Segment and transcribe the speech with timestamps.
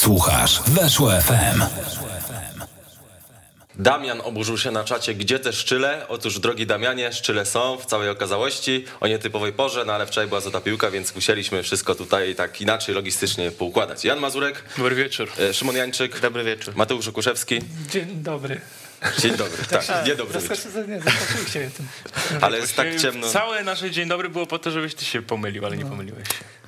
[0.00, 1.62] Słuchasz Weszło FM.
[3.78, 6.08] Damian oburzył się na czacie, gdzie te szczyle?
[6.08, 10.40] Otóż, drogi Damianie, szczyle są w całej okazałości, o nietypowej porze, no ale wczoraj była
[10.40, 14.04] złota piłka, więc musieliśmy wszystko tutaj tak inaczej logistycznie poukładać.
[14.04, 15.28] Jan Mazurek, Dobry wieczór.
[15.38, 16.76] e, Szymon Jańczyk, Dobry wieczór.
[16.76, 17.60] Mateusz Okuszewski.
[17.90, 18.60] Dzień dobry.
[19.18, 20.40] Dzień dobry, tak, dzień dobry.
[20.40, 21.86] Zaskoczyliście mnie tym.
[22.40, 23.28] Ale jest tak ciemno.
[23.32, 26.59] Całe nasze dzień dobry było po to, żebyś ty się pomylił, ale nie pomyliłeś się.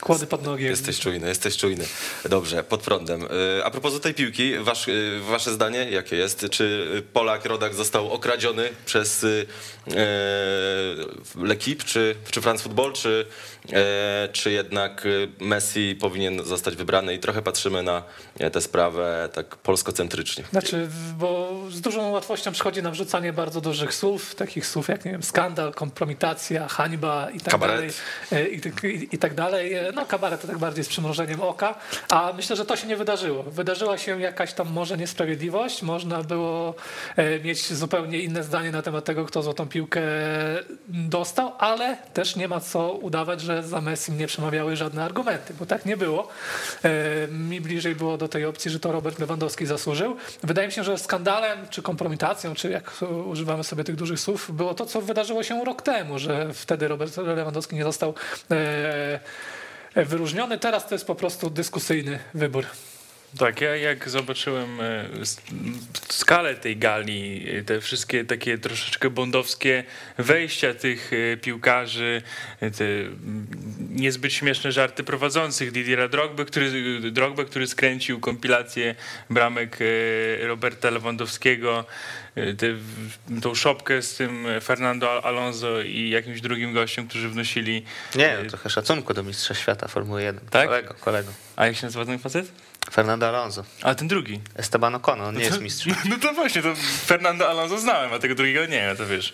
[0.00, 0.64] Kłody pod nogi.
[0.64, 1.84] Jesteś czujny, jesteś czujny.
[2.28, 3.22] Dobrze, pod prądem.
[3.58, 6.46] E, A propos tej piłki, wasz, e, wasze zdanie jakie jest?
[6.50, 9.28] Czy Polak Rodak został okradziony przez e,
[11.36, 13.26] L'Equipe, czy, czy France Football, czy,
[14.32, 15.04] czy jednak
[15.40, 18.02] Messi powinien zostać wybrany i trochę patrzymy na
[18.52, 20.44] tę sprawę tak polskocentrycznie.
[20.50, 20.88] Znaczy,
[21.18, 25.22] bo z dużą łatwością przychodzi na wrzucanie bardzo dużych słów, takich słów jak, nie wiem,
[25.22, 27.94] skandal, kompromitacja, hańba i tak Kabaret.
[28.30, 28.60] dalej.
[28.82, 29.74] I, i, I tak dalej.
[29.94, 31.74] No, kabaret to tak bardziej z przymrużeniem oka,
[32.10, 33.42] a myślę, że to się nie wydarzyło.
[33.42, 36.74] Wydarzyła się jakaś tam może niesprawiedliwość, można było
[37.16, 40.00] e, mieć zupełnie inne zdanie na temat tego, kto złotą piłkę
[40.88, 45.66] dostał, ale też nie ma co udawać, że za Messi nie przemawiały żadne argumenty, bo
[45.66, 46.28] tak nie było.
[46.84, 50.16] E, Mi bliżej było do tej opcji, że to Robert Lewandowski zasłużył.
[50.42, 52.90] Wydaje mi się, że skandalem, czy kompromitacją, czy jak
[53.26, 57.16] używamy sobie tych dużych słów, było to, co wydarzyło się rok temu, że wtedy Robert
[57.16, 58.14] Lewandowski nie został
[58.50, 59.20] e,
[60.04, 60.58] wyróżniony.
[60.58, 62.64] Teraz to jest po prostu dyskusyjny wybór.
[63.38, 65.04] Tak, ja jak zobaczyłem e,
[66.08, 69.84] skalę tej gali, e, te wszystkie takie troszeczkę bondowskie
[70.18, 72.22] wejścia tych e, piłkarzy,
[72.60, 73.46] e, te m,
[73.90, 78.94] niezbyt śmieszne żarty prowadzących Didiera Drogby, który, Drogby, który skręcił kompilację
[79.30, 81.84] bramek e, Roberta Lewandowskiego, e,
[82.58, 87.84] te, w- tą szopkę z tym Fernando Alonso i jakimś drugim gościem, którzy wnosili...
[88.14, 90.40] Nie, no, trochę szacunku do mistrza świata Formuły 1.
[90.50, 90.66] Tak?
[90.68, 91.32] Kolego, kolego.
[91.56, 92.52] A jak się nazywa ten facet?
[92.90, 93.64] Fernando Alonso.
[93.82, 94.40] A ten drugi.
[94.56, 95.94] Esteban Ocon, on nie jest mistrzem.
[96.10, 96.74] No to właśnie, to
[97.06, 99.32] Fernando Alonso znałem, a tego drugiego nie, no to wiesz.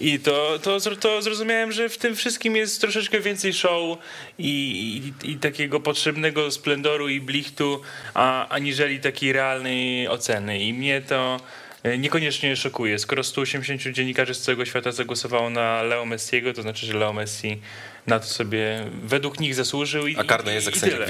[0.00, 3.98] I to, to, to zrozumiałem, że w tym wszystkim jest troszeczkę więcej show
[4.38, 7.80] i, i, i takiego potrzebnego splendoru i blichtu,
[8.14, 10.58] a, aniżeli takiej realnej oceny.
[10.58, 11.40] I mnie to
[11.98, 12.98] niekoniecznie szokuje.
[12.98, 17.60] Skoro 180 dziennikarzy z całego świata zagłosowało na Leo Messiego, to znaczy, że Leo Messi
[18.06, 20.06] na to sobie według nich zasłużył.
[20.06, 21.06] I, A karne jest i- jak sędzia jak-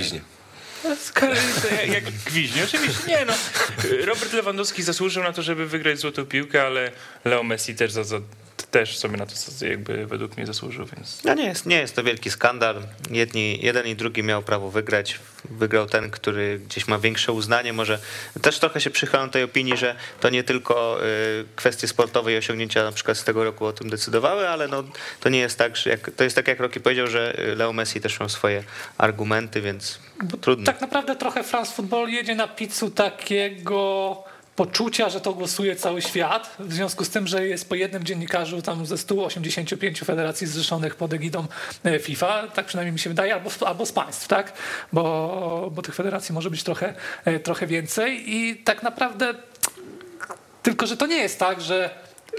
[1.92, 2.64] jak gwiźnie.
[2.64, 3.32] Oczywiście nie no.
[4.06, 6.90] Robert Lewandowski zasłużył na to, żeby wygrać złotą piłkę, ale
[7.24, 8.20] Leo Messi też, za, za,
[8.70, 9.34] też sobie na to
[9.66, 12.82] jakby według mnie zasłużył, więc No nie jest, nie jest to wielki skandal.
[13.10, 15.20] Jedni, jeden i drugi miał prawo wygrać.
[15.50, 17.72] Wygrał ten, który gdzieś ma większe uznanie.
[17.72, 17.98] Może
[18.42, 22.84] też trochę się przychylam tej opinii, że to nie tylko y, kwestie sportowe i osiągnięcia
[22.84, 24.84] na przykład z tego roku o tym decydowały, ale no,
[25.20, 28.00] to nie jest tak, że jak, to jest tak jak Rocky powiedział, że Leo Messi
[28.00, 28.62] też miał swoje
[28.98, 29.98] argumenty, więc
[30.40, 30.66] trudno.
[30.66, 34.24] Tak naprawdę trochę France Football jedzie na pizzu takiego
[34.58, 38.62] poczucia, że to głosuje cały świat, w związku z tym, że jest po jednym dziennikarzu
[38.62, 41.46] tam ze 185 federacji zrzeszonych pod egidą
[41.84, 44.52] e, FIFA, tak przynajmniej mi się wydaje, albo, albo z państw, tak?
[44.92, 49.34] Bo, bo tych federacji może być trochę, e, trochę więcej i tak naprawdę
[50.62, 51.90] tylko, że to nie jest tak, że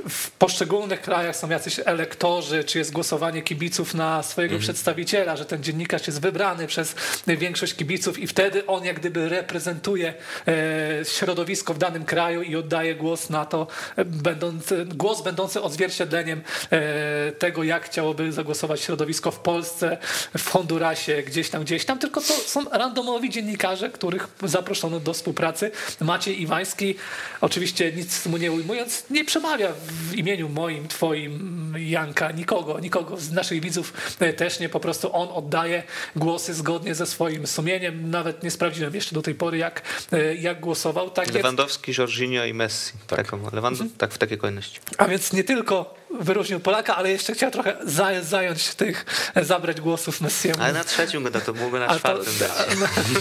[0.10, 5.64] w poszczególnych krajach są jacyś elektorzy, czy jest głosowanie kibiców na swojego przedstawiciela, że ten
[5.64, 6.96] dziennikarz jest wybrany przez
[7.28, 10.14] większość kibiców i wtedy on jak gdyby reprezentuje
[10.48, 13.68] e, środowisko w danym kraju i oddaje głos na to,
[14.06, 16.42] będący, głos będący odzwierciedleniem
[16.72, 19.98] e, tego, jak chciałoby zagłosować środowisko w Polsce,
[20.38, 25.72] w Hondurasie, gdzieś tam, gdzieś tam, tylko to są randomowi dziennikarze, których zaproszono do współpracy.
[26.02, 26.96] Maciej Iwański,
[27.42, 33.32] oczywiście nic mu nie ujmując, nie przemawia w imieniu moim, twoim, Janka, nikogo, nikogo z
[33.32, 35.84] naszych widzów e, też nie, po prostu on oddaje
[36.16, 39.82] głosy zgodnie ze swoim sumieniem, nawet nie sprawdziłem jeszcze do tej pory, jak,
[40.12, 41.10] e, jak głosował.
[41.10, 42.94] Tak Lewandowski, Jorginho i Messi.
[43.08, 44.80] Tak, Lewand- tak w takiej kolejności.
[44.98, 49.06] a więc nie tylko wyróżnił Polaka, ale jeszcze chciał trochę za, zająć tych,
[49.42, 50.64] zabrać głosów Messiemu.
[50.64, 52.52] Ale na trzecim go da, to mógłby na A to, czwartym dać.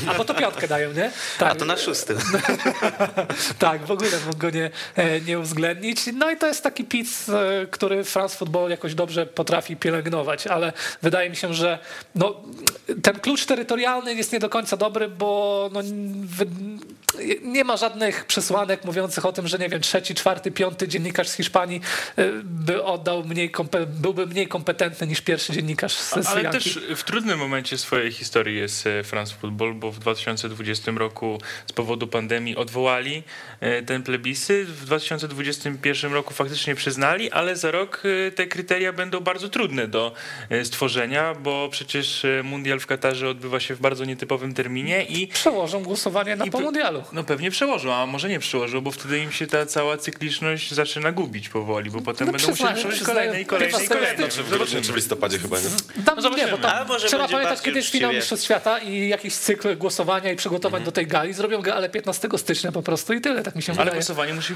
[0.07, 1.11] a, a bo to piątkę dają, nie?
[1.39, 1.53] Tak.
[1.53, 2.19] A to na szóstym.
[3.59, 6.01] tak, w ogóle mógł go nie, e, nie uwzględnić.
[6.15, 10.73] No i to jest taki pic, e, który France Football jakoś dobrze potrafi pielęgnować, ale
[11.03, 11.79] wydaje mi się, że
[12.15, 12.41] no,
[13.03, 15.81] ten klucz terytorialny jest nie do końca dobry, bo no,
[17.43, 21.35] nie ma żadnych przesłanek mówiących o tym, że nie wiem, trzeci, czwarty, piąty dziennikarz z
[21.35, 21.81] Hiszpanii
[22.17, 23.51] e, by by oddał mniej,
[23.87, 26.59] byłby mniej kompetentny niż pierwszy dziennikarz z Ale Sri Lanki.
[26.59, 31.73] też w trudnym momencie swojej historii jest e, France Football, bo w 2020 roku z
[31.73, 33.23] powodu pandemii odwołali
[33.61, 34.69] e, ten plebiscyt.
[34.69, 40.13] W 2021 roku faktycznie przyznali, ale za rok e, te kryteria będą bardzo trudne do
[40.65, 46.37] stworzenia, bo przecież mundial w Katarze odbywa się w bardzo nietypowym terminie i Przełożą głosowanie
[46.37, 47.03] na po mundialu.
[47.13, 51.13] no pewnie przełożą, a może nie przełożą, bo wtedy im się ta cała cykliczność zaczyna
[51.13, 54.29] gubić powoli, bo potem No będą musieli przełożyć przyznają- kolejne i kolejne i chyba kolejne.
[54.83, 56.05] Czy w listopadzie chyba, nie?
[56.05, 58.13] Tam, No nie, bo tam Ale może trzeba pamiętać, kiedy jest finał.
[58.13, 60.85] Mistrzostw Świata i jakiś cykl głosowania i przygotowań Mhm.
[60.85, 61.33] do tej gali.
[61.33, 63.95] Zrobią galę 15 stycznia po prostu i tyle, tak mi się Ale wydaje.
[63.97, 64.55] głosowanie musi,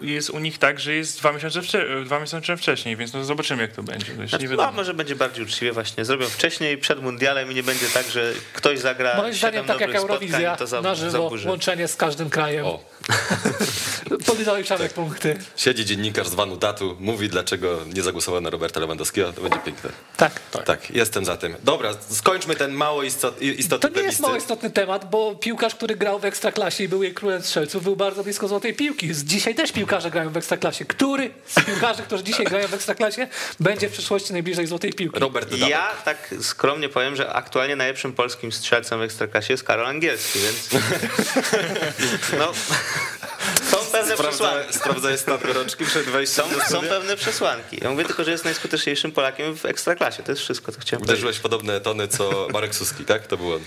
[0.00, 3.62] jest u nich tak, że jest dwa miesiące, wcze- dwa miesiące wcześniej, więc no zobaczymy
[3.62, 4.06] jak to będzie.
[4.06, 4.70] To nie Znaczy, wiadomo.
[4.70, 6.04] no, może będzie bardziej uczciwie właśnie.
[6.04, 9.94] Zrobią wcześniej, przed mundialem i nie będzie tak, że ktoś zagra Moim zdaniem tak jak
[9.94, 11.48] Eurowizja, spotkań, to za, na żywo, zaburzy.
[11.48, 12.66] łączenie z każdym krajem.
[14.26, 15.36] Podliczamy punkty.
[15.56, 17.53] siedzi dziennikarz z Vanutatu, mówi dlaczego
[17.94, 19.90] nie zagłosował na Roberta Lewandowskiego, to będzie piękne.
[20.16, 20.40] Tak.
[20.64, 21.54] Tak, jestem za tym.
[21.64, 25.96] Dobra, skończmy ten mało istot, istotny To nie jest mało istotny temat, bo piłkarz, który
[25.96, 29.10] grał w Ekstraklasie i był jej królem strzelców, był bardzo blisko złotej piłki.
[29.24, 30.84] Dzisiaj też piłkarze grają w Ekstraklasie.
[30.84, 33.26] Który z piłkarzy, którzy dzisiaj grają w Ekstraklasie,
[33.60, 35.20] będzie w przyszłości najbliżej złotej piłki?
[35.20, 35.56] Robert.
[35.56, 40.68] Ja tak skromnie powiem, że aktualnie najlepszym polskim strzelcem w Ekstraklasie jest Karol Angielski, więc
[42.40, 42.52] no,
[43.70, 43.83] są
[44.14, 47.78] Sprawdza, sprawdzałeś stan gorączki przed wejściem Są, są pewne przesłanki.
[47.82, 50.22] Ja mówię tylko, że jest najskuteczniejszym Polakiem w Ekstraklasie.
[50.22, 51.14] To jest wszystko, co chciałem powiedzieć.
[51.14, 53.26] Uderzyłeś w podobne tony co Marek Suski, tak?
[53.26, 53.60] To był on.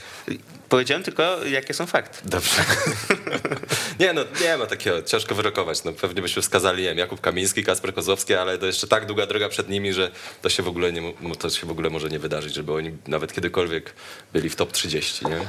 [0.70, 2.20] Powiedziałem tylko, jakie są fakty.
[2.26, 2.52] Dobrze.
[4.00, 5.84] nie no, nie ma takiego, ciężko wyrokować.
[5.84, 9.26] No, pewnie byśmy wskazali, nie wiem, Jakub Kamiński, Kasper Kozłowski, ale to jeszcze tak długa
[9.26, 10.12] droga przed nimi, że
[10.42, 13.34] to się w ogóle, nie, to się w ogóle może nie wydarzyć, żeby oni nawet
[13.34, 13.94] kiedykolwiek
[14.34, 15.40] byli w top 30, nie?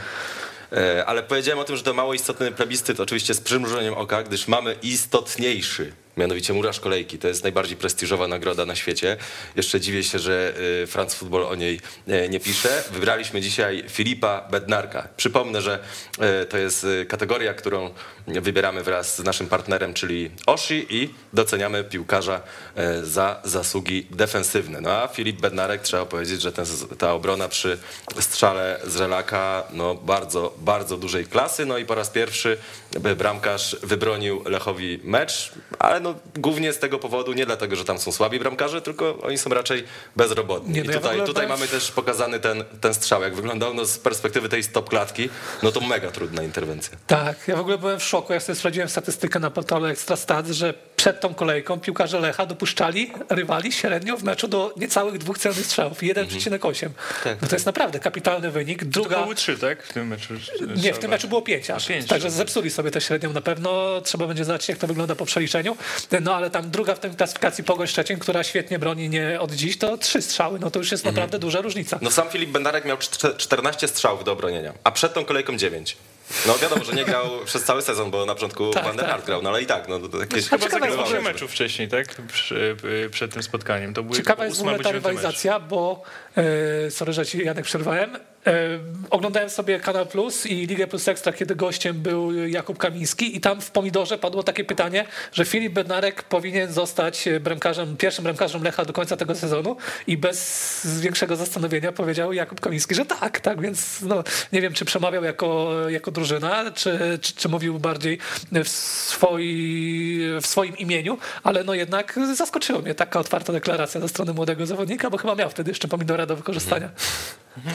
[0.72, 4.48] E, Ale powiedziałem o tym, że to mało istotny plebiscyt, oczywiście z przymrużeniem oka, gdyż
[4.48, 7.18] mamy istotniejszy, mianowicie Murarz Kolejki.
[7.18, 9.16] To jest najbardziej prestiżowa nagroda na świecie.
[9.56, 12.84] Jeszcze dziwię się, że y, France Football o niej e, nie pisze.
[12.90, 15.08] Wybraliśmy dzisiaj Filipa Bednarka.
[15.16, 15.78] Przypomnę, że
[16.18, 17.90] e, to jest kategoria, którą
[18.28, 22.40] wybieramy wraz z naszym partnerem, czyli Oshi i doceniamy piłkarza
[22.76, 24.80] e, za zasługi defensywne.
[24.80, 26.64] No a Filip Bednarek, trzeba powiedzieć, że ten,
[26.98, 27.78] ta obrona przy
[28.20, 31.66] strzale z Relaka, no bardzo, bardzo dużej klasy.
[31.66, 32.58] No i po raz pierwszy
[33.04, 37.98] e, bramkarz wybronił Lechowi mecz, ale no głównie z tego powodu, nie dlatego, że tam
[37.98, 39.84] są słabi bramkarze, tylko oni są raczej
[40.16, 40.74] bezrobotni.
[40.74, 43.34] Nie, no I ja w tutaj, ogóle tutaj mamy też pokazany ten, ten strzał, jak
[43.34, 45.28] wyglądał no, z perspektywy tej stop klatki,
[45.62, 46.98] no to mega trudna interwencja.
[47.06, 50.74] Tak, ja w ogóle byłem w szoku, jak sobie sprawdziłem statystykę na portalu Ekstrastat, że
[50.96, 55.98] przed tą kolejką piłkarze Lecha dopuszczali rywali średnio w meczu do niecałych dwóch celnych strzałów,
[55.98, 56.88] 1,8.
[57.24, 57.42] Tak.
[57.42, 58.78] No to jest naprawdę kapitalny wynik.
[58.84, 59.82] To Druga, były trzy, tak?
[59.82, 60.34] W tym meczu.
[60.76, 61.86] nie, w tym meczu było pięć aż.
[61.86, 62.06] Pięć.
[62.06, 64.00] Także zepsuli sobie tę średnią na pewno.
[64.00, 65.76] Trzeba będzie zobaczyć, jak to wygląda po przeliczeniu.
[66.20, 69.78] No ale tam druga w tej klasyfikacji Pogoń Szczecin, która świetnie broni nie od dziś,
[69.78, 70.58] to trzy strzały.
[70.58, 71.98] No to już jest naprawdę duża różnica.
[72.02, 75.96] No sam Filip Bendarek miał czte- 14 strzałów do obronienia, a przed tą kolejką 9.
[76.46, 79.14] No wiadomo, że nie grał przez cały sezon, bo na początku Tak, Van der tak.
[79.14, 80.48] Hart grał, no ale i tak, no to jakieś...
[80.48, 82.06] Chyba ciekawe zagrał może- meczów wcześniej, tak?
[82.32, 82.76] Przy,
[83.06, 83.94] y, przed tym spotkaniem.
[83.94, 85.16] To były Ciekawa jest w ogóle ta dziewiąty mecz.
[85.16, 86.02] rywalizacja, bo
[86.36, 88.18] e, sorry, że ci Janek przerwałem.
[88.46, 88.78] E,
[89.10, 93.60] oglądałem sobie Kanal Plus i Ligę Plus Ekstra, kiedy gościem był Jakub Kamiński i tam
[93.60, 98.92] w Pomidorze padło takie pytanie, że Filip Bednarek powinien zostać bramkarzem, pierwszym bramkarzem Lecha do
[98.92, 99.76] końca tego sezonu
[100.06, 104.84] i bez większego zastanowienia powiedział Jakub Kamiński, że tak, tak, więc no, nie wiem, czy
[104.84, 108.18] przemawiał jako, jako drużyna, czy, czy, czy mówił bardziej
[108.52, 114.32] w, swoi, w swoim imieniu, ale no jednak zaskoczyło mnie taka otwarta deklaracja ze strony
[114.32, 116.90] młodego zawodnika, bo chyba miał wtedy jeszcze pomidora do wykorzystania.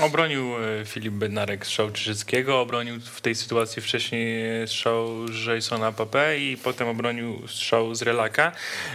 [0.02, 5.08] Obronił e, Filip Bednarek strzał Czyżyckiego, obronił w tej sytuacji wcześniej strzał
[5.56, 8.52] Jasona Pape i potem obronił strzał z Relaka.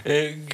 [0.06, 0.10] E,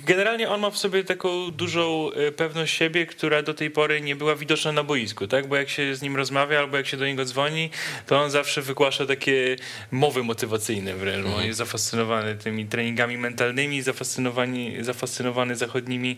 [0.07, 4.17] Generalnie on ma w sobie taką dużą e, pewność siebie, która do tej pory nie
[4.17, 5.47] była widoczna na boisku, tak?
[5.49, 7.71] Bo jak się z nim rozmawia albo jak się do niego dzwoni,
[8.07, 9.57] to on zawsze wygłasza takie
[9.91, 11.27] mowy motywacyjne wręcz.
[11.27, 16.17] On jest zafascynowany tymi treningami mentalnymi, zafascynowany, zafascynowany zachodnimi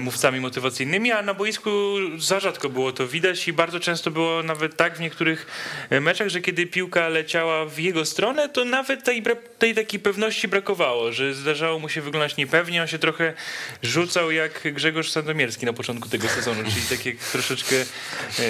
[0.00, 1.70] mówcami motywacyjnymi, a na boisku
[2.18, 5.46] za rzadko było to widać i bardzo często było nawet tak w niektórych
[5.90, 9.22] e, meczach, że kiedy piłka leciała w jego stronę, to nawet tej,
[9.58, 13.34] tej takiej pewności brakowało, że zdarzało mu się wyglądać niepewnie, on się trochę
[13.82, 18.44] rzucał jak Grzegorz Sandomierski na początku tego sezonu, czyli tak jak troszeczkę e, e,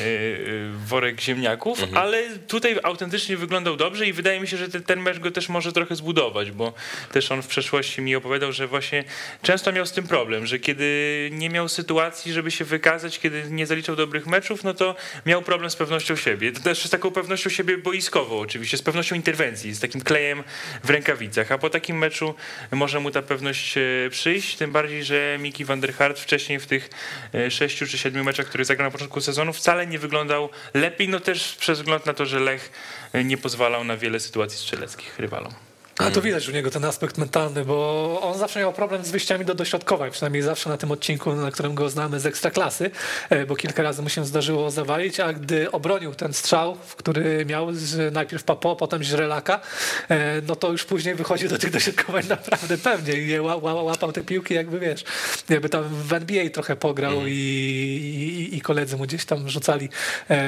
[0.86, 5.30] worek ziemniaków, ale tutaj autentycznie wyglądał dobrze i wydaje mi się, że ten mecz go
[5.30, 6.72] też może trochę zbudować, bo
[7.12, 9.04] też on w przeszłości mi opowiadał, że właśnie
[9.42, 13.66] często miał z tym problem, że kiedy nie miał sytuacji, żeby się wykazać, kiedy nie
[13.66, 14.93] zaliczał dobrych meczów, no to
[15.26, 16.52] miał problem z pewnością siebie.
[16.52, 20.44] To też z taką pewnością siebie boiskową oczywiście, z pewnością interwencji, z takim klejem
[20.84, 22.34] w rękawicach, a po takim meczu
[22.72, 26.66] może mu ta pewność e, przyjść, tym bardziej, że Miki van der Hart wcześniej w
[26.66, 26.90] tych
[27.34, 31.20] e, sześciu czy siedmiu meczach, które zagrał na początku sezonu wcale nie wyglądał lepiej, no
[31.20, 32.72] też przez wzgląd na to, że Lech
[33.12, 35.63] e, nie pozwalał na wiele sytuacji strzeleckich rywalom.
[35.98, 39.44] Ale to widać u niego ten aspekt mentalny, bo on zawsze miał problem z wyjściami
[39.44, 42.90] do dośrodkowań, przynajmniej zawsze na tym odcinku, na którym go znamy z ekstraklasy,
[43.30, 47.68] e, bo kilka razy mu się zdarzyło zawalić, a gdy obronił ten strzał, który miał
[48.12, 49.60] najpierw Papo, potem Źrelaka,
[50.08, 54.54] e, no to już później wychodził do tych dośrodkowań naprawdę pewnie i łapał te piłki,
[54.54, 55.04] jakby wiesz,
[55.48, 59.88] jakby tam w NBA trochę pograł i, i, i koledzy mu gdzieś tam rzucali
[60.30, 60.40] e,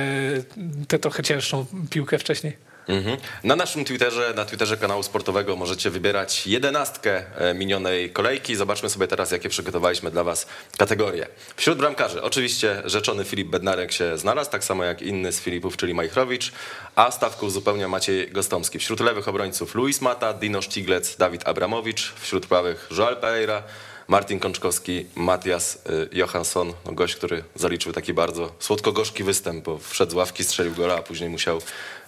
[0.89, 2.76] tę trochę cięższą piłkę wcześniej.
[2.89, 3.17] Mhm.
[3.45, 8.57] Na naszym Twitterze, na Twitterze kanału sportowego możecie wybierać jedenastkę e, minionej kolejki.
[8.57, 10.47] Zobaczmy sobie teraz, jakie przygotowaliśmy dla Was
[10.79, 11.27] kategorie.
[11.57, 15.95] Wśród bramkarzy oczywiście rzeczony Filip Bednarek się znalazł, tak samo jak inny z Filipów, czyli
[15.95, 16.53] Majchrowicz,
[16.97, 18.79] a stawkę uzupełnia Maciej Gostomski.
[18.79, 23.63] Wśród lewych obrońców Luis Mata, Dino Sztiglec, Dawid Abramowicz, wśród prawych Joel Pereira,
[24.09, 30.13] Martin Kączkowski, Matias y, Johansson, no gość, który zaliczył taki bardzo słodko-gorzki występ, bo wszedł
[30.13, 31.61] z ławki, strzelił gola, a później musiał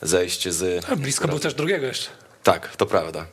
[0.03, 0.87] zejść z...
[0.97, 2.28] Blisko był też drugiego jeszcze.
[2.49, 3.27] Tak, to prawda.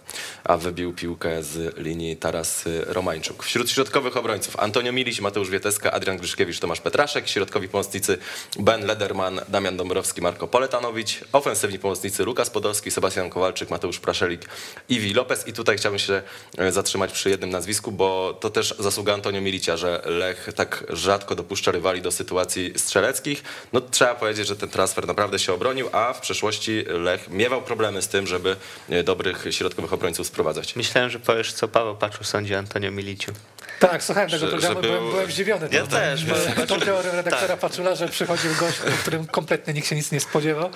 [0.43, 3.43] A wybił piłkę z linii Taras Romańczuk.
[3.43, 7.27] Wśród środkowych obrońców Antonio Milić, Mateusz Wieteska, Adrian Gryszkiewicz, Tomasz Petraszek.
[7.27, 8.17] Środkowi pomocnicy
[8.59, 11.19] Ben Lederman, Damian Dąbrowski, Marko Poletanowicz.
[11.31, 14.49] Ofensywni pomocnicy Lukas Podolski, Sebastian Kowalczyk, Mateusz Praszelik,
[14.89, 15.47] Iwi Lopez.
[15.47, 16.21] I tutaj chciałbym się
[16.57, 21.35] e, zatrzymać przy jednym nazwisku, bo to też zasługa Antonio Milicia, że Lech tak rzadko
[21.35, 23.43] dopuszcza rywali do sytuacji strzeleckich.
[23.73, 28.01] No trzeba powiedzieć, że ten transfer naprawdę się obronił, a w przeszłości Lech miewał problemy
[28.01, 28.55] z tym, żeby
[28.89, 30.75] e, dobrych środkowych obrońców sprowadzać.
[30.75, 33.31] Myślałem, że powiesz, co Paweł Paczu sądzi Antonio Miliciu.
[33.79, 35.67] Tak, słuchałem tego Że- programu, że byłem, był- byłem zdziwiony.
[35.71, 37.59] Ja tą- też, tą- bo- Tą teorią redaktora Tak.
[37.59, 40.69] Paczula, że przychodził gość, o którym kompletnie nikt się nic nie spodziewał.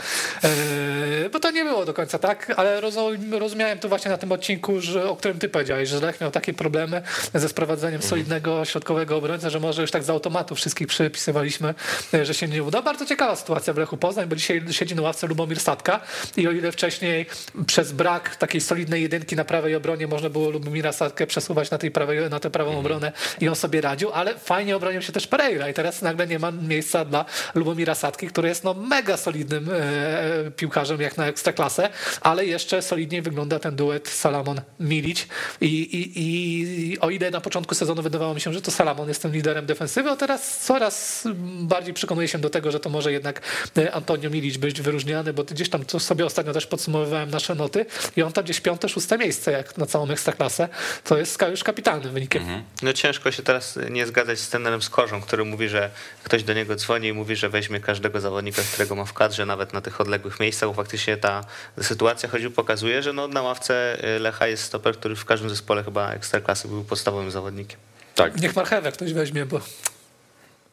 [1.25, 4.31] E, bo to nie było do końca tak, ale rozum, rozumiałem to właśnie na tym
[4.31, 7.01] odcinku, że, o którym ty powiedziałeś, że Lech miał takie problemy
[7.33, 8.09] ze sprowadzeniem Mhm.
[8.09, 11.73] solidnego środkowego obrońcy, że może już tak z automatu wszystkich przypisywaliśmy,
[12.13, 12.81] e, że się nie uda.
[12.81, 15.99] Bardzo ciekawa sytuacja w Lechu Poznań, bo dzisiaj siedzi na ławce Lubomir Sadka
[16.37, 17.25] i o ile wcześniej
[17.67, 21.91] przez brak takiej solidnej jedynki na prawej obronie można było Lubomira Sadkę przesuwać na, tej
[21.91, 22.85] prawej, na tę prawą Mhm.
[22.85, 23.11] obronę
[23.41, 26.51] i on sobie radził, ale fajnie obronił się też Pereira i teraz nagle nie ma
[26.51, 31.89] miejsca dla Lubomira Sadki, który jest no mega solidnym e, piłkarzem jak na ekstraklasę,
[32.21, 35.27] ale jeszcze solidniej wygląda ten duet Salamon-Milić
[35.61, 39.21] I, i, i o ile na początku sezonu wydawało mi się, że to Salamon jest
[39.21, 41.23] tym liderem defensywy, a teraz coraz
[41.59, 43.41] bardziej przekonuję się do tego, że to może jednak
[43.77, 47.85] e, Antonio Milić być wyróżniany, bo gdzieś tam sobie ostatnio też podsumowywałem nasze noty
[48.15, 50.69] i on tam gdzieś piąte, szóste miejsce jak na całą ekstraklasę,
[51.03, 52.43] to jest już kapitalnym wynikiem.
[52.81, 55.89] No ciężko się teraz nie zgadzać z trenerem Skorzą, który mówi, że
[56.23, 59.73] ktoś do niego dzwoni i mówi, że weźmie każdego zawodnika, którego ma w kadrze, nawet
[59.73, 61.45] na tych odległych miejscach, bo faktycznie ta
[61.81, 66.11] sytuacja choćby pokazuje, że no na ławce Lecha jest stoper, który w każdym zespole chyba
[66.11, 67.79] ekstraklasy był podstawowym zawodnikiem.
[68.15, 69.61] Tak, Niech marchewę ktoś weźmie, bo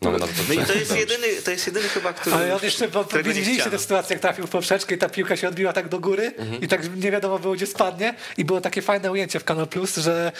[0.03, 2.61] no, no, to, No i to jest jedyny, to jest jedyny chyba, który Ale on
[2.63, 5.89] jeszcze, bo widzieliście tę sytuację, jak trafił w poprzeczkę i ta piłka się odbiła tak
[5.89, 9.45] do góry i tak nie wiadomo było, gdzie spadnie i było takie fajne ujęcie w
[9.45, 10.33] Kanal Plus, że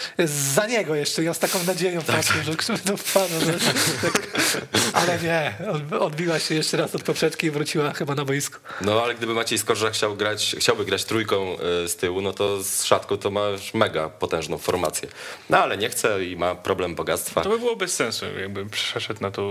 [0.53, 3.33] za niego jeszcze i on z taką nadzieją patrzył, że to wpadł.
[3.45, 3.53] Że,
[4.01, 4.27] tak,
[4.99, 8.59] ale nie, od- odbiła się jeszcze raz od poprzeczki i wróciła chyba na boisku.
[8.81, 12.63] No ale gdyby Maciej Skorża chciał grać, chciałby grać trójką y, z tyłu, no to
[12.63, 15.09] z szatką to ma już mega potężną formację.
[15.49, 17.41] No ale nie chce i ma problem bogactwa.
[17.41, 19.46] To by było bez sensu, jakby przeszedł na tą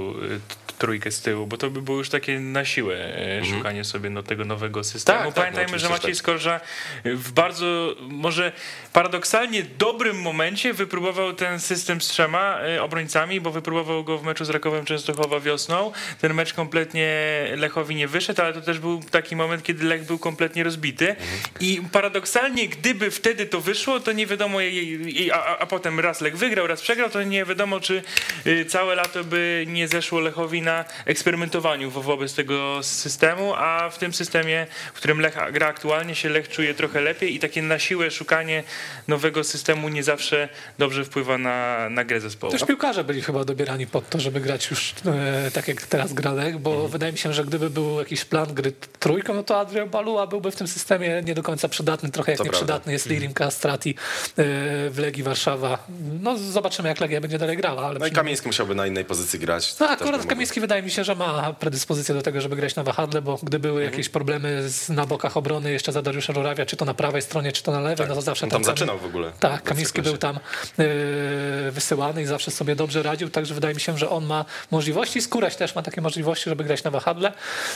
[0.79, 4.23] trójkę z tyłu, bo to by było już takie na siłę e, szukanie sobie no,
[4.23, 5.19] tego nowego systemu.
[5.19, 5.35] Mhm.
[5.35, 6.19] Tak, tak, Pamiętajmy, no że Maciej tak.
[6.19, 6.61] Skorża
[7.05, 8.53] w bardzo, może
[8.93, 14.45] paradoksalnie dobrym momencie wypróbował ten system z trzema e, obrońcami, bo wypróbował go w meczu
[14.45, 15.93] z Rakowem Częstochowa wiosną.
[16.21, 17.07] Ten mecz kompletnie
[17.57, 21.09] Lechowi nie wyszedł, ale to też był taki moment, kiedy Lech był kompletnie rozbity.
[21.11, 21.27] Mhm.
[21.61, 24.59] I paradoksalnie, gdyby wtedy to wyszło, to nie wiadomo,
[25.33, 28.03] a, a, a potem raz Lech wygrał, raz przegrał, to nie wiadomo, czy
[28.47, 33.99] y, całe lato by nie zeszło Lechowi na eksperymentowaniu wo- wobec tego systemu, a w
[33.99, 37.79] tym systemie, w którym Lech gra aktualnie, się Lech czuje trochę lepiej i takie na
[37.79, 38.63] siłę szukanie
[39.09, 42.53] nowego systemu nie zawsze dobrze wpływa na, na grę zespołu.
[42.53, 44.95] Też piłkarze byli chyba dobierani pod to, żeby grać już
[45.47, 48.55] e, tak jak teraz gra Lech, bo wydaje mi się, że gdyby był jakiś plan
[48.55, 52.33] gry trójką, no to Adrian Balua byłby w tym systemie nie do końca przydatny, trochę
[52.33, 53.95] jak To nieprzydatny jest Lirim Castrati e,
[54.91, 55.87] w Legii Warszawa.
[56.21, 59.39] No zobaczymy jak Legia będzie dalej grała, ale No i Kamiński musiałby na innej pozycji
[59.39, 59.75] grać.
[59.81, 63.23] No akurat Kamiński wydaje mi się, że ma predyspozycję do tego, żeby grać na wahadle,
[63.23, 63.93] bo gdy były Mhm.
[63.93, 67.53] jakieś problemy z, na bokach obrony jeszcze za Dariusza Żurawia, czy to na prawej stronie,
[67.53, 69.33] czy to na lewej, no to zawsze On tam Kami- zaczynał w ogóle.
[69.41, 70.39] Tak, Kamiński był tam
[70.79, 70.87] yy,
[71.71, 75.23] wysyłany i zawsze sobie dobrze radził, także wydaje mi się, że on ma możliwości.
[75.23, 77.33] Skóraś też ma takie możliwości, żeby grać na wahadle,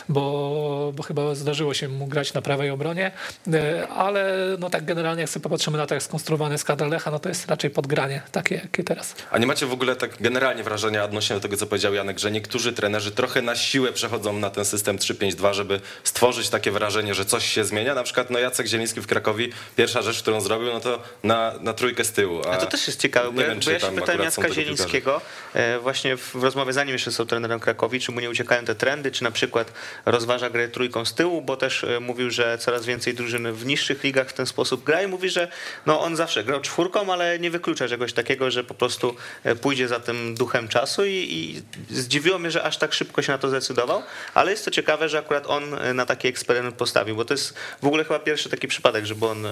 [0.08, 3.10] bo, bo chyba zdarzyło się mu grać na prawej obronie,
[3.46, 7.10] yy, ale no tak generalnie jak sobie popatrzymy na to, jak skonstruowany jest kadr Lecha,
[7.10, 9.14] no to jest raczej podgranie takie, jakie teraz.
[9.30, 12.30] A nie macie w ogóle tak generalnie wrażenia odnośnie do tego, co powiedział Janek, że
[12.30, 17.24] niektórzy trenerzy trochę na siłę przechodzą na ten system 3-5-2, żeby stworzyć takie wrażenie, że
[17.24, 17.94] coś się zmienia?
[17.94, 21.72] Na przykład no Jacek Zieliński w Krakowie, pierwsza rzecz, którą zrobił, no to na, na
[21.72, 22.42] trójkę z tyłu.
[22.46, 24.50] A A to też jest ciekawe, bo wiem, bo ja się pytałem Jacka.
[24.50, 25.20] Zielińskiego
[25.54, 28.74] e, właśnie w, w rozmowie, zanim jeszcze są trenerem Krakowi, czy mu nie uciekają te
[28.74, 29.72] trendy, czy na przykład
[30.06, 34.04] rozważa grę trójką z tyłu, bo też e, mówił, że coraz więcej drużyn w niższych
[34.04, 35.48] ligach w ten sposób gra i mówi, że
[35.86, 39.88] no on zawsze grał czwórką, ale nie wyklucza czegoś takiego, że po prostu e, pójdzie
[39.88, 43.48] za tym duchem czasu i, i zdziwiło mnie, że aż tak szybko się na to
[43.48, 44.02] zdecydował,
[44.34, 47.54] ale jest to ciekawe, że akurat on e, na taki eksperyment postawił, bo to jest
[47.82, 49.50] w ogóle chyba pierwszy taki przypadek, żeby on e,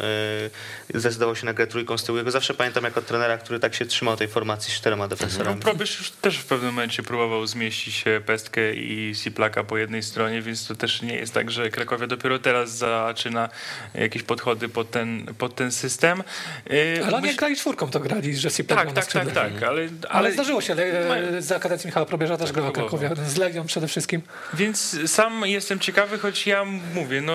[0.94, 2.18] zdecydował się na grę trójką z tyłu.
[2.18, 5.08] Ja go zawsze pamiętam jako trenera, który tak się trzymał tej formacji z czterema No,
[5.08, 5.60] defensorami.
[5.60, 10.66] Probierz już też w pewnym momencie próbował zmieścić Pestkę i Siplaka po jednej stronie, więc
[10.66, 13.48] to też nie jest tak, że Krakowia dopiero teraz zaczyna
[13.94, 16.22] jakieś podchody pod ten, pod ten system.
[16.70, 19.52] E, Ale oni myśl- jak grali czwórką, to grali, że Sipek tak, tak, tak, tak,
[19.62, 22.72] ale, Ale, ale zdarzyło się, e, mają- za kadencji Michała Probierza też próbował.
[22.72, 24.22] Krakowia, z Legią przede wszystkim.
[24.54, 27.34] Więc sam jestem ciekawy, choć ja mówię, no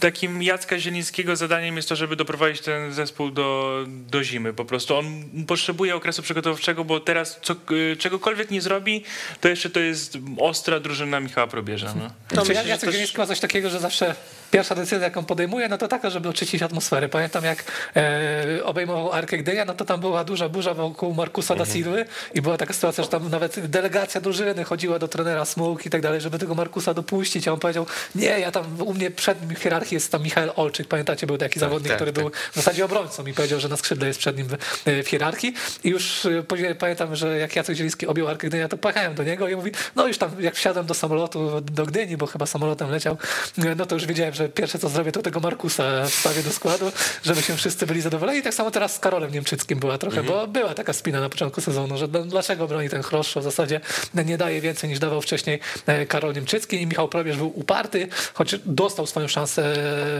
[0.00, 4.52] takim Jacka Zielińskiego zadaniem jest to, żeby doprowadzić ten zespół do, do zimy.
[4.52, 9.04] Po prostu on potrzebuje okresu przygotowawczego, bo teraz co, y, czegokolwiek nie zrobi,
[9.40, 11.94] to jeszcze to jest ostra drużyna Michała Probierza.
[11.94, 12.10] No.
[12.42, 14.14] Myślę, Jacek też- Zieliński ma coś takiego, że zawsze
[14.50, 17.08] pierwsza decyzja, jaką podejmuje, no to taka, żeby oczyścić atmosferę.
[17.08, 17.64] Pamiętam, jak
[17.96, 22.42] e, obejmował Arkę Gdyja, no to tam była duża burza wokół Markusa da Silwy i
[22.42, 26.20] była taka sytuacja, że tam nawet delegacja drużyny chodziła do trenera Smuk i tak dalej,
[26.20, 29.56] żeby tego Markusa dopuścić, a on powiedział, nie, ja tam, u mnie przed nim
[29.92, 32.24] jest tam Michał Olczyk, pamiętacie, był taki zawodnik, tak, który tak.
[32.24, 34.52] był w zasadzie obrońcą i powiedział, że na skrzydle jest przed nim w,
[34.88, 38.68] e, w hierarchii i już e, później pamiętam, że jak Jacek Zieliński objął Arkę Gdynia,
[38.68, 42.16] to pojechałem do niego i mówi, no już tam jak wsiadłem do samolotu do Gdyni,
[42.16, 43.16] bo chyba samolotem leciał,
[43.58, 46.92] e, no to już wiedziałem, że pierwsze co zrobię, to tego Markusa wstawię do składu,
[47.24, 48.38] żeby się wszyscy byli zadowoleni.
[48.38, 51.60] I tak samo teraz z Karolem Niemczyckim była trochę, bo była taka spina na początku
[51.60, 53.80] sezonu, że d- dlaczego broni ten Chroszczo, w zasadzie
[54.26, 55.60] nie daje więcej niż dawał wcześniej
[56.08, 59.73] Karol Niemczycki i Michał Probierz był uparty, choć dostał swoją szansę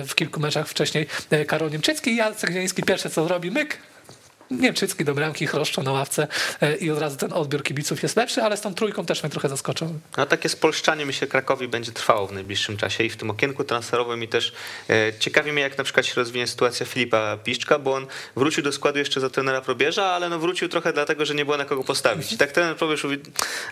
[0.07, 2.83] w kilku meczach wcześniej e, Karol Niemczycki Jacek Zieliński.
[2.83, 3.79] Pierwsze co zrobi, myk,
[4.61, 6.29] Niemczycki do bramki, Chroszczo na ławce
[6.61, 9.31] e, i od razu ten odbiór kibiców jest lepszy, ale z tą trójką też mnie
[9.31, 9.99] trochę zaskoczył.
[10.17, 14.23] No takie spolszczanie myślę Krakowi będzie trwało w najbliższym czasie i w tym okienku transferowym
[14.23, 14.53] i też
[14.91, 18.07] e, ciekawi mnie jak na przykład się rozwinie sytuacja Filipa Piszczka, bo on
[18.37, 21.57] wrócił do składu jeszcze za trenera Probierza, ale no wrócił trochę dlatego, że nie było
[21.57, 22.33] na kogo postawić.
[22.33, 23.17] I tak trener Probierz mówi,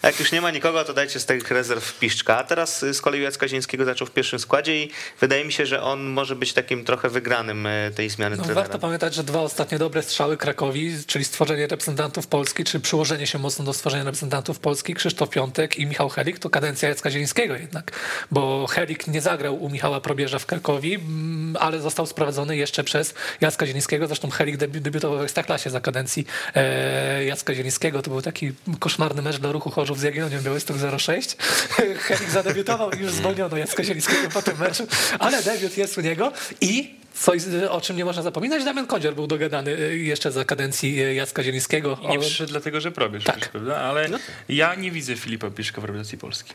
[0.02, 2.38] jak już nie ma nikogo, to dajcie z tych rezerw Piszczka.
[2.38, 5.82] A teraz z kolei Jacka Zińskiego zaczął w pierwszym składzie i wydaje mi się, że
[5.82, 8.62] on może być takim trochę wygranym e, tej zmiany No, trenera.
[8.62, 10.71] warto pamiętać, że dwa ostatnie dobre strzały Krakowi,
[11.06, 15.86] czyli stworzenie reprezentantów Polski, czy przyłożenie się mocno do stworzenia reprezentantów Polski, Krzysztof Piątek i
[15.86, 17.92] Michał Helik, to kadencja Jacka Zielińskiego jednak,
[18.30, 23.14] bo Helik nie zagrał u Michała Probierza w Krakowi, mm, ale został sprowadzony jeszcze przez
[23.40, 28.22] Jacka Zielińskiego, zresztą Helik debi- debiutował w Ekstraklasie za kadencji e, Jacka Zielińskiego, to był
[28.22, 31.36] taki koszmarny mecz dla ruchu Chorzów z Jagiellonią Białystok 06.
[32.06, 34.86] Helik zadebiutował i już zwolniono Jacka Zielińskiego po tym meczu,
[35.18, 39.26] ale debiut jest u niego i Coś, o czym nie można zapominać, Damian Kodzior był
[39.26, 41.98] dogadany y, jeszcze za kadencji y, Jacka Zielińskiego.
[42.02, 43.48] I nie O- przyszedł dlatego, że Probierz, Tak.
[43.48, 43.76] prawda?
[43.76, 44.08] Ale
[44.48, 46.52] ja nie widzę Filipa Piszka w reprezentacji Polski.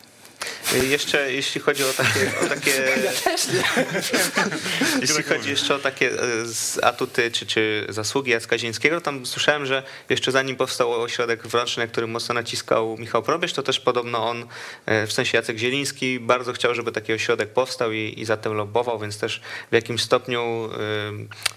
[0.90, 2.72] Jeszcze jeśli chodzi o takie, o takie
[3.06, 3.64] Ja też nie.
[5.02, 9.66] Jeśli chodzi jeszcze o takie e, z- atuty czy, czy zasługi Jacka Zińskiego, tam słyszałem,
[9.66, 14.30] że jeszcze zanim powstał ośrodek wręczny, na którym mocno naciskał Michał Probierz, to też podobno
[14.30, 14.46] on,
[14.86, 18.54] e, w sensie Jacek Zieliński, bardzo chciał, żeby taki ośrodek powstał i, i za tym
[18.54, 20.78] lobbował, więc też w jakimś stopniu e,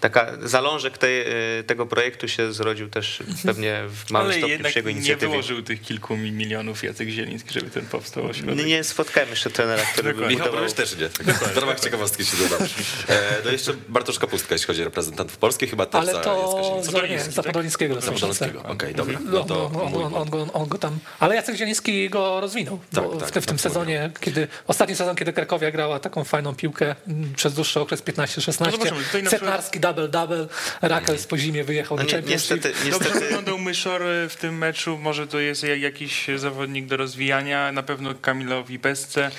[0.00, 1.24] taka zalążek tej,
[1.66, 5.30] tego projektu się zrodził też pewnie w małym Ale stopniu przy jego nie inicjatywie.
[5.30, 8.56] wyłożył tych kilku mi- milionów Jacek Zieliński, żeby ten powstał ośrodek.
[8.56, 10.26] Nie, nie spotkałem jeszcze trenera, który by.
[10.26, 11.08] Michał budował też nie.
[11.08, 12.68] Tak, w ramach ciekawostki się dodam.
[13.08, 16.82] E, no jeszcze Bartosz Kapustka, jeśli chodzi o reprezentantów polskich, chyba też Ale za to
[16.82, 18.12] za, nie, za Podolińskiego szansę.
[18.12, 18.62] Podolskiego.
[18.62, 19.18] Okej, dobra.
[19.24, 20.98] No, No to no, on, go, on go tam.
[21.20, 22.80] Ale Jacek Zieliński go rozwinął.
[22.94, 26.24] Tak, bo tak, w, te, w tym sezonie, kiedy ostatni sezon, kiedy Krakowia grała taką
[26.24, 28.70] fajną piłkę mm, przez dłuższy okres No 15-16.
[28.70, 30.46] zobaczymy, tutaj na przykład- Setnarski double-double,
[30.82, 32.50] Rakels po zimie wyjechał No do ni- Championship.
[32.50, 36.96] niestety, Dobrze niestety wyglądał Myszor w tym meczu, może to jest ja- jakiś zawodnik do
[36.96, 39.30] rozwijania, na pewno Kamilowi kwestce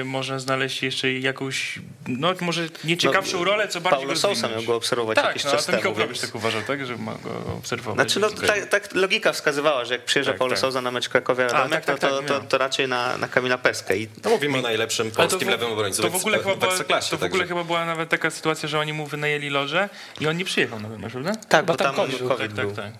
[0.00, 4.20] y, można znaleźć jeszcze jakąś, no może nie ciekawszą No, rolę, co bardziej Paulo go
[4.20, 6.86] Sousa miał go obserwować tak, jakiś no, czas to temu, Probierz więc- tak uważał, tak,
[6.86, 7.96] że ma go obserwować.
[8.12, 10.60] Znaczy, no, tak, tak logika wskazywała, że jak przyjeżdża Tak, Paulo tak.
[10.60, 12.48] Sousa na mecz Krakowia A, Radomiak, tak, tak, no to, tak, to, no.
[12.48, 13.96] to raczej na, na Kamila Peskę.
[13.96, 17.18] I No mówimy o najlepszym polskim w- lewym obrońcu to w ogóle chyba była, to
[17.18, 19.88] w ogóle chyba była nawet taka sytuacja, że oni mu wynajęli loże
[20.20, 21.32] i on nie przyjechał na mecz, prawda?
[21.48, 22.76] tak, Bo bo tam tam COVID COVID, był, był.
[22.76, 22.94] Tak, tak.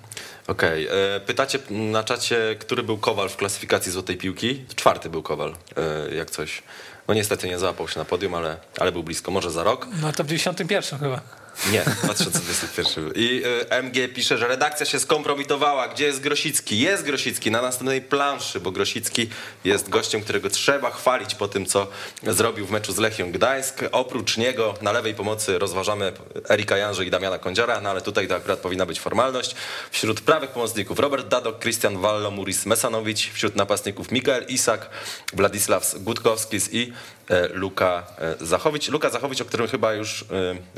[0.47, 4.65] Okej, e, pytacie na czacie, który był Kowal w klasyfikacji Złotej Piłki?
[4.77, 6.63] Czwarty był Kowal, e, jak coś.
[7.09, 9.87] No niestety nie załapał się na podium, ale, ale był blisko, może za rok.
[10.03, 11.44] No to w 91 chyba.
[11.73, 13.13] Nie, 2021.
[13.15, 15.89] I y, MG pisze, że redakcja się skompromitowała.
[15.89, 16.81] Gdzie jest Grosicki?
[16.81, 19.29] Jest Grosicki na następnej planszy, bo Grosicki
[19.65, 21.87] jest gościem, którego trzeba chwalić po tym, co
[22.23, 23.85] zrobił w meczu z Lechią Gdańsk.
[23.93, 26.13] Oprócz niego na lewej pomocy rozważamy
[26.51, 29.55] Erika Janży i Damiana Kądziara, no ale tutaj to akurat powinna być formalność.
[29.91, 33.31] Wśród prawych pomocników Robert Dadok, Christian Wallo, Muris Mesanowicz.
[33.33, 34.91] Wśród napastników Mikael Isak,
[35.33, 36.93] Władysław Gutkowskis i
[37.24, 38.89] e, Luka e, Zachowicz.
[38.89, 40.27] Luka Zachowicz, o którym chyba już e,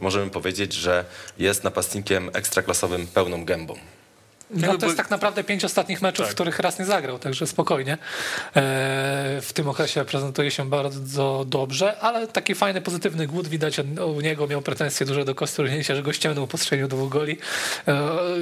[0.02, 1.04] możemy powiedzieć, że
[1.38, 3.78] jest napastnikiem ekstraklasowym pełną gębą.
[4.50, 6.32] No Jakby to jest tak naprawdę pięć ostatnich meczów, Tak.
[6.32, 7.92] w których raz nie zagrał, także spokojnie.
[7.92, 7.98] E,
[9.42, 14.46] W tym okresie prezentuje się bardzo dobrze, ale taki fajny, pozytywny głód widać u niego.
[14.46, 17.38] Miał pretensje duże do Kosturnięcia, że go ściągnął po strzeniu dwóch goli.
[17.88, 17.94] E,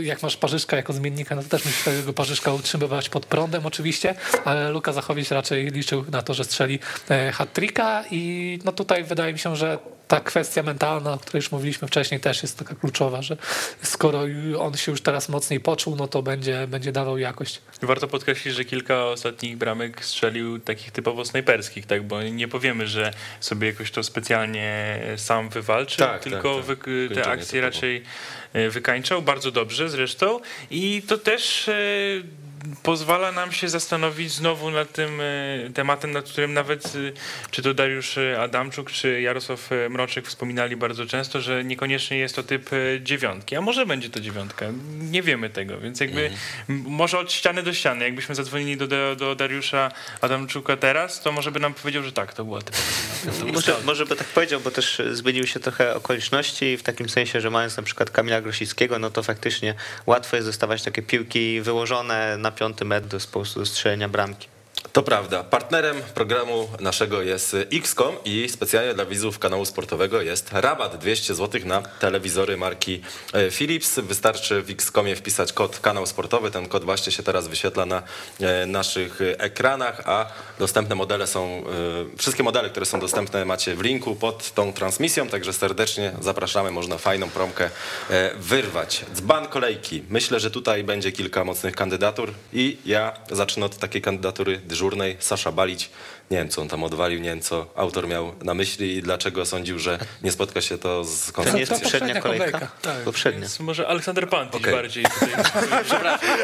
[0.03, 4.15] Jak masz Parzyszka jako zmiennika, no to też musisz tego Parzyszka utrzymywać pod prądem oczywiście,
[4.45, 6.79] ale Luka Zachowicz raczej liczył na to, że strzeli
[7.11, 11.53] e, hat-tricka i no tutaj wydaje mi się, że ta kwestia mentalna, o której już
[11.53, 13.37] mówiliśmy wcześniej, też jest taka kluczowa, że
[13.83, 14.21] skoro
[14.59, 17.61] on się już teraz mocniej poczuł, no to będzie, będzie dawał jakość.
[17.83, 22.03] Warto podkreślić, że kilka ostatnich bramek strzelił takich typowo snajperskich, tak?
[22.07, 26.79] Bo nie powiemy, że sobie jakoś to specjalnie sam wywalczył, Tak, tylko tak, tak.
[26.79, 27.67] wy- te Kończenie akcje typowo.
[27.75, 28.03] raczej
[28.53, 30.41] e, wykańczał bardzo dobrze zresztą
[30.71, 31.75] i to też e,
[32.83, 35.25] pozwala nam się zastanowić znowu nad tym e,
[35.75, 36.91] tematem, nad którym nawet e,
[37.51, 42.43] czy to Dariusz e, Adamczuk, czy Jarosław Mroczek wspominali bardzo często, że niekoniecznie jest to
[42.43, 44.67] typ dziewiątki, a może będzie to dziewiątka,
[45.01, 46.41] nie wiemy tego, więc jakby Mhm.
[46.69, 51.51] m- może od ściany do ściany, jakbyśmy zadzwonili do, do, Dariusza Adamczuka teraz, to może
[51.53, 52.61] by nam powiedział, że tak, to była.
[52.63, 52.73] To
[53.45, 57.41] był Może, może by tak powiedział, bo też zmieniły się trochę okoliczności w takim sensie,
[57.41, 59.75] że mając na przykład Kamila Grosickiego, no to faktycznie
[60.07, 64.54] łatwo jest dostawać takie piłki wyłożone na piąty metr do, po prostu strzelenia bramki.
[64.95, 65.45] To prawda.
[65.45, 71.61] Partnerem programu naszego jest XCOM i specjalnie dla widzów kanału sportowego jest rabat 200 zł
[71.65, 73.01] na telewizory marki
[73.33, 73.99] e, Philips.
[73.99, 76.51] Wystarczy w XCOMie wpisać kod kanał sportowy.
[76.51, 78.03] Ten kod właśnie się teraz wyświetla na
[78.41, 80.27] e, naszych ekranach, a
[80.59, 81.65] dostępne modele są,
[82.15, 86.71] e, wszystkie modele, które są dostępne macie w linku pod tą transmisją, także serdecznie zapraszamy.
[86.71, 87.71] Można fajną promkę
[88.37, 89.05] wyrwać.
[89.15, 90.03] Dzban kolejki.
[90.09, 94.84] Myślę, że tutaj będzie kilka mocnych kandydatur i ja zacznę od takiej kandydatury dyżurnej.
[95.19, 95.91] Sasza Balić.
[96.31, 99.47] Nie wiem, co on tam odwalił, nie wiem, co autor miał na myśli i dlaczego
[99.47, 101.55] sądził, że nie spotka się to z To koncepcją.
[101.55, 102.59] nie jest to poprzednia poprzednia kolejka?
[102.59, 102.97] kolejka, tak.
[103.05, 103.41] Poprzednia.
[103.41, 104.73] Więc może Aleksander Pantyś Okej.
[104.75, 105.29] bardziej tutaj.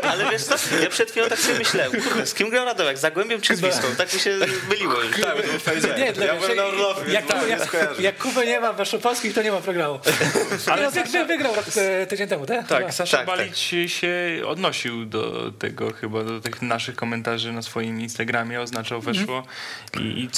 [0.11, 3.01] Ale wiesz co, ja przed chwilą tak sobie myślałem, kurde, z kim grał Radomiak, z
[3.01, 3.89] Zagłębiem czy z Wisłą?
[3.99, 4.39] Tak mi się
[4.69, 5.21] myliło już.
[5.65, 8.73] Tak, to Nie, dla ja byłem na Orlowie, jak, więc jak, jak Kuby nie ma
[8.73, 9.99] w Waszopolskich, to nie ma programu.
[10.67, 11.25] Ale Sasza...
[11.25, 12.57] wygrał e, tydzień temu, tak?
[12.69, 12.81] Chyba.
[12.81, 13.37] Tak, Sasza Tak, tak.
[13.39, 19.43] Balić się odnosił do tego chyba, do tych naszych komentarzy na swoim Instagramie, oznaczał weszło
[20.01, 20.29] i, i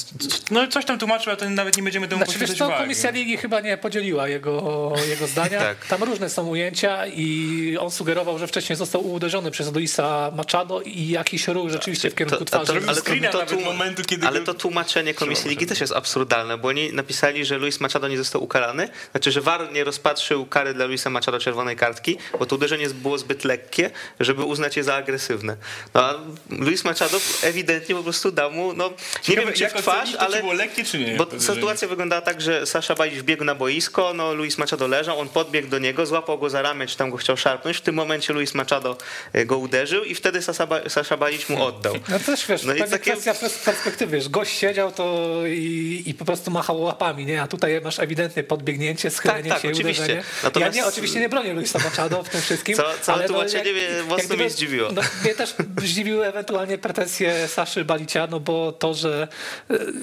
[0.51, 2.83] no coś tam tłumaczył, a to nawet nie będziemy temu Znaczy, wiesz uwagi.
[2.83, 5.61] Komisja Ligi chyba nie podzieliła jego, jego zdania.
[5.73, 5.87] Tak.
[5.87, 11.09] Tam różne są ujęcia i on sugerował, że wcześniej został uderzony przez Luisa Machado i
[11.09, 12.66] jakiś ruch rzeczywiście w kierunku To- twarzy.
[12.66, 16.59] Zrobił ale to- to tłum- momentu, kiedy Ale to tłumaczenie Komisji Ligi też jest absurdalne,
[16.59, 20.75] bo oni napisali, że Luis Machado nie został ukarany, znaczy, że VAR nie rozpatrzył kary
[20.75, 23.90] dla Luisa Machado czerwonej kartki, bo to uderzenie było zbyt lekkie,
[24.21, 25.57] żeby uznać je za agresywne.
[25.95, 26.14] No a
[26.51, 28.90] Luis Machado ewidentnie po prostu dał mu, no
[29.29, 30.37] nie wiem czy jak w twarz, ocenić to, ale...
[30.37, 31.15] czy było lekkie, czy nie?
[31.17, 35.29] Bo sytuacja wyglądała tak, że Sasza Balić wbiegł na boisko, no Luis Machado leżał, on
[35.29, 38.33] podbiegł do niego, złapał go za ramię, czy tam go chciał szarpnąć, w tym momencie
[38.33, 38.97] Luis Machado
[39.33, 41.95] e, go uderzył i wtedy Sasza, Ba- Sasza Balić mu oddał.
[42.09, 44.17] No to też wiesz, No i pewnie takie- kwestia pers- perspektywy.
[44.17, 47.43] Wiesz, gość siedział to i, i po prostu machał łapami, nie?
[47.43, 50.03] A tutaj masz ewidentnie podbiegnięcie, schylenie Tak, tak, się i oczywiście.
[50.05, 50.25] uderzenie.
[50.43, 52.77] Natomiast- Ja nie, oczywiście nie bronię Luisa Machado w tym wszystkim.
[52.77, 54.89] Co- całe ale no, tłumaczenie jak- mnie jak mocno gdyby- mnie zdziwiło.
[54.93, 59.29] No, mnie też zdziwiły ewentualnie pretensje Saszy Balicia, no bo to, że e,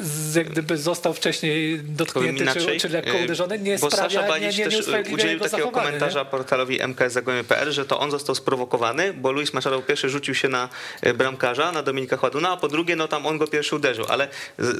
[0.02, 4.10] z, jak gdyby został wcześniej dotknięty czy, inaczej, czy lekko e, uderzony, nie bo sprawia,
[4.10, 8.12] Sasza nie, Balić nie, nie też usprawiedliwia udzielił takiego komentarza portalowi mksZagłębie.pl, że to on
[8.12, 10.70] został sprowokowany, bo Luis Machado po pierwsze rzucił się na
[11.02, 14.28] e, bramkarza, na Dominika Chładuna, a po drugie no tam on go pierwszy uderzył, ale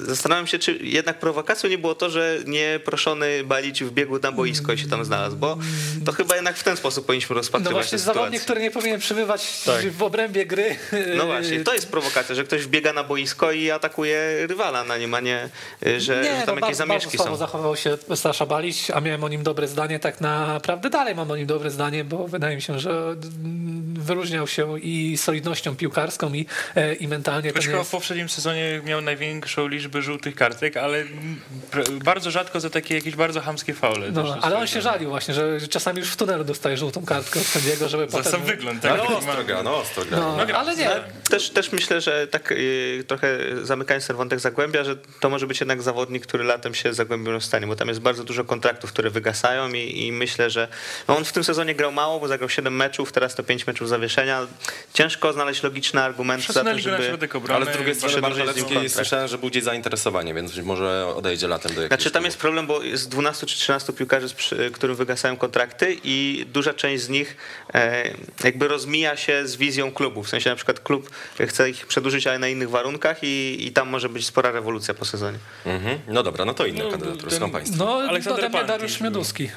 [0.02, 4.78] zastanawiam się, czy jednak prowokacją nie było to, że nieproszony Balić wbiegł na boisko i
[4.78, 5.58] się tam znalazł, bo
[6.06, 9.00] to chyba jednak w ten sposób powinniśmy No rozpatrywać właśnie, tę zawodnik, który nie powinien
[9.00, 9.92] przebywać Tak.
[9.92, 10.76] w obrębie gry.
[11.18, 15.14] No właśnie, to jest prowokacja, że ktoś wbiega na boisko i atakuje rywala na nim,
[15.14, 15.50] a nie,
[15.88, 17.36] y, że, że no, tam jakieś bardzo, zamieszki są.
[17.36, 20.00] zachował się Sasza Baliś, a miałem o nim dobre zdanie.
[20.00, 24.48] Tak naprawdę dalej mam o nim dobre zdanie, bo wydaje mi się, że mm, wyróżniał
[24.48, 27.52] się i solidnością piłkarską i, e, i mentalnie.
[27.56, 27.90] Nie chyba jest...
[27.90, 31.04] w poprzednim sezonie miał największą liczbę żółtych kartek, ale
[31.72, 34.12] pr- bardzo rzadko za takie jakieś bardzo chamskie faule.
[34.12, 37.46] No, ale on się żalił właśnie, że czasami już w tunelu dostaje żółtą kartkę od
[37.46, 38.32] sędziego, żeby Za potem...
[38.32, 38.92] sam wygląd, tak?
[38.92, 40.18] Ale Taki ostro gra, no ostro gra.
[40.18, 40.90] No, ale nie.
[41.30, 45.60] Też, też myślę, że tak y, trochę zamykając ten wątek Zagłębia, że to może być
[45.60, 49.10] jednak zawodnik, który latem się z Zagłębią rozstanie, bo tam jest bardzo dużo kontraktów, które
[49.10, 50.68] wygasają i, i myślę, że
[51.08, 53.90] no on w tym sezonie grał mało, bo zagrał 7 meczów, teraz to 5 meczów
[53.90, 54.48] zawieszenia.
[54.94, 57.20] Ciężko znaleźć logiczny argument za to, żeby...
[57.50, 58.90] Ale z drugiej strony kontrakt.
[58.90, 62.68] słyszałem, że gdzieś zainteresowanie, więc być może odejdzie latem do jakiegoś Znaczy tam jest problem,
[62.68, 64.28] bo jest 12 czy 13 piłkarzy,
[64.74, 67.38] którym wygasają kontrakty i duża część z nich
[67.74, 68.10] e,
[68.44, 70.24] jakby rozmija się z wizją klubu.
[70.24, 73.90] W sensie na przykład klub chce ich przedłużyć, ale na innych warunkach i, i tam
[73.90, 75.38] może być spora rewolucja po sezonie.
[75.66, 76.00] Mhm.
[76.08, 77.86] No dobra, no to inne No, kandydatury, ten- są państwo.
[77.86, 79.02] No, Aleksander Pantisz Dariusz.
[79.02, 79.50] Mioduski.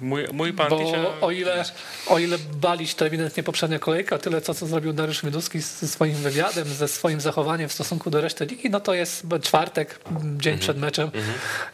[0.00, 1.64] Mój, mój pan Bo Tysia- o ile,
[2.06, 6.14] o ile balić to ewidentnie poprzednia kolejka, tyle co, co zrobił Dariusz Mioduski ze swoim
[6.14, 10.00] wywiadem, ze swoim zachowaniem w stosunku do reszty ligi, no to jest czwartek,
[10.36, 11.10] dzień przed meczem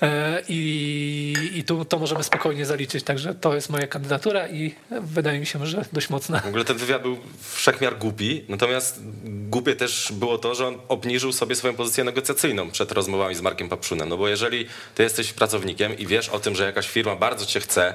[0.02, 5.40] E, i, i tu to możemy spokojnie zaliczyć, także to jest moja kandydatura i wydaje
[5.40, 6.40] mi się, że dość mocna.
[6.40, 7.18] W ogóle ten wywiad był
[7.52, 12.92] wszechmiar głupi, natomiast głupie też było to, że on obniżył sobie swoją pozycję negocjacyjną przed
[12.92, 14.08] rozmowami z Markiem Papszunem.
[14.08, 17.60] No bo jeżeli ty jesteś pracownikiem i wiesz o tym, że jakaś firma bardzo cię
[17.60, 17.94] chce,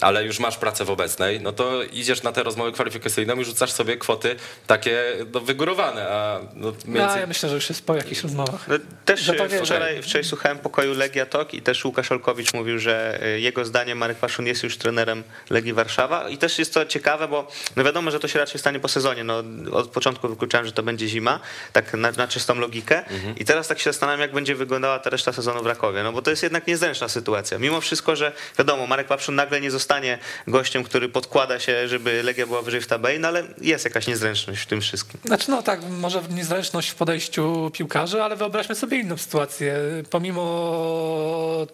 [0.00, 3.72] ale już masz pracę w obecnej, no to idziesz na te rozmowy kwalifikacyjne i rzucasz
[3.72, 5.02] sobie kwoty takie
[5.32, 7.20] no, wygórowane, a no, No, więcej...
[7.20, 8.68] ja myślę, że już jest po jakichś rozmowach.
[8.68, 12.12] No, też Że to e, wie, wczoraj, wczoraj słuchałem pokoju Legia Tok i też Łukasz
[12.12, 16.58] Olkowicz mówił, że e, jego zdaniem Marek Paszun jest już trenerem Legii Warszawa i też
[16.58, 19.24] jest to ciekawe, bo no wiadomo, że to się raczej stanie po sezonie.
[19.24, 21.40] No, od początku wykluczałem, że to będzie zima,
[21.72, 23.04] tak na, na czystą logikę
[23.36, 26.22] i teraz tak się zastanawiam, jak będzie wyglądała ta reszta sezonu w Rakowie, no bo
[26.22, 27.58] to jest jednak niezręczna sytuacja.
[27.58, 32.46] Mimo wszystko, że wiadomo, Marek Paszun nagle nie zostanie gościem, który podkłada się, żeby Legia
[32.46, 35.20] była wyżej w tabeli, no ale jest jakaś niezręczność w tym wszystkim.
[35.24, 39.76] Znaczy no tak, może niezręczność w podejściu piłkarzy, ale wyobraźmy sobie inną sytuację.
[40.10, 41.66] Pomimo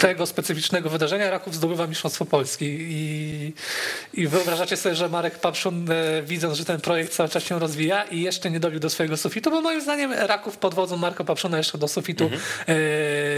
[0.00, 1.30] tego specyficznego wydarzenia.
[1.30, 3.52] Raków zdobywa Mistrzostwo Polski i,
[4.14, 8.04] i wyobrażacie sobie, że Marek Papszun e, widząc, że ten projekt cały czas się rozwija
[8.04, 11.58] i jeszcze nie dobił do swojego sufitu, bo moim zdaniem Raków pod wodzą Marka Papszuna
[11.58, 12.30] jeszcze do sufitu
[12.68, 12.74] e,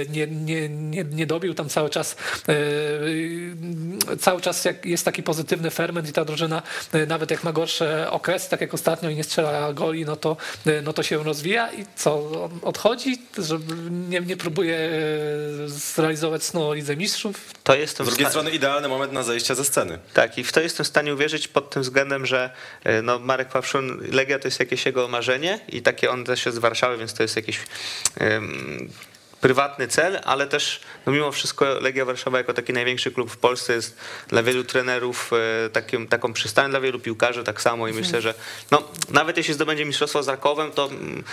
[0.08, 2.16] nie, nie, nie, nie dobił, tam cały czas
[2.48, 6.62] e, cały czas jest taki pozytywny ferment i ta drużyna
[7.08, 10.36] nawet jak ma gorsze okresy, tak jak ostatnio i nie strzela goli, no to,
[10.82, 11.72] no to się rozwija.
[11.72, 12.30] I co,
[12.62, 13.58] odchodzi, że
[13.90, 14.90] nie, nie próbuje
[15.66, 19.98] zrealizować o Lidze Mistrzów, To jest Z drugiej strony idealny moment na zejście ze sceny.
[20.14, 22.50] Tak, i w to jestem w stanie uwierzyć pod tym względem, że
[22.84, 26.56] e, no, Marek Pawszun, Legia to jest jakieś jego marzenie i takie on też jest
[26.56, 27.60] z Warszawy, więc to jest jakiś
[28.18, 28.90] em,
[29.50, 33.72] prywatny cel, ale też no, mimo wszystko Legia Warszawa jako taki największy klub w Polsce
[33.72, 33.96] jest
[34.28, 35.30] dla wielu trenerów
[35.66, 38.34] e, takim, taką przystanią, dla wielu piłkarzy tak samo i myślę, że
[38.70, 41.24] no, nawet jeśli zdobędzie mistrzostwo z Rakowem, to mm,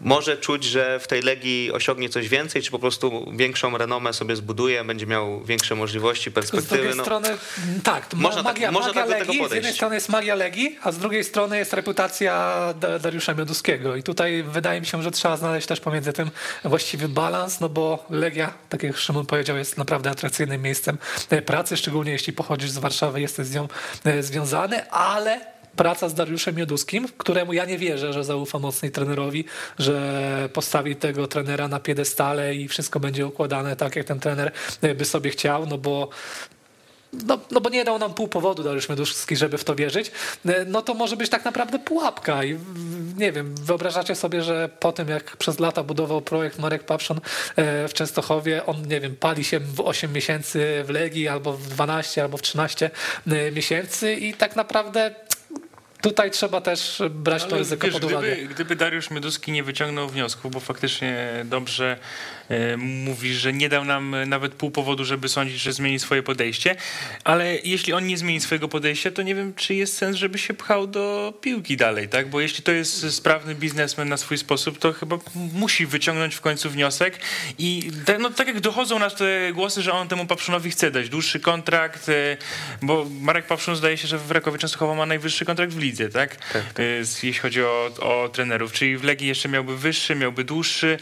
[0.00, 4.36] może czuć, że w tej Legii osiągnie coś więcej, czy po prostu większą renomę sobie
[4.36, 6.76] zbuduje, będzie miał większe możliwości, Z perspektywy.
[6.76, 7.02] drugiej No.
[7.04, 9.54] strony, mm, tak, Można tak- magia, można magia tak do tego Legii, z podejść.
[9.54, 14.02] jednej strony jest magia Legii, a z drugiej strony jest reputacja Da- Dariusza Mioduskiego i
[14.02, 16.30] tutaj wydaje mi się, że trzeba znaleźć też pomiędzy tym
[16.64, 20.98] właściwy balans, no bo Legia, tak jak Szymon powiedział, jest naprawdę atrakcyjnym miejscem
[21.30, 23.68] e, pracy, szczególnie jeśli pochodzisz z Warszawy, jesteś z nią
[24.04, 25.40] e, związany, ale
[25.76, 29.44] praca z Dariuszem Mioduskim, któremu ja nie wierzę, że zaufa mocniej trenerowi,
[29.78, 34.94] że postawi tego trenera na piedestale i wszystko będzie układane tak, jak ten trener e,
[34.94, 36.08] by sobie chciał, no bo
[37.12, 40.10] no, no bo nie dał nam pół powodu Dariusz Mioduszki, żeby w to wierzyć,
[40.46, 42.58] e, no to może być tak naprawdę pułapka i
[43.16, 47.20] nie wiem, wyobrażacie sobie, że po tym jak przez lata budował projekt Marek Papszon
[47.56, 51.68] e, w Częstochowie, on nie wiem, pali się w 8 miesięcy w Legii albo w
[51.68, 52.90] 12 albo w 13
[53.26, 55.14] e, miesięcy i tak naprawdę
[56.02, 58.36] tutaj trzeba też brać to Ale ryzyko wiesz, pod uwagę.
[58.36, 61.98] gdyby, gdyby Dariusz Mioduski nie wyciągnął wniosku, bo faktycznie dobrze
[62.78, 66.76] mówi, że nie dał nam nawet pół powodu, żeby sądzić, że zmieni swoje podejście,
[67.24, 70.54] ale jeśli on nie zmieni swojego podejścia, to nie wiem, czy jest sens, żeby się
[70.54, 72.30] pchał do piłki dalej, tak?
[72.30, 76.70] Bo jeśli to jest sprawny biznesmen na swój sposób, to chyba musi wyciągnąć w końcu
[76.70, 77.18] wniosek
[77.58, 81.08] i tak, no, tak jak dochodzą nas te głosy, że on temu Papszunowi chce dać
[81.08, 82.36] dłuższy kontrakt, e,
[82.82, 86.08] bo Marek Papszun zdaje się, że w Rakowie Częstochowa ma najwyższy kontrakt w lidze, lidze,
[86.08, 86.36] tak?
[86.78, 88.72] Y, Jeśli chodzi o, o trenerów.
[88.72, 90.98] Czyli w Legii jeszcze miałby wyższy, miałby dłuższy,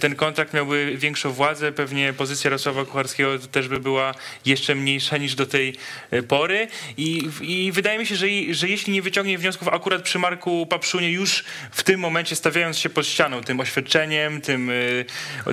[0.00, 5.34] ten kontrakt miałby większą władzę, pewnie pozycja Jarosława Kucharskiego też by była jeszcze mniejsza niż
[5.34, 5.76] do tej
[6.12, 10.18] y, pory i, i wydaje mi się, że, że jeśli nie wyciągnie wniosków akurat przy
[10.18, 15.04] Marku Papszunie już w tym momencie stawiając się pod ścianą, tym oświadczeniem, tym, y,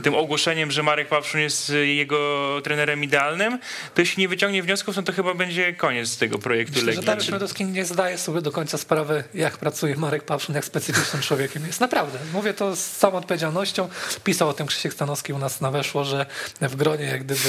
[0.04, 3.60] tym ogłoszeniem, że Marek Papszun jest jego trenerem idealnym,
[3.96, 7.06] to jeśli nie wyciągnie wniosków, no to chyba będzie koniec tego projektu Myślę, że Legii.
[7.06, 11.66] Dariusz Medowski nie zdaje sobie do końca sprawy, jak pracuje Marek Papszun, jak specyficznym człowiekiem
[11.66, 11.80] jest.
[11.80, 12.20] Naprawdę.
[12.34, 13.90] Mówię to z całą odpowiedzialnością.
[14.24, 14.94] Pisał o tym Krzysiek
[15.34, 16.26] U nas na weszło, że
[16.62, 17.40] w gronie, jak gdyby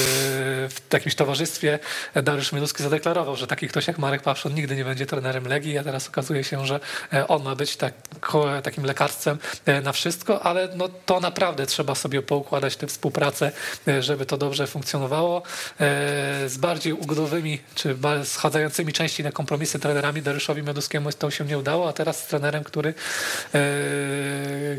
[0.71, 1.79] w jakimś towarzystwie
[2.15, 5.85] Dariusz Medowski zadeklarował, że taki ktoś jak Marek Papszun nigdy nie będzie trenerem Legii, a
[5.85, 6.81] teraz okazuje się, że
[7.13, 7.95] e, on ma być tak,
[8.63, 13.53] takim lekarstwem e, na wszystko, ale no, to naprawdę trzeba sobie poukładać tę współpracę,
[13.89, 15.43] e, żeby to dobrze funkcjonowało.
[16.47, 21.89] Z bardziej ugodowymi, czy schadzającymi częściej na kompromisy trenerami Dariuszowi Medowskiemu to się nie udało,
[21.89, 22.95] a teraz z trenerem, który,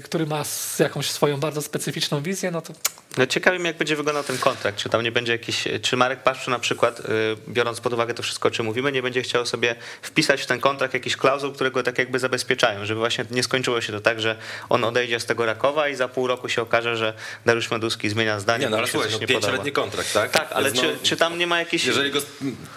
[0.03, 0.43] który ma
[0.79, 2.70] jakąś swoją bardzo specyficzną wizję, no to
[3.17, 4.77] No ciekawi mnie, jak będzie wyglądał ten kontrakt.
[4.77, 7.03] Czy tam nie będzie jakiś, czy Marek Paszczu na przykład, y,
[7.47, 10.59] biorąc pod uwagę to wszystko, o czym mówimy, nie będzie chciał sobie wpisać w ten
[10.59, 14.21] kontrakt jakiś klauzul, które go tak jakby zabezpieczają, żeby właśnie nie skończyło się to tak,
[14.21, 14.35] że
[14.69, 17.13] on odejdzie z tego Rakowa i za pół roku się okaże, że
[17.45, 20.31] Dariusz Meduski zmienia zdanie, Nie, no ale słuchaj, no, pięcioletni kontrakt, tak?
[20.31, 21.85] Tak, ale Więc czy, no, czy tam nie ma jakichś...
[21.85, 22.19] Jeżeli go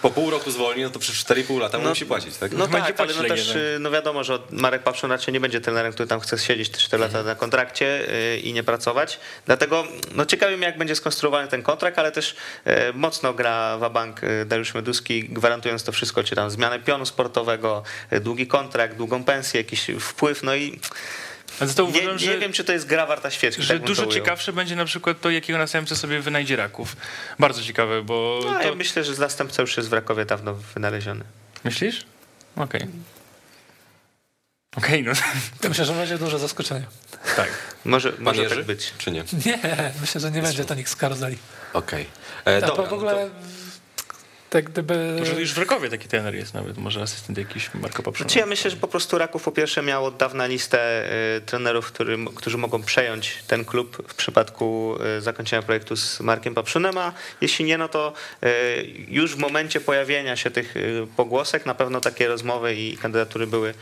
[0.01, 2.51] po pół roku zwolni, no to przez 4,5 lata mu musi płacić, tak?
[2.51, 5.61] No Będzie tak, ale no też y, no wiadomo, że Marek Papszun raczej nie będzie
[5.61, 9.19] trenerem, który tam chce siedzieć te 4 lata na kontrakcie y, i nie pracować.
[9.45, 9.84] Dlatego
[10.15, 12.35] no ciekawi mnie, jak będzie skonstruowany ten kontrakt, ale też
[12.67, 17.83] y, mocno gra Wabank y, Dariusz Meduski, gwarantując to wszystko, czy tam zmianę pionu sportowego,
[18.13, 20.79] y, długi kontrakt, długą pensję, jakiś wpływ, no i
[21.61, 23.63] nie, uważam, nie że, wiem, czy to jest gra warta świeczki.
[23.63, 26.95] że tak dużo ciekawsze będzie na przykład to, jakiego następcę sobie wynajdzie Raków.
[27.39, 28.61] Bardzo ciekawe, bo No, to...
[28.61, 31.23] ja myślę, że zastępca już jest w Rakowie dawno wynaleziony.
[31.63, 32.05] Myślisz?
[32.55, 32.87] Okej.
[34.77, 35.11] Okej, no
[35.61, 36.85] to myślę, że będzie duże zaskoczenie.
[37.35, 37.49] tak.
[37.85, 38.93] Może, może tak być.
[38.97, 39.23] Czy nie?
[39.45, 39.59] Nie,
[40.01, 41.37] myślę, że nie będzie to nikt z karuzeli.
[41.73, 42.07] Okej.
[42.45, 43.29] E, Tak, dobra, bo w no ogóle
[44.49, 45.15] tak gdyby...
[45.19, 48.29] Może już w Rakowie taki trener jest nawet, może asystent jakiś Marko Papszuna.
[48.29, 51.91] Znaczy ja myślę, że po prostu Raków po pierwsze miał od dawna listę y, trenerów,
[51.91, 57.13] który, którzy mogą przejąć ten klub w przypadku y, zakończenia projektu z Markiem Papszunem, a
[57.41, 58.47] jeśli nie, no to y,
[59.07, 60.75] już w momencie pojawienia się tych
[61.17, 63.73] pogłosek na pewno takie rozmowy i kandydatury były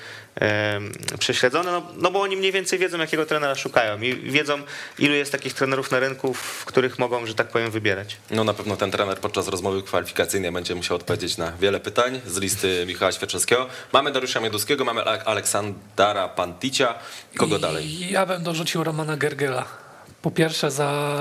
[1.20, 4.62] prześledzone, no, no bo oni mniej więcej wiedzą, jakiego trenera szukają i wiedzą,
[5.00, 8.18] ilu jest takich trenerów na rynku, w których mogą, że tak powiem, wybierać.
[8.32, 12.38] No na pewno ten trener podczas rozmowy kwalifikacyjnej będzie musiał odpowiedzieć na wiele pytań z
[12.38, 13.68] listy Michała Świerczewskiego.
[13.94, 16.96] Mamy Dariusza Mioduskiego, mamy Ale- Aleksandra Panticia.
[17.38, 18.12] Kogo dalej?
[18.12, 19.66] Ja bym dorzucił Romana Gergela.
[20.22, 21.18] Po pierwsze za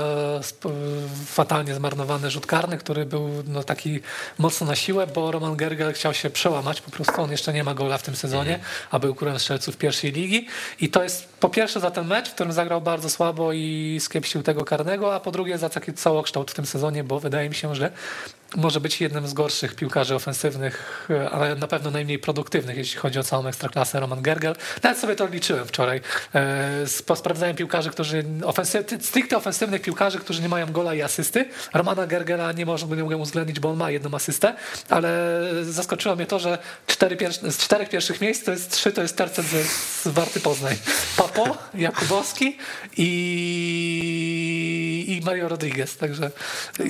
[1.25, 3.99] fatalnie zmarnowany rzut karny, który był no, taki
[4.37, 7.73] mocno na siłę, bo Roman Gergel chciał się przełamać, po prostu on jeszcze nie ma
[7.73, 8.59] gola w tym sezonie,
[8.91, 10.47] a był królem strzelców pierwszej ligi
[10.79, 14.43] i to jest po pierwsze za ten mecz, w którym zagrał bardzo słabo i skiepsił
[14.43, 17.75] tego karnego, a po drugie za taki całokształt w tym sezonie, bo wydaje mi się,
[17.75, 17.91] że
[18.55, 23.19] może być jednym z gorszych piłkarzy ofensywnych, e, ale na pewno najmniej produktywnych, jeśli chodzi
[23.19, 24.55] o całą ekstraklasę Roman Gergel.
[24.83, 26.01] Nawet sobie to liczyłem wczoraj.
[26.35, 31.45] E, sp- Sprawdzałem piłkarzy, którzy ofensyw, stricte ofensywnych piłkarzy, którzy nie mają gola i asysty.
[31.73, 34.55] Romana Gergela nie można nie mogę uwzględnić, bo on ma jedną asystę,
[34.89, 37.17] ale zaskoczyło mnie to, że cztery
[37.49, 39.67] z czterech pierwszych miejsc to jest trzy, to jest tercet z,
[40.03, 40.75] z Warty Poznań.
[41.17, 42.57] Papo, Jakubowski
[42.97, 43.05] i,
[45.07, 46.31] i Mario Rodriguez, także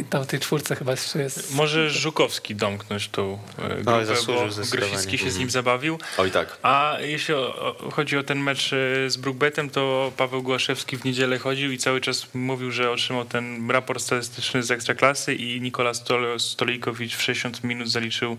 [0.09, 4.71] tam w tej czwórce chyba jeszcze jest Może Żukowski domknąć tą e, grupę, zasłużył bo.
[4.71, 5.99] Grosicki się z nim zabawił.
[6.17, 6.57] Oj tak.
[6.63, 11.05] A jeśli o, o, chodzi o ten mecz e, z Brookbetem, to Paweł Głaszewski w
[11.05, 15.91] niedzielę chodził i cały czas mówił, że otrzymał ten raport statystyczny z Ekstraklasy i Nikola
[15.91, 18.37] Stol- Stolikowicz w 60 minut zaliczył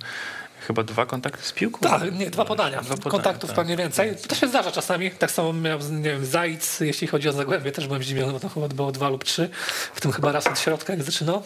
[0.67, 1.81] chyba dwa kontakty z piłką.
[1.81, 2.81] Tak, nie, dwa podania.
[2.81, 3.57] Dwa podania, Kontaktów tak.
[3.57, 4.17] pewnie więcej.
[4.29, 5.11] To się zdarza czasami.
[5.11, 8.49] Tak samo miał, nie wiem, Zajc, jeśli chodzi o Zagłębie, też byłem zdziwiony, bo to
[8.49, 9.49] chyba było dwa lub trzy.
[9.95, 11.43] W tym chyba raz od środka, jak zaczynał.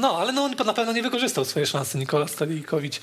[0.00, 3.00] No, ale no, on na pewno nie wykorzystał swojej szansy Nikola Stalikowicz,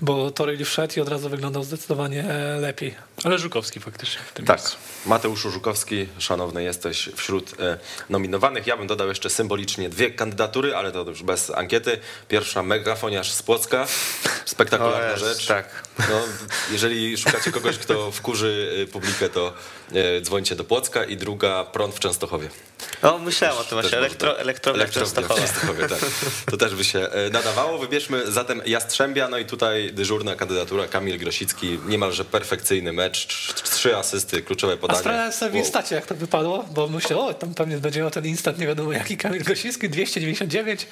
[0.00, 2.94] bo Toryli wszedł i od razu wyglądał zdecydowanie e, lepiej.
[3.24, 4.58] Ale Żukowski faktycznie w tym Tak.
[4.58, 4.76] miejscu.
[5.06, 7.78] Mateuszu Żukowski, szanowny jesteś wśród e,
[8.10, 8.66] nominowanych.
[8.66, 11.98] Ja bym dodał jeszcze symbolicznie dwie kandydatury, ale to już bez ankiety.
[12.28, 13.86] Pierwsza megafoniarz z Płocka.
[14.44, 15.46] Spektakularna jest, rzecz.
[15.46, 15.85] tak.
[15.98, 16.20] No,
[16.72, 19.52] jeżeli szukacie kogoś, kto wkurzy e, publikę, to
[19.92, 21.04] e, dzwońcie do Płocka.
[21.04, 22.48] I druga prąd w Częstochowie.
[23.02, 24.90] No myślałem o tym właśnie, elektro, elektrownia w.
[24.90, 25.98] Częstochowie, tak.
[26.50, 27.78] To też by się e, nadawało.
[27.78, 31.78] Wybierzmy zatem Jastrzębia, no i tutaj dyżurna kandydatura Kamil Grosicki.
[31.86, 35.00] Niemalże perfekcyjny mecz, trz- trzy asysty, kluczowe A podanie.
[35.00, 35.62] sprawdzałem sobie w Wow.
[35.64, 38.92] instacie, jak to wypadło, bo myślę, o, tam pewnie będzie miał ten instant, nie wiadomo
[38.92, 40.86] jaki Kamil Gosiński, 299.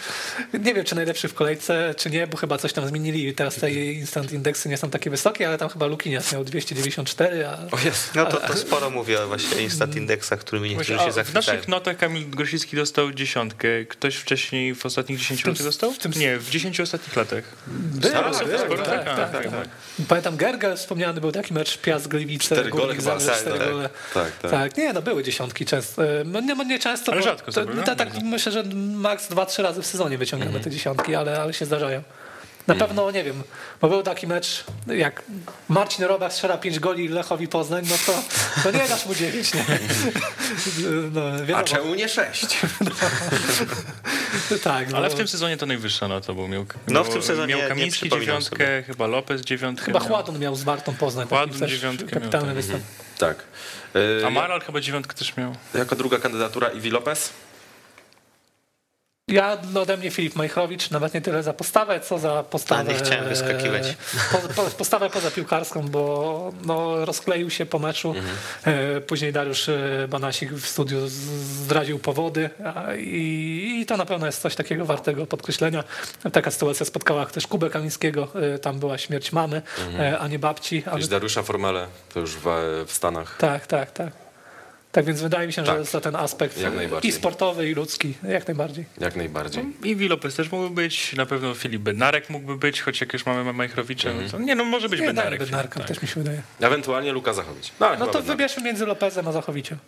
[0.55, 3.55] Nie wiem, czy najlepszy w kolejce, czy nie, bo chyba coś tam zmienili i teraz
[3.55, 7.53] te instant indeksy nie są takie wysokie, ale tam chyba Lukinias miał 294, a...
[7.71, 8.15] O jest.
[8.15, 11.57] No to, to sporo mówi o właśnie instant indeksach, którymi niektórzy się a w zachwycają.
[11.57, 13.69] naszych notach Kamil Grosicki dostał dziesiątkę.
[13.89, 15.93] Ktoś wcześniej w ostatnich 10 latach dostał?
[15.93, 17.45] w tym- Nie, w 10 ostatnich latach.
[17.67, 19.43] Był, tak, tak, tak, tak, tak.
[19.51, 19.69] tak.
[20.09, 23.59] Pamiętam Gergel wspomniany był taki mecz Piast Gliwice, Cztery gole tak, tak.
[23.71, 23.89] gole.
[24.15, 24.77] Tak, tak.
[24.77, 26.05] Nie, no były dziesiątki często.
[26.05, 27.13] E, No nie, no nie często.
[27.13, 30.65] Ale rzadko no, tak, tak, myślę, że maks dwa, trzy razy w sezonie wyciągamy Mhm.
[30.65, 32.03] te dziesiątki, ale, ale się zdarzają.
[32.67, 33.43] Na pewno, nie wiem,
[33.81, 35.23] bo był taki mecz, jak
[35.69, 38.23] Marcin Robach strzela 5 goli Lechowi Poznań, no to,
[38.63, 39.65] to nie dasz mu 9, nie?
[41.13, 42.47] No, wiadomo, A czemu nie sześć?
[44.65, 47.23] tak, no, Ale w tym sezonie to najwyższa nota, bo miał, No, w miał- tym
[47.23, 49.85] sezonie miał nie Kamiński dziewiątkę, chyba Lopez dziewiątkę.
[49.87, 50.09] Chyba miał.
[50.09, 51.29] Chładon miał z Wartą Poznań.
[51.29, 52.55] Chładon też dziewiątkę miał, Kapitalny tak.
[52.57, 52.83] występ.
[53.19, 53.37] Tak.
[54.23, 55.55] E, Amaral chyba dziewiątkę też miał.
[55.75, 57.33] Jako druga kandydatura Iwi Lopez.
[59.29, 62.91] Ja no, ode mnie Filip Majchrowicz, nawet nie tyle za postawę, co za postawę.
[62.91, 63.97] A, nie chciałem wyskakiwać.
[64.33, 68.15] Po, po, postawę poza piłkarską, bo no, rozkleił się po meczu.
[68.65, 72.51] E, Później Dariusz e, Banasik w studiu zdradził powody
[72.99, 75.85] i, i to na pewno jest coś takiego wartego podkreślenia.
[76.33, 79.63] Taka sytuacja spotkała też Kubę Kamińskiego, e, tam była śmierć mamy,
[79.99, 80.83] e, a nie babci.
[80.87, 82.45] Ale, Dariusza Formele, to już w,
[82.87, 83.37] w Stanach.
[83.39, 84.24] tak, tak, tak.
[84.95, 85.79] Tak więc wydaje mi się, Tak.
[85.79, 86.59] że za ten aspekt
[87.03, 88.85] i sportowy, i ludzki, jak najbardziej.
[89.01, 89.65] Jak najbardziej.
[89.85, 93.27] I Wi Lopez też mógłby być, na pewno Filip Bednarek mógłby być, choć jak już
[93.27, 95.41] mamy Majchrowicza, no to nie no, może być Nie, Bednarek.
[95.41, 95.89] Bednarka, tak.
[95.89, 96.43] też mi się wydaje.
[96.61, 97.73] Ewentualnie Luka Zachowicz.
[97.81, 98.27] No, No to Bednarek.
[98.27, 99.79] wybierzmy między Lopezem a Zachowiciem.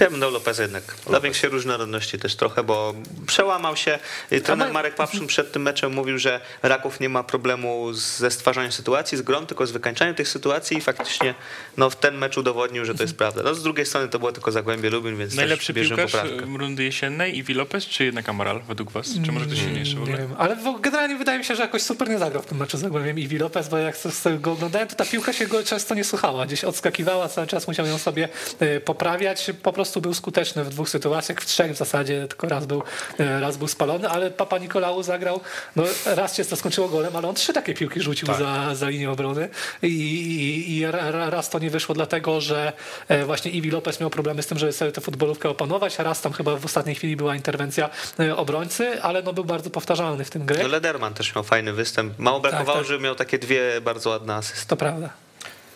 [0.00, 0.82] Ja bym dał Lopeza jednak.
[1.06, 2.94] Dla większej różnorodności też trochę, bo
[3.26, 3.98] przełamał się.
[4.44, 9.18] Trener Marek Pawszyn przed tym meczem mówił, że Raków nie ma problemu ze stwarzaniem sytuacji,
[9.18, 11.34] z grą, tylko z wykańczaniem tych sytuacji i faktycznie
[11.76, 13.42] no, w ten mecz udowodnił, że to jest prawda.
[13.42, 16.58] No, z drugiej strony to było tylko Zagłębie Lubin, więc Najlepszy też bierzemy piłkarz poprawkę.
[16.58, 19.08] rundy jesiennej i Lopez, czy jednak Amaral według was?
[19.26, 20.18] Czy może ktoś silniejszy w Nie ogóle?
[20.18, 22.76] wiem, ale w- generalnie wydaje mi się, że jakoś super nie zagrał w tym meczu
[22.78, 25.94] z Zagłębiem Iwi Lopez, bo jak sobie go oglądałem, to ta piłka się go często
[25.94, 26.46] nie słuchała.
[26.46, 28.28] Gdzieś odskakiwała, cały czas musiał ją sobie
[28.60, 29.50] e, poprawiać.
[29.62, 32.82] Po prostu był skuteczny w dwóch sytuacjach, w trzech w zasadzie, tylko raz był,
[33.18, 35.40] e, raz był spalony, ale Papa Nikolału zagrał,
[35.76, 39.10] no raz się to skończyło golem, ale on trzy takie piłki rzucił za, za linię
[39.10, 39.48] obrony
[39.82, 42.72] i, i, i ra- ra- raz to nie wyszło dlatego, że
[43.08, 46.20] e, właśnie Iwi Lopez miał problemy z tym, żeby sobie tę futbolówkę opanować, a raz
[46.20, 50.30] tam chyba w ostatniej chwili była interwencja e, obrońcy, ale no był bardzo powtarzalny w
[50.30, 50.62] tym grę.
[50.62, 52.18] No, Lederman też miał fajny występ.
[52.18, 52.86] Mało brakowało, tak.
[52.86, 54.66] żeby miał takie dwie bardzo ładne asysty.
[54.66, 55.23] To prawda.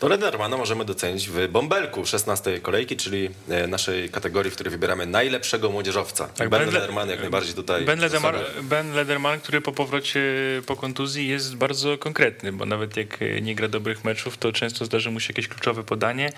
[0.01, 5.07] To Ledermana możemy docenić w bąbelku 16 kolejki, czyli e, naszej kategorii, w której wybieramy
[5.07, 6.29] najlepszego młodzieżowca.
[6.29, 7.85] Tak, ben Ben Le- Lederman jak najbardziej tutaj.
[7.85, 10.23] Ben Lederman, ben Lederman, który po powrocie
[10.67, 15.11] po kontuzji jest bardzo konkretny, bo nawet jak nie gra dobrych meczów, to często zdarzy
[15.11, 16.33] mu się jakieś kluczowe podanie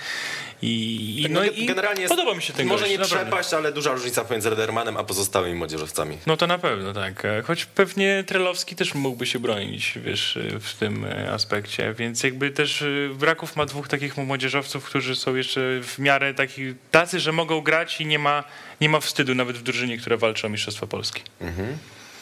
[0.63, 3.27] i, i, no, i generalnie jest, podoba mi się ten Może gość, nie naprawdę.
[3.27, 6.19] przepaść, ale duża różnica pomiędzy Ledermanem a pozostałymi młodzieżowcami.
[6.27, 7.27] No to na pewno, tak.
[7.45, 12.83] Choć pewnie Trelowski też mógłby się bronić, wiesz, w tym e, aspekcie, więc jakby też
[12.83, 12.87] e,
[13.21, 18.01] Raków ma dwóch takich młodzieżowców, którzy są jeszcze w miarę taki, tacy, że mogą grać
[18.01, 18.45] i nie ma,
[18.81, 21.23] nie ma wstydu nawet w drużynie, która walczy o Mistrzostwo Polski.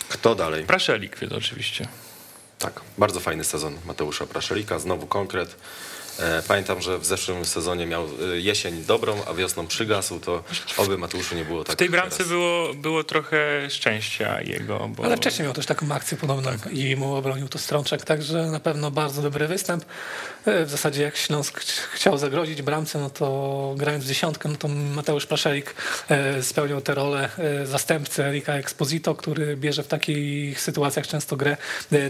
[0.09, 0.65] Kto dalej?
[0.65, 1.89] Praszelik, więc oczywiście.
[2.59, 5.57] Tak, bardzo fajny sezon Mateusza Praszelika, znowu konkret.
[6.19, 10.45] E, Pamiętam, że w zeszłym sezonie miał e, jesień dobrą, a wiosną przygasł, to
[10.77, 12.29] oby Mateuszu nie było tak W tej bramce teraz.
[12.29, 17.15] było, było trochę szczęścia jego, bo Ale wcześniej miał też taką akcję podobną i mu
[17.15, 19.85] obronił to Strączek, także na pewno bardzo dobry występ.
[20.49, 24.57] E, W zasadzie jak Śląsk ch- chciał zagrozić bramce, no to grając w dziesiątkę, no
[24.57, 25.75] to Mateusz Plaszelik
[26.09, 31.57] e, spełniał tę rolę e, zastępcy Erika Exposito, który bierze w takich sytuacjach często grę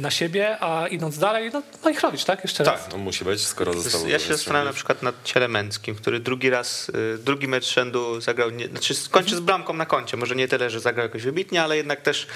[0.00, 2.42] na siebie, a idąc dalej, no Majchrowicz, tak?
[2.44, 2.82] Jeszcze raz.
[2.84, 6.50] Tak, no musi być, skoro został Ja się zastanawiam na przykład nad Cielemęckim, który drugi
[6.50, 10.16] raz, drugi mecz rzędu zagrał, nie, znaczy skończy z bramką na koncie.
[10.16, 12.26] Może nie tyle, że zagrał jakoś wybitnie, ale jednak też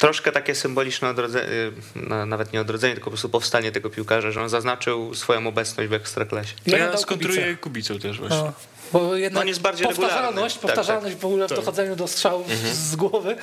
[0.00, 4.30] troszkę takie symboliczne odrodzenie, y, no, nawet nie odrodzenie, tylko po prostu powstanie tego piłkarza,
[4.30, 6.54] że on zaznaczył swoją obecność w Ekstraklasie.
[6.70, 8.38] to Ja skontruję Kubicą też właśnie.
[8.38, 8.52] No,
[8.92, 10.54] bo jednak On jest bardziej powtarzalność.
[10.54, 13.36] Tak, powtarzalność w ogóle w dochodzeniu do strzałów z głowy,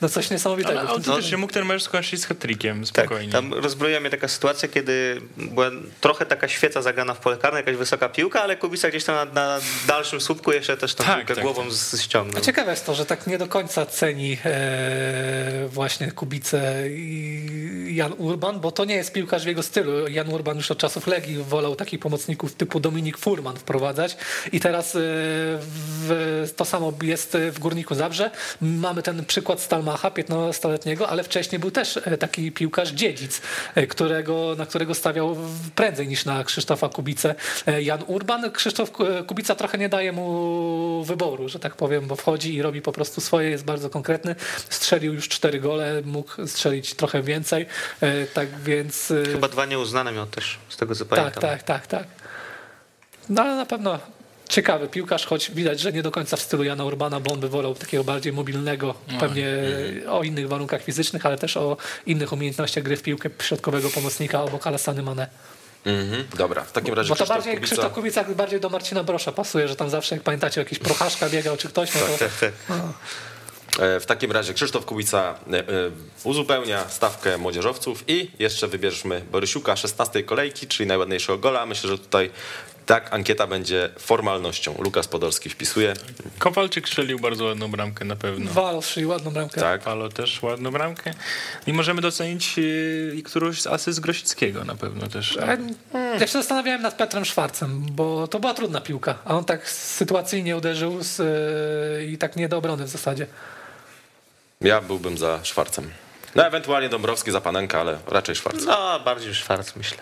[0.00, 0.80] no coś niesamowitego.
[0.80, 3.32] Ale autentycznie mógł ten mecz skończyć z hat-trickiem, Tak, spokojnie.
[3.32, 7.76] tam rozbroiła mnie taka sytuacja, kiedy była trochę taka świeca zagrana w pole karne, jakaś
[7.76, 11.34] wysoka piłka, ale Kubica gdzieś tam na, na dalszym słupku jeszcze też tą Tak, piłkę
[11.34, 12.38] tak, głową z, ściągnął.
[12.42, 18.12] A ciekawe jest to, że tak nie do końca ceni e, właśnie Kubicę i Jan
[18.18, 20.08] Urban, bo to nie jest piłkarz w jego stylu.
[20.08, 24.16] Jan Urban już od czasów Legii wolał takich pomocników typu Dominik Furman wprowadzać
[24.52, 28.30] i teraz w, to samo jest w Górniku Zabrze.
[28.60, 33.42] Mamy ten przykład Stalmacha, 15-letniego, ale wcześniej był też e, taki piłkarz dziedzic,
[33.74, 35.36] e, którego, na którego stawiał
[35.74, 37.34] prędzej niż na Krzysztofa Kubicę
[37.80, 38.50] Jan Urban.
[38.50, 38.92] Krzysztof
[39.26, 43.20] Kubica trochę nie daje mu wyboru, że tak powiem, bo wchodzi i robi po prostu
[43.20, 44.34] swoje, jest bardzo konkretny.
[44.68, 47.66] Strzelił już cztery gole, mógł strzelić trochę więcej,
[48.34, 49.12] tak więc...
[49.32, 51.40] Chyba dwa nieuznane miał też, z tego co tak, pamiętam.
[51.42, 52.06] Tak, tak, tak.
[53.28, 53.98] No ale na pewno
[54.48, 57.48] ciekawy piłkarz, choć widać, że nie do końca w stylu Jana Urbana, bo on by
[57.48, 59.46] wolał takiego bardziej mobilnego, no, pewnie
[60.08, 61.76] o innych warunkach fizycznych, ale też o
[62.06, 65.28] innych umiejętnościach gry w piłkę środkowego pomocnika obok Alassany Mane.
[65.84, 67.72] Mhm, dobra, w takim razie Bo to Krzysztof bardziej Kubica...
[67.72, 71.56] Krzysztof Kubica bardziej do Marcina Brosza pasuje, że tam zawsze, jak pamiętacie, jakiś prochaszka biegał
[71.56, 72.06] czy ktoś, no to...
[72.18, 72.52] Tak, tak.
[73.78, 75.64] E, W takim razie Krzysztof Kubica e, e,
[76.24, 81.66] uzupełnia stawkę młodzieżowców i jeszcze wybierzmy Borysiuka 16 kolejki, czyli najładniejszego gola.
[81.66, 82.30] Myślę, że tutaj
[82.86, 84.74] tak ankieta będzie formalnością.
[84.78, 85.94] Lukas Podolski wpisuje.
[86.38, 88.50] Kowalczyk strzelił bardzo ładną bramkę na pewno.
[88.50, 89.60] Walo strzelił ładną bramkę.
[89.60, 89.80] Tak.
[89.80, 91.14] Palo też ładną bramkę.
[91.66, 95.36] I możemy docenić yy, którąś z asyst Grosickiego na pewno też.
[95.36, 95.56] Ja
[96.20, 100.56] ja się zastanawiałem nad Petrem Szwarcem, bo to była trudna piłka, a on tak sytuacyjnie
[100.56, 103.26] uderzył z, e, i tak nie do obrony w zasadzie.
[104.60, 105.90] Ja byłbym za Szwarcem.
[106.34, 108.64] No ewentualnie Dąbrowski za Panenka, ale raczej Szwarc.
[108.64, 109.98] No, bardziej Szwarc myślę.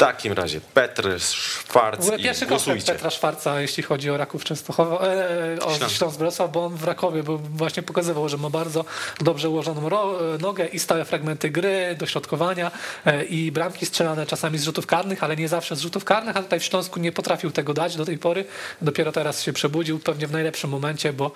[0.00, 2.92] W takim razie Petr Szwarc i pierwszy kontakt głosujcie.
[2.92, 6.18] Petra Szwarca, jeśli chodzi o Raków Częstochowa, e, o Śląsk.
[6.18, 8.84] Wrocław, bo on w Rakowie był, właśnie pokazywał, że ma bardzo
[9.20, 12.70] dobrze ułożoną ro, nogę i stałe fragmenty gry, dośrodkowania
[13.06, 16.42] e, i bramki strzelane czasami z rzutów karnych, ale nie zawsze z rzutów karnych, a
[16.42, 18.44] tutaj w Śląsku nie potrafił tego dać do tej pory.
[18.82, 21.32] Dopiero teraz się przebudził, pewnie w najlepszym momencie, bo,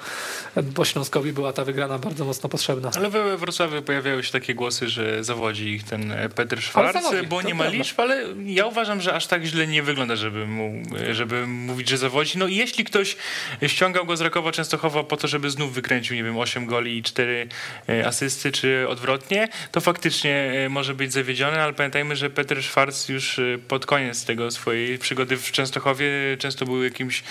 [0.56, 2.90] bo Śląskowi była ta wygrana bardzo mocno potrzebna.
[2.96, 7.26] Ale we Wrocławiu pojawiały się takie głosy, że zawodzi ich ten e, Petr Szwarc, zawodzi,
[7.26, 8.24] bo nie ma liczb, ale
[8.54, 12.38] ja uważam, że aż tak źle nie wygląda, żeby, mu, żeby mówić, że zawodzi.
[12.38, 13.16] No i jeśli ktoś
[13.66, 17.02] ściągał go z Rakowa Częstochowa po to, żeby znów wykręcił, nie wiem, 8 goli i
[17.02, 17.48] 4
[18.04, 23.38] asysty, czy odwrotnie, to faktycznie e, może być zawiedziony, ale pamiętajmy, że Petr Szwarc już
[23.38, 27.22] e, pod koniec tego swojej przygody w Częstochowie często był jakimś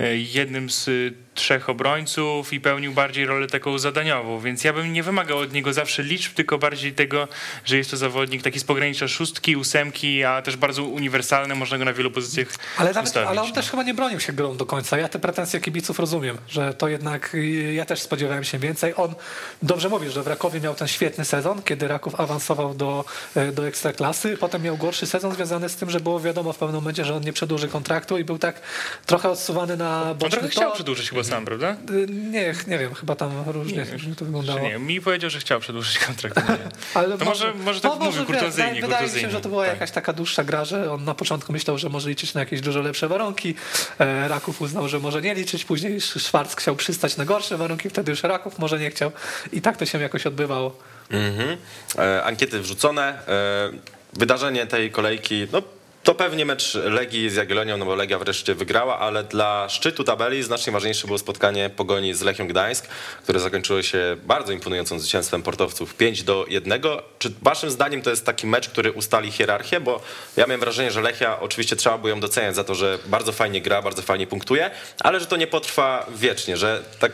[0.00, 5.02] e, jednym z trzech obrońców i pełnił bardziej rolę taką zadaniową, więc ja bym nie
[5.02, 7.28] wymagał od niego zawsze liczb, tylko bardziej tego,
[7.64, 11.84] że jest to zawodnik taki z pogranicza szóstki, ósemki, a też bardzo uniwersalny, można go
[11.84, 12.48] na wielu pozycjach
[12.78, 13.54] Ale, nawet, ale on no.
[13.54, 14.98] też chyba nie bronił się grą do końca.
[14.98, 18.94] Ja te pretensje kibiców rozumiem, że to jednak y, ja też spodziewałem się więcej.
[18.96, 19.14] On
[19.62, 23.04] dobrze mówi, że w Rakowie miał ten świetny sezon, kiedy Raków awansował do,
[23.36, 24.36] y, do ekstraklasy.
[24.36, 27.22] Potem miał gorszy sezon związany z tym, że było wiadomo w pewnym momencie, że on
[27.22, 28.60] nie przedłuży kontraktu i był tak
[29.06, 31.76] trochę odsuwany na On boczny trochę chciał przedłużyć chyba sam, prawda?
[31.90, 34.60] Y, Nie, nie wiem, chyba tam różnie, różnie to wyglądało.
[34.60, 34.78] nie?
[34.78, 36.36] Mi powiedział, że chciał przedłużyć kontrakt.
[36.48, 36.56] Nie.
[37.00, 39.74] Ale To może- może tak mówił, wiesz, kurtuazyjnie, Wydaje, mi się, że to była Tak.
[39.74, 42.80] jakaś taka dłuższa gra, że on na początku myślał, że może liczyć na jakieś dużo
[42.80, 43.54] lepsze warunki.
[43.98, 45.64] E, Raków uznał, że może nie liczyć.
[45.64, 49.12] Później Szwarc chciał przystać na gorsze warunki, wtedy już Raków może nie chciał.
[49.52, 50.76] I tak to się jakoś odbywało.
[51.10, 51.56] Mhm.
[51.98, 53.02] E, ankiety wrzucone.
[53.28, 53.70] E,
[54.12, 55.62] wydarzenie tej kolejki, no
[56.06, 60.42] to pewnie mecz Legii z Jagiellonią, no bo Legia wreszcie wygrała, ale dla szczytu tabeli
[60.42, 62.86] znacznie ważniejsze było spotkanie Pogoni z Lechią Gdańsk,
[63.22, 66.82] które zakończyło się bardzo imponującym zwycięstwem portowców 5 do 1.
[67.18, 69.80] Czy waszym zdaniem to jest taki mecz, który ustali hierarchię?
[69.80, 70.00] Bo
[70.36, 73.60] ja miałem wrażenie, że Lechia oczywiście trzeba było ją doceniać za to, że bardzo fajnie
[73.60, 77.12] gra, bardzo fajnie punktuje, ale że to nie potrwa wiecznie, że tak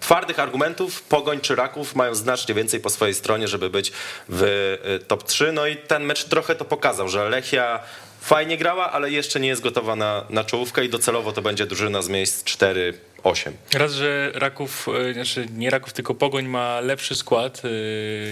[0.00, 3.92] twardych argumentów Pogoń czy Raków mają znacznie więcej po swojej stronie, żeby być
[4.28, 5.52] w y, top 3.
[5.52, 7.80] No i ten mecz trochę to pokazał, że Lechia
[8.26, 12.02] fajnie grała, ale jeszcze nie jest gotowa na, na czołówkę i docelowo to będzie drużyna
[12.02, 12.92] z miejsc 4-8.
[13.74, 17.68] Raz, że Raków, e, znaczy nie Raków, tylko Pogoń ma lepszy skład e,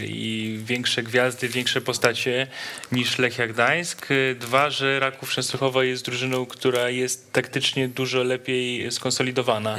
[0.07, 2.47] i większe gwiazdy, większe postacie
[2.93, 4.07] niż Lechia Gdańsk.
[4.11, 9.77] E, Dwa, że Raków Częstochowa jest drużyną, która jest taktycznie dużo lepiej skonsolidowana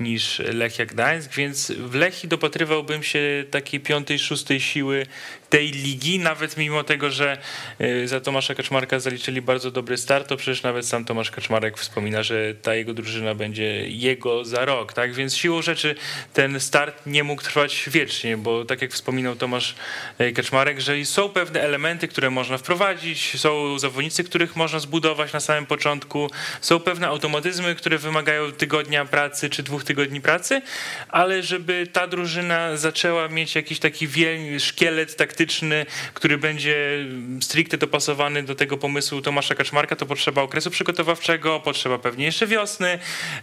[0.00, 5.06] niż Lechia Gdańsk, więc w Lechii dopatrywałbym się takiej piątej, szóstej siły
[5.50, 7.38] tej ligi, nawet mimo tego, że
[7.78, 12.22] e, za Tomasza Kaczmarka zaliczyli bardzo dobry start, to przecież nawet sam Tomasz Kaczmarek wspomina,
[12.22, 15.14] że ta jego drużyna będzie jego za rok, tak?
[15.14, 15.94] Więc siłą rzeczy
[16.32, 19.74] ten start nie mógł trwać wiecznie, bo tak jak wspominał Tomasz
[20.18, 25.40] e, Kaczmarek, że są pewne elementy, które można wprowadzić, są zawodnicy, których można zbudować na
[25.40, 26.30] samym początku,
[26.60, 30.62] są pewne automatyzmy, które wymagają tygodnia pracy czy dwóch tygodni pracy,
[31.08, 37.06] ale żeby ta drużyna zaczęła mieć jakiś taki wiel- szkielet taktyczny, który będzie
[37.40, 42.98] stricte dopasowany do tego pomysłu Tomasza Kaczmarka, to potrzeba okresu przygotowawczego, potrzeba pewnie jeszcze wiosny.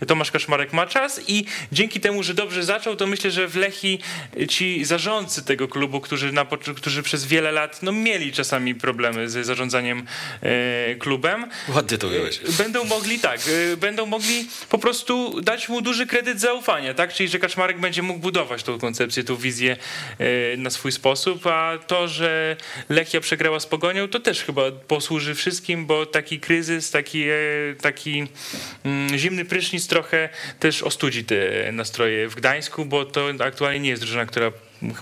[0.07, 3.99] Tomasz Kaczmarek ma czas, i dzięki temu, że dobrze zaczął, to myślę, że w Lechi
[4.49, 9.45] ci zarządcy tego klubu, którzy, na, którzy przez wiele lat no, mieli czasami problemy z
[9.45, 10.05] zarządzaniem
[10.41, 12.39] e, klubem, Ładnie to ująłeś.
[12.57, 13.39] będą mogli tak,
[13.73, 17.13] e, będą mogli po prostu dać mu duży kredyt zaufania, tak?
[17.13, 19.77] Czyli że Kaczmarek będzie mógł budować tą koncepcję, tą wizję
[20.19, 22.55] e, na swój sposób, a to, że
[22.89, 27.35] Lechia przegrała z Pogonią, to też chyba posłuży wszystkim, bo taki kryzys, taki, e,
[27.81, 28.27] taki
[28.85, 30.29] mm, zimny prysznic trochę
[30.59, 34.51] też ostudzi te nastroje w Gdańsku, bo to aktualnie nie jest drużyna, która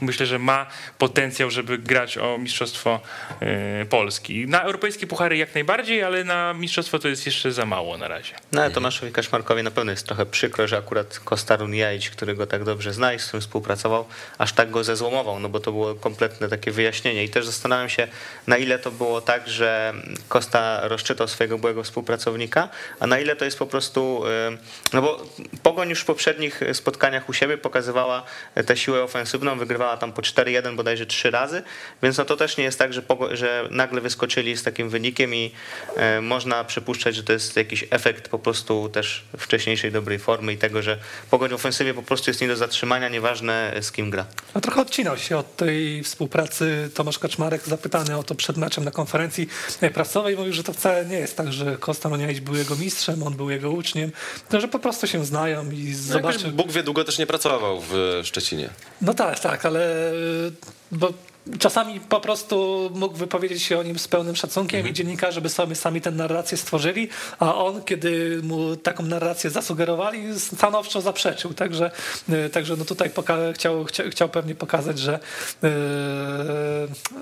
[0.01, 0.65] myślę, że ma
[0.97, 2.99] potencjał, żeby grać o Mistrzostwo
[3.39, 4.47] e, Polski.
[4.47, 8.33] Na europejskie puchary jak najbardziej, ale na mistrzostwo to jest jeszcze za mało na razie.
[8.51, 12.47] No ale Tomaszowi Kaczmarkowi na pewno jest trochę przykro, że akurat Kostarun Jajć, który go
[12.47, 14.05] tak dobrze zna i z którym współpracował,
[14.37, 17.23] aż tak go zezłomował, no bo to było kompletne takie wyjaśnienie.
[17.23, 18.07] I też zastanawiam się,
[18.47, 19.93] na ile to było tak, że
[20.29, 22.69] Kosta rozczytał swojego byłego współpracownika,
[22.99, 24.57] a na ile to jest po prostu, y,
[24.93, 25.25] no bo
[25.63, 28.23] Pogoń już w poprzednich spotkaniach u siebie pokazywała
[28.65, 31.63] tę siłę ofensywną, wygrywała tam po 4-1 bodajże trzy razy,
[32.03, 33.01] więc no to też nie jest tak, że,
[33.31, 35.51] że nagle wyskoczyli z takim wynikiem i
[35.95, 40.57] e, można przypuszczać, że to jest jakiś efekt po prostu też wcześniejszej dobrej formy i
[40.57, 40.97] tego, że
[41.29, 44.25] Pogoń w ofensywie po prostu jest nie do zatrzymania, nieważne z kim gra.
[44.55, 48.91] No trochę odcinał się od tej współpracy Tomasz Kaczmarek, zapytany o to przed meczem na
[48.91, 49.47] konferencji
[49.93, 53.33] prasowej, mówił, że to wcale nie jest tak, że Kosta Roniaić był jego mistrzem, on
[53.33, 54.11] był jego uczniem,
[54.49, 56.51] to że po prostu się znają i No zobaczył.
[56.51, 58.69] Bóg wie, długo też nie pracował w Szczecinie.
[59.01, 60.51] No tak, tak, ale y,
[60.91, 61.13] bo
[61.59, 65.75] czasami po prostu mógł wypowiedzieć się o nim z pełnym szacunkiem i dziennikarze by sobie
[65.75, 67.09] sami tę narrację stworzyli,
[67.39, 71.53] a on, kiedy mu taką narrację zasugerowali, stanowczo zaprzeczył.
[71.53, 71.91] Także,
[72.29, 73.11] y, także no tutaj
[73.53, 75.19] chciał, chciał, pewnie pokazać, że,
[75.63, 75.67] y,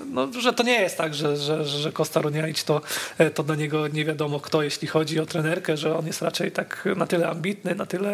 [0.06, 2.80] no, że to nie jest tak, że, że, że Kosta Runiaić to,
[3.34, 6.88] to dla niego nie wiadomo kto, jeśli chodzi o trenerkę, że on jest raczej tak
[6.96, 8.12] na tyle ambitny, na tyle,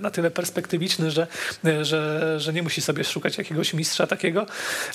[0.00, 1.26] na tyle perspektywiczny, że,
[1.82, 4.46] że, że nie musi sobie szukać jakiegoś mistrza takiego.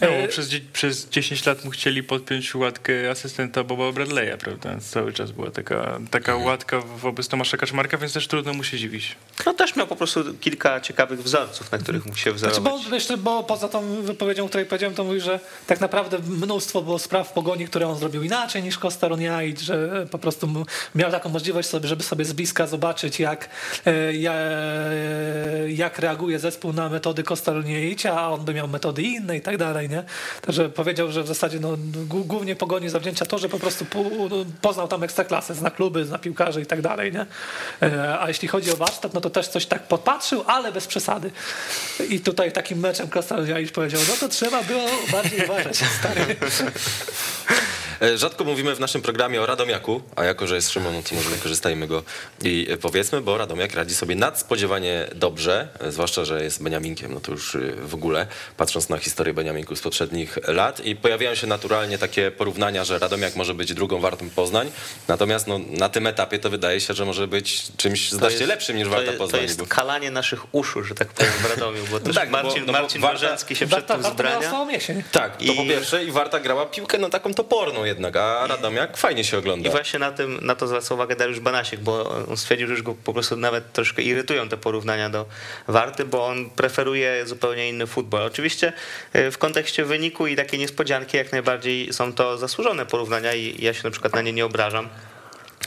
[0.02, 4.76] No, E, przez, dzie- przez 10 lat mu chcieli podpiąć łatkę asystenta Boba Bradley'a, prawda?
[4.80, 9.16] Cały czas była taka, taka łatka wobec Tomasza Kaczmarka, więc też trudno mu się dziwić.
[9.46, 12.86] No też miał po prostu kilka ciekawych wzorców, na których mógł się Znaczy, wzorować.
[12.90, 16.82] bo, jeszcze, bo poza tą wypowiedzią, o której powiedziałem, to mówi, że tak naprawdę mnóstwo
[16.82, 21.12] było spraw w pogoni, które on zrobił inaczej niż Costa Roniaić, że po prostu miał
[21.12, 23.50] taką możliwość, sobie, żeby sobie z bliska zobaczyć, jak,
[23.86, 24.34] e, ja-
[25.68, 29.58] jak reaguje zespół na metody Costa Roniaicia, a on by miał metody inne i tak
[29.58, 30.04] dalej, nie?
[30.42, 33.86] Także powiedział, że w zasadzie no, g- głównie pogoni zawdzięcza to, że po prostu
[34.30, 37.26] no, poznał tam ekstraklasę, zna kluby, zna piłkarzy i tak dalej, nie?
[37.88, 41.32] E, A jeśli chodzi o warsztat, no to też coś tak podpatrzył, ale bez przesady.
[42.10, 46.36] I tutaj takim meczem Costa Roniaić powiedział, no to trzeba było bardziej uważać, stary.
[48.02, 51.16] E, Rzadko mówimy w naszym programie o Radomiaku, a jako, że jest Szymon, no to
[51.16, 52.04] może wykorzystajmy go
[52.44, 57.20] i e, powiedzmy, bo Radomiak radzi sobie nadspodziewanie dobrze, e, zwłaszcza, że jest Beniaminkiem, no
[57.20, 58.28] to już w ogóle,
[58.58, 63.36] patrząc na historię Beniaminków z poprzednich lat i pojawiają się naturalnie takie porównania, że Radomiak
[63.36, 64.72] może być drugą wartą Poznań,
[65.08, 68.88] natomiast no, na tym etapie to wydaje się, że może być czymś znacznie lepszym niż
[68.88, 69.42] Warta jest, To Poznań.
[69.42, 72.74] jest kalanie naszych uszu, że tak powiem, w Radomiu, bo też tak, bo- Marcin, no
[72.74, 74.40] bo Marcin Warta- Bożecki się przed tym warta zbrania.
[75.12, 78.98] Tak, to I- po pierwsze i Warta grała piłkę no taką toporną jednak, a Radomiak
[78.98, 79.70] fajnie się ogląda.
[79.70, 82.82] I właśnie na tym, na to zwraca uwagę Dariusz Banasiek, bo on stwierdził, że już
[82.82, 85.26] go po prostu nawet troszkę irytują te porównania do
[85.68, 88.22] Warty, bo on preferuje zupełnie inny futbol.
[88.22, 88.74] Oczywiście
[89.14, 93.74] e, w kontekście wyniku i takiej niespodzianki jak najbardziej są to zasłużone porównania i ja
[93.74, 94.90] się na przykład na nie nie obrażam.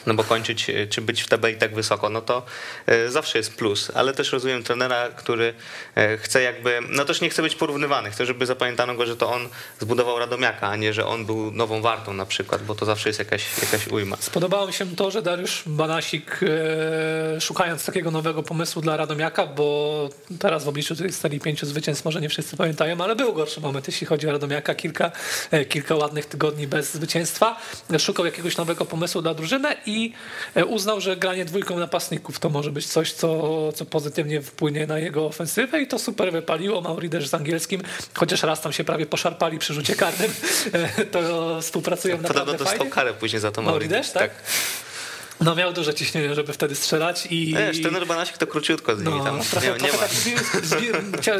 [0.06, 2.42] No bo kończyć e, czy być w tabeli tak wysoko, no to
[2.86, 5.54] e, zawsze jest plus, ale też rozumiem trenera, który
[5.94, 9.32] e, chce jakby, no też nie chce być porównywany, chce, żeby zapamiętano go, że to
[9.32, 9.48] on
[9.80, 13.18] zbudował Radomiaka, a nie, że on był nową wartą na przykład, bo to zawsze jest
[13.18, 14.16] jakaś, jakaś ujma.
[14.20, 16.40] Spodobało mi się to, że Dariusz Banasik
[17.40, 22.20] szukając takiego nowego pomysłu dla Radomiaka, bo teraz w obliczu tej serii pięciu zwycięstw może
[22.20, 25.10] nie wszyscy pamiętają, ale był gorszy moment, jeśli chodzi o Radomiaka, kilka,
[25.68, 27.60] kilka ładnych tygodni bez zwycięstwa.
[27.98, 30.12] Szukał jakiegoś nowego pomysłu dla drużyny i
[30.54, 34.98] e, uznał, że granie dwójką napastników to może być coś, co, co pozytywnie wpłynie na
[34.98, 36.80] jego ofensywę i to super wypaliło.
[36.80, 37.82] Mauri też z angielskim,
[38.14, 40.30] chociaż raz tam się prawie poszarpali przy rzucie karnym,
[40.98, 42.92] e, to współpracują Podobno naprawdę dostał fajnie.
[42.92, 43.88] karę później za to Mauri Mauri.
[44.02, 44.30] też, tak?
[45.44, 47.54] No miał duże ciśnienie, żeby wtedy strzelać i...
[47.54, 50.02] Wiesz, ten Banasik to króciutko z nimi no, tam trochę, nie, nie trochę ma.
[50.02, 50.38] tak zbił,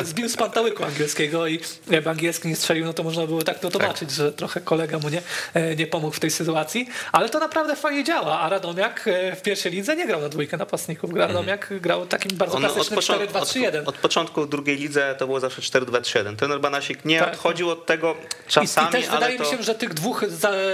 [0.05, 3.71] zbił, z pantałyku angielskiego i jakby angielski nie strzelił, no to można było tak to
[3.71, 5.23] tłumaczyć, że trochę kolega mu nie,
[5.55, 9.43] e, nie pomógł w tej sytuacji, ale to naprawdę fajnie działa, a Radomiak e, w
[9.43, 13.81] pierwszej lidze nie grał na dwójkę napastników, Radomiak grał takim bardzo On klasycznym początku, 4-2-3-1.
[13.83, 16.37] od, od początku drugiej lidze to było zawsze 4-2-3-1.
[16.37, 17.29] Trener Banasik nie Tak.
[17.29, 18.15] odchodził od tego
[18.47, 19.45] I, czasami, I też ale wydaje to...
[19.45, 20.25] mi się, że tych dwóch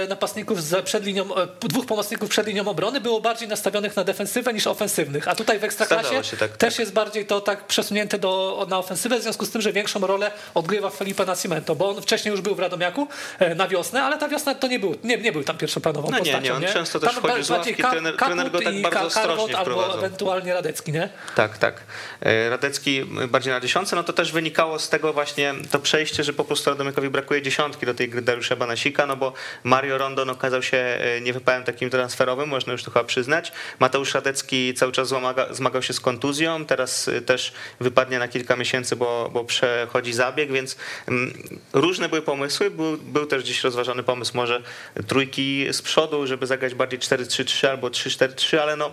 [0.09, 4.53] napastników przed linią, e, dwóch pomocników przed linią obrony było było bardziej nastawionych na defensywę
[4.53, 6.79] niż ofensywnych, a tutaj w Ekstraklasie się, tak, też tak.
[6.79, 10.31] jest bardziej to tak przesunięte do, na ofensywę, w związku z tym, że większą rolę
[10.53, 13.07] odgrywa Felipe Nascimento, bo on wcześniej już był w Radomiaku
[13.39, 16.19] e, na wiosnę, ale ta wiosna to nie był, nie, nie był tam pierwszoplanową No
[16.19, 16.59] nie, postacią.
[16.59, 19.97] nie, on często też wchodził z ławki, trener- trener go tak bardzo Ka- ostrożnie albo
[19.97, 21.09] ewentualnie Radecki, nie?
[21.35, 21.81] Tak, tak.
[22.21, 26.33] E, Radecki bardziej na dziesiątce, no to też wynikało z tego właśnie to przejście, że
[26.33, 30.63] po prostu Radomikowi brakuje dziesiątki do tej gry Dariusza Banasika, no bo Mario Rondon okazał
[30.63, 33.51] się e, niewypałem takim transferowym, można już to chyba przyznać.
[33.79, 35.13] Mateusz Radecki cały czas
[35.51, 40.51] zmagał się z kontuzją, teraz e, też wypadnie na kilka miesięcy, bo, bo przechodzi zabieg,
[40.51, 41.33] więc mm,
[41.73, 42.71] różne były pomysły.
[42.71, 44.61] Był, był też gdzieś rozważany pomysł może
[45.07, 48.91] trójki z przodu, żeby zagrać bardziej 4-3-3 albo 3-4-3, ale no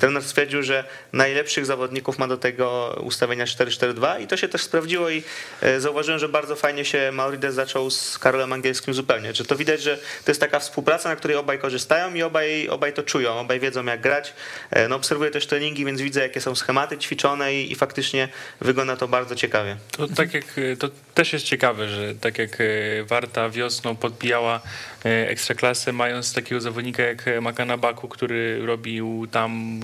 [0.00, 5.10] trener stwierdził, że najlepszych zawodników ma do tego ustawienia 4-4-2 i to się też sprawdziło
[5.10, 5.22] i
[5.60, 9.32] e, zauważyłem, że bardzo fajnie się Maurides zaczął z Karolem Angielskim zupełnie.
[9.32, 12.92] Czy to widać, że to jest taka współpraca, na której obaj korzystają i obaj, obaj
[12.92, 14.34] to czują, obaj wiedzą jak grać.
[14.70, 18.28] E, No, obserwuję też treningi, więc widzę jakie są schematy ćwiczone i, i faktycznie
[18.60, 19.76] wygląda to bardzo ciekawie.
[19.90, 20.44] To, tak jak,
[20.78, 22.64] to też jest ciekawe, że tak jak e,
[23.04, 24.60] Warta wiosną podbijała e,
[25.04, 29.80] ekstraklasę, mając takiego zawodnika jak Makana Baku, który robił tam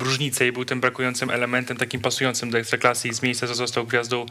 [0.00, 3.86] różnicę i był tym brakującym elementem, takim pasującym do ekstraklasy i z miejsca co został
[3.86, 4.26] gwiazdą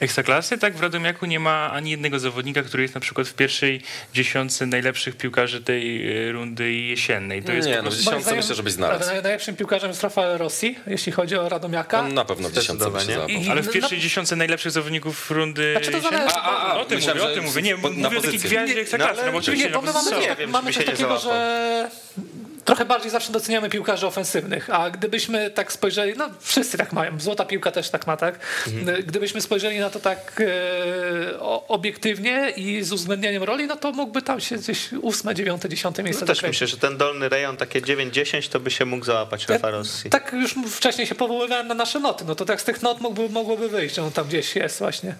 [0.00, 3.80] ekstraklasy, tak w Radomiaku nie ma ani jednego zawodnika, który jest na przykład w pierwszej
[4.14, 7.42] dziesiątce najlepszych piłkarzy tej e, rundy jesiennej.
[7.42, 9.10] To jest Nie, no w dziesiątce myślę, że byś znalazł.
[9.10, 12.00] naj- Najlepszym piłkarzem jest Rafael Rossi, jeśli chodzi o Radomiaka.
[12.00, 15.72] On na pewno w dziesiątce by się Ale w no- pierwszej dziesiątce najlepszych zawodników rundy
[15.72, 16.28] Znaczy to jesiennej?
[16.34, 17.62] A, a, a, o tym myślałem, mówię, o tym mówię.
[17.62, 18.50] Nie, mówię o takiej pozycję.
[18.50, 21.90] gwiazdzie ekstraklasy, No, ale no bo oczywiście Nie mamy, Nie wiem, mamy coś takiego, że
[22.66, 27.44] trochę bardziej zawsze doceniamy piłkarzy ofensywnych, a gdybyśmy tak spojrzeli, no wszyscy tak mają, złota
[27.44, 28.38] piłka też tak ma, tak?
[28.66, 29.02] Mhm.
[29.02, 30.42] Gdybyśmy spojrzeli na to tak
[31.34, 36.02] e, obiektywnie i z uwzględnieniem roli, no to mógłby tam się gdzieś ósme, dziewiąte, dziesiąte
[36.02, 39.48] miejsce No też myślę, że ten dolny rejon, takie 9-10, to by się mógł załapać
[39.48, 40.10] Rafa Rossi.
[40.10, 43.28] Tak już wcześniej się powoływałem na nasze noty, no to tak z tych not mógłby,
[43.28, 45.14] mogłoby wyjść, on tam gdzieś jest właśnie.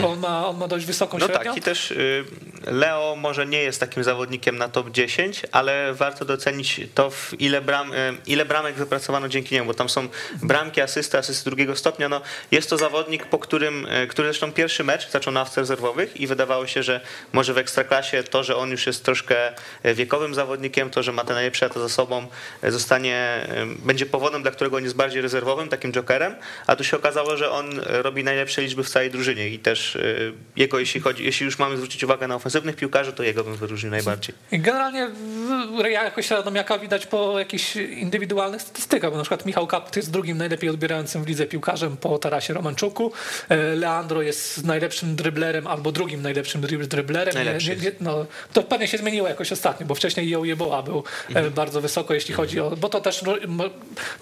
[0.00, 1.44] Bo On, ma, on ma dość wysoką No średnią.
[1.44, 2.24] tak, i też y,
[2.66, 7.60] Leo może nie jest takim zawodnikiem na top 10, ale warto docenić to, w ile,
[7.60, 10.08] bram, y, ile bramek wypracowano dzięki niemu, bo tam są
[10.42, 12.08] bramki, asysty, asysty drugiego stopnia.
[12.08, 12.20] No,
[12.50, 16.26] jest to zawodnik, po którym, y, który zresztą pierwszy mecz zaczął na ławce rezerwowych i
[16.26, 17.00] wydawało się, że
[17.32, 19.52] może w Ekstraklasie to, że on już jest troszkę
[19.84, 22.26] wiekowym zawodnikiem, to, że ma te najlepsze lata za sobą,
[22.62, 23.46] zostanie,
[23.78, 26.34] będzie powodem, dla którego on jest bardziej rezerwowym, takim jokerem,
[26.66, 30.32] a tu się okazało, że on robi najlepsze liczby w całej drużynie i też y,
[30.56, 33.90] jego, jeśli chodzi, jeśli już mamy zwrócić uwagę na ofensywnych piłkarzy, to jego bym wyróżnił
[33.90, 34.34] najbardziej.
[34.52, 40.10] Generalnie w- jakość Radomiaka widać po jakichś indywidualnych statystykach, bo na przykład Michał Kaput jest
[40.10, 43.12] drugim najlepiej odbierającym w lidze piłkarzem po Tarasie Romanczuku.
[43.48, 47.34] E, Leandro jest najlepszym dryblerem albo drugim najlepszym dryb- dryblerem.
[47.34, 51.04] Najlepszy no, to pewnie się zmieniło jakoś ostatnio, bo wcześniej Joe Jeboa był
[51.34, 52.70] e, bardzo wysoko, jeśli chodzi o...
[52.76, 53.22] Bo to też...
[53.48, 53.64] mo-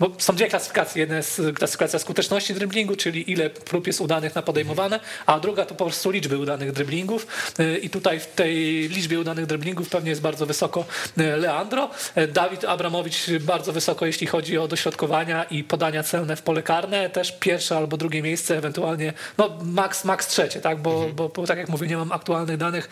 [0.00, 1.00] Bo są dwie klasyfikacje.
[1.00, 5.74] Jedna jest klasyfikacja skuteczności dryblingu, czyli ile prób jest udanych na podejmowane, a druga to
[5.74, 7.26] po prostu liczby udanych dryblingów.
[7.58, 8.54] E, I tutaj w tej
[8.88, 10.84] liczbie udanych dryblingów pewnie jest bardzo wysoko
[11.18, 11.90] e, Leandro.
[12.14, 17.10] E, Dawid Abramowicz bardzo wysoko, jeśli chodzi o dośrodkowania i podania celne w pole karne.
[17.10, 20.82] Też pierwsze albo drugie miejsce, ewentualnie no max, max trzecie, tak?
[20.82, 22.88] Bo, bo, bo tak jak mówię, nie mam aktualnych danych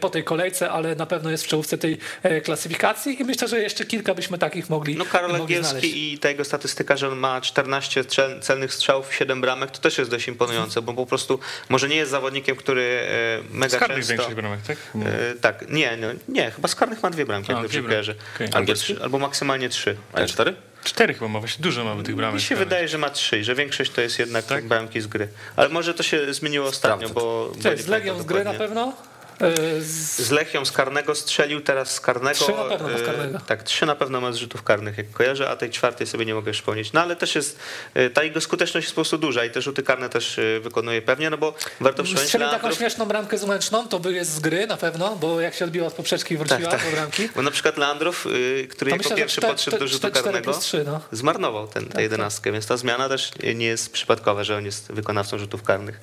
[0.00, 1.98] po tej kolejce, ale na pewno jest w czołówce tej
[2.44, 5.34] klasyfikacji i myślę, że jeszcze kilka byśmy takich mogli No Karol.
[5.34, 9.78] Angielski i ta jego statystyka, że on ma 14 strzel- celnych strzałów, 7 bramek, to
[9.78, 11.38] też jest dość imponujące, bo po prostu
[11.68, 14.12] może nie jest zawodnikiem, który e, mega Z karnych często...
[14.14, 14.76] większych bramek, tak?
[15.06, 17.88] E, tak, nie, no, nie, chyba z karnych ma dwie bramki, A, jak dobrze dwie
[17.88, 18.14] kojarzę.
[18.14, 18.48] bramki, okej.
[18.54, 19.96] Albo, albo maksymalnie trzy.
[20.12, 20.54] A nie cztery?
[20.84, 22.34] Cztery chyba ma, właśnie dużo mamy tych bramek.
[22.34, 24.64] Mi się wydaje, że ma trzy, że większość to jest jednak Tak?
[24.68, 25.28] bramki z gry.
[25.56, 27.14] Ale może to się zmieniło ostatnio, Sprawdzę.
[27.14, 27.52] bo...
[27.62, 28.92] To jest z Legią pamiętam z gry na pewno.
[29.40, 32.34] E, Z, Z Lechią z karnego strzelił, teraz z karnego.
[32.34, 33.38] Trzy na pewno z e, karnego.
[33.46, 36.34] Tak, trzy na pewno ma z rzutów karnych, jak kojarzę, a tej czwartej sobie nie
[36.34, 36.92] mogę przypomnieć.
[36.92, 37.58] No ale też jest,
[37.94, 41.30] e, ta jego skuteczność jest po prostu duża i te rzuty karne też wykonuje pewnie,
[41.30, 44.66] no bo warto przypomnieć, Strzelił taką Leandro, śmieszną bramkę zmęczną, to by jest z gry
[44.66, 46.90] na pewno, bo jak się odbiła od poprzeczki i wróciła Tak, tak.
[46.90, 47.28] do bramki.
[47.36, 51.00] bo na przykład Leandrów, y, który To jako myślę, pierwszy podszedł do rzutu karnego, no.
[51.12, 55.38] zmarnował ten, tę jedenastkę, więc ta zmiana też nie jest przypadkowa, że on jest wykonawcą
[55.38, 56.00] rzutów karnych.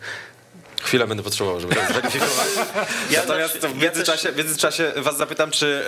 [0.84, 2.48] Chwilę będę potrzebował, żeby to zweryfikować.
[3.16, 5.84] Natomiast w międzyczasie, w międzyczasie was zapytam, czy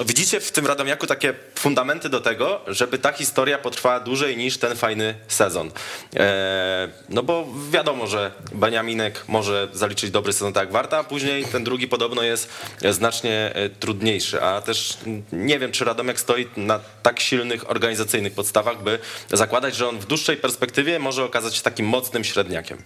[0.00, 4.58] y, widzicie w tym Radomiaku takie fundamenty do tego, żeby ta historia potrwała dłużej niż
[4.58, 5.70] ten fajny sezon?
[6.16, 11.44] E, no bo wiadomo, że Beniaminek może zaliczyć dobry sezon tak jak Warta, a później
[11.44, 12.48] ten drugi podobno jest
[12.90, 14.96] znacznie e, trudniejszy, a też
[15.32, 18.98] nie wiem, czy Radomiak stoi na tak silnych organizacyjnych podstawach, by
[19.32, 22.78] zakładać, że on w dłuższej perspektywie może okazać się takim mocnym średniakiem.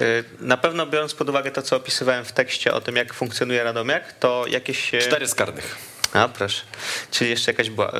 [0.00, 3.64] Y, Na pewno biorąc pod uwagę to, co opisywałem w tekście o tym, jak funkcjonuje
[3.64, 4.94] Radomiak, to jakieś...
[4.94, 5.76] e, Cztery z karnych.
[6.16, 6.62] A proszę.
[7.10, 7.88] Czyli jeszcze jakaś była.
[7.88, 7.92] Y,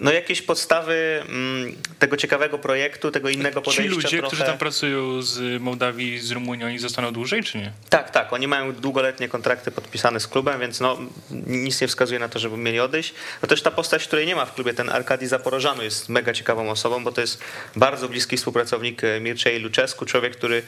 [0.00, 4.26] no jakieś podstawy mm, tego ciekawego projektu, tego innego Ci podejścia ludzie, trochę.
[4.26, 7.72] którzy tam pracują z Mołdawii, z Rumunii, oni zostaną dłużej, czy nie?
[7.88, 8.32] Tak, tak.
[8.32, 10.98] Oni mają długoletnie kontrakty podpisane z klubem, więc no,
[11.46, 13.14] nic nie wskazuje na to, żeby mieli odejść.
[13.42, 16.70] No też ta postać, której nie ma w klubie, ten Arkadi Zaporożano jest mega ciekawą
[16.70, 17.38] osobą, bo to jest
[17.76, 20.62] bardzo bliski współpracownik e, Mirczej Luczesku, człowiek, który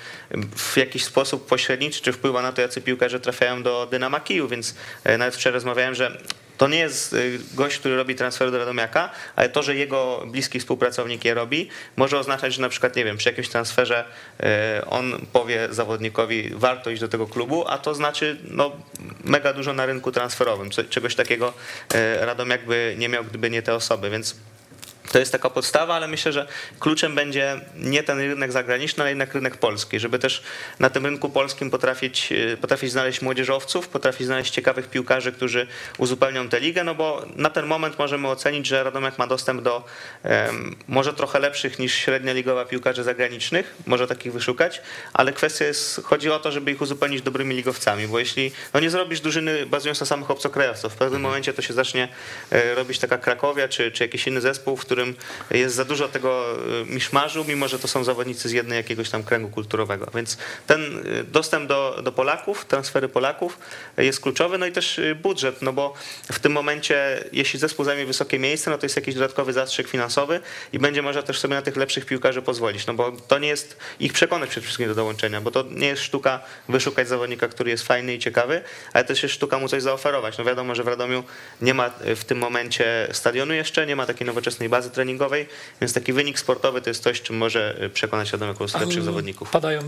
[0.56, 4.74] w jakiś sposób pośredniczy, czy wpływa na to, jacy piłkarze trafiają do Dynama Kijów, więc
[5.04, 6.18] e, nawet wczoraj rozmawiałem, że
[6.62, 10.60] to nie jest y, gość, który robi transfer do Radomiaka, ale to, że jego bliski
[10.60, 14.04] współpracownik je robi, może oznaczać, że na przykład, nie wiem, przy jakimś transferze
[14.40, 14.44] y,
[14.84, 18.72] on powie zawodnikowi, warto iść do tego klubu, a to znaczy no,
[19.24, 20.70] mega dużo na rynku transferowym.
[20.90, 21.52] Czegoś takiego
[21.94, 24.36] y, Radomiak by nie miał, gdyby nie te osoby, więc
[25.12, 26.46] to jest taka podstawa, ale myślę, że
[26.80, 30.42] kluczem będzie nie ten rynek zagraniczny, ale jednak rynek polski, żeby też
[30.78, 35.66] na tym rynku polskim potrafić, e, potrafić znaleźć młodzieżowców, potrafić znaleźć ciekawych piłkarzy, którzy
[35.98, 39.84] uzupełnią tę ligę, no bo na ten moment możemy ocenić, że Radomiak ma dostęp do
[40.24, 44.82] um, może trochę lepszych niż średnia ligowa piłkarzy zagranicznych, może takich wyszukać,
[45.12, 48.90] ale kwestia jest, chodzi o to, żeby ich uzupełnić dobrymi ligowcami, bo jeśli no nie
[48.90, 51.22] zrobisz drużyny bazując na samych obcokrajowców, w pewnym Mhm.
[51.22, 52.08] momencie to się zacznie
[52.50, 55.14] e, robić taka Krakowia, czy, czy jakiś inny zespół, w którym
[55.50, 59.22] jest za dużo tego y, miszmarzu, mimo że to są zawodnicy z jednej jakiegoś tam
[59.22, 60.10] kręgu kulturowego.
[60.14, 63.58] Więc ten y, dostęp do, do Polaków, transfery Polaków
[63.96, 65.94] jest kluczowy, no i też y, budżet, no bo
[66.32, 70.40] w tym momencie, jeśli zespół zajmie wysokie miejsce, no to jest jakiś dodatkowy zastrzyk finansowy
[70.72, 73.76] i będzie można też sobie na tych lepszych piłkarzy pozwolić, no bo to nie jest
[74.00, 77.86] ich przekonać przede wszystkim do dołączenia, bo to nie jest sztuka wyszukać zawodnika, który jest
[77.86, 78.62] fajny i ciekawy,
[78.92, 80.38] ale też jest sztuka mu coś zaoferować.
[80.38, 81.24] No wiadomo, że w Radomiu
[81.62, 85.48] nie ma w tym momencie stadionu jeszcze, nie ma takiej nowoczesnej bazy treningowej,
[85.80, 89.50] więc taki wynik sportowy to jest coś, czym może przekonać Adam jako lepszych zawodników.
[89.50, 89.80] Padają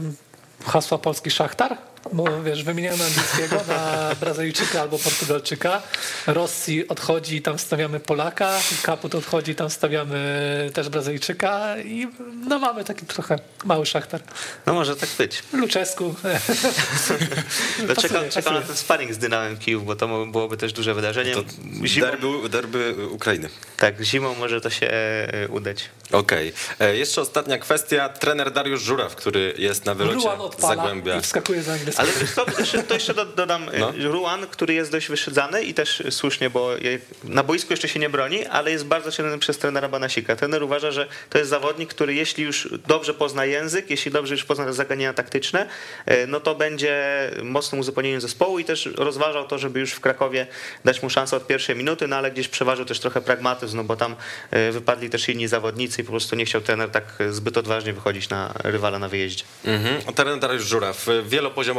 [0.66, 1.76] hasła polski szachtar?
[2.12, 5.82] Bo wiesz, wymieniamy angielskiego na Brazylijczyka albo Portugalczyka.
[6.26, 8.58] Rosji odchodzi, tam stawiamy Polaka.
[8.82, 11.78] Kaput odchodzi, tam stawiamy też Brazylijczyka.
[11.78, 12.08] I
[12.48, 14.20] no mamy taki trochę mały szachtar.
[14.66, 15.42] No może tak być.
[15.52, 16.14] Luczesku.
[17.88, 21.34] To czekam, czekam na ten sparring z Dynamem Kijów, bo to byłoby też duże wydarzenie.
[21.34, 21.42] To
[21.84, 23.48] Zimą, derby, derby Ukrainy.
[23.76, 25.90] tak, zimą może to się e, udać.
[26.12, 26.52] Okej.
[26.76, 26.96] Okay.
[26.96, 28.08] Jeszcze ostatnia kwestia.
[28.08, 31.18] Trener Dariusz Żuraw, który jest na wylocie Ruan z odpala Zagłębia.
[31.18, 31.93] i wskakuje za angielskiego.
[31.96, 32.44] Ale wiesz co,
[32.88, 33.92] to jeszcze do- dodam, No.
[33.98, 34.08] no.
[34.12, 36.70] Ruan, który jest dość wyszydzany i też słusznie, bo
[37.24, 40.36] na boisku jeszcze się nie broni, ale jest bardzo ceniony przez trenera Banasika.
[40.36, 44.44] Trener uważa, że to jest zawodnik, który jeśli już dobrze pozna język, jeśli dobrze już
[44.44, 45.68] pozna zagadnienia taktyczne,
[46.06, 46.94] e, no to będzie
[47.42, 50.46] mocnym uzupełnieniem zespołu i też rozważał to, żeby już w Krakowie
[50.84, 53.96] dać mu szansę od pierwszej minuty, no ale gdzieś przeważył też trochę pragmatyzm, no bo
[53.96, 54.16] tam
[54.50, 58.28] e, wypadli też inni zawodnicy i po prostu nie chciał trener tak zbyt odważnie wychodzić
[58.28, 59.44] na rywala na wyjeździe.
[59.64, 60.14] Mhm.
[60.14, 61.06] Trener Dariusz Żuraw.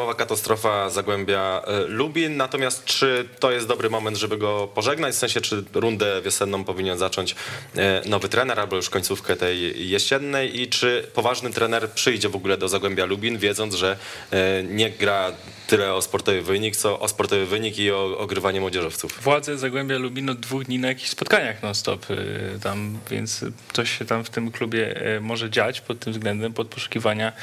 [0.05, 2.37] Wielopoziomowa katastrofa Zagłębia e, Lubin.
[2.37, 5.15] Natomiast czy to jest dobry moment, żeby go pożegnać?
[5.15, 7.35] W sensie, czy rundę wiosenną powinien zacząć
[7.75, 10.61] e, nowy trener albo już końcówkę tej jesiennej?
[10.61, 13.97] I czy poważny trener przyjdzie w ogóle do Zagłębia Lubin, wiedząc, że
[14.31, 15.31] e, nie gra
[15.67, 19.19] tyle o sportowy wynik, co o sportowy wynik i o ogrywanie młodzieżowców?
[19.21, 22.05] Władze Zagłębia Lubin od dwóch dni na jakichś spotkaniach non-stop
[22.63, 27.33] tam, więc coś się tam w tym klubie może dziać pod tym względem, pod poszukiwania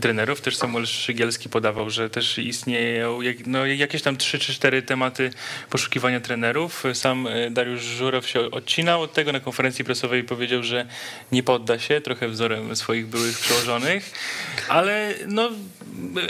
[0.00, 0.40] trenerów.
[0.40, 5.30] Też Samuel Szygielski podawał, że też istnieją no, jakieś tam trzy czy cztery tematy
[5.70, 6.84] poszukiwania trenerów.
[6.94, 10.86] Sam y, Dariusz Żurow się odcinał od tego na konferencji prasowej powiedział, że
[11.32, 14.12] nie podda się, trochę wzorem swoich byłych przełożonych,
[14.68, 15.50] ale no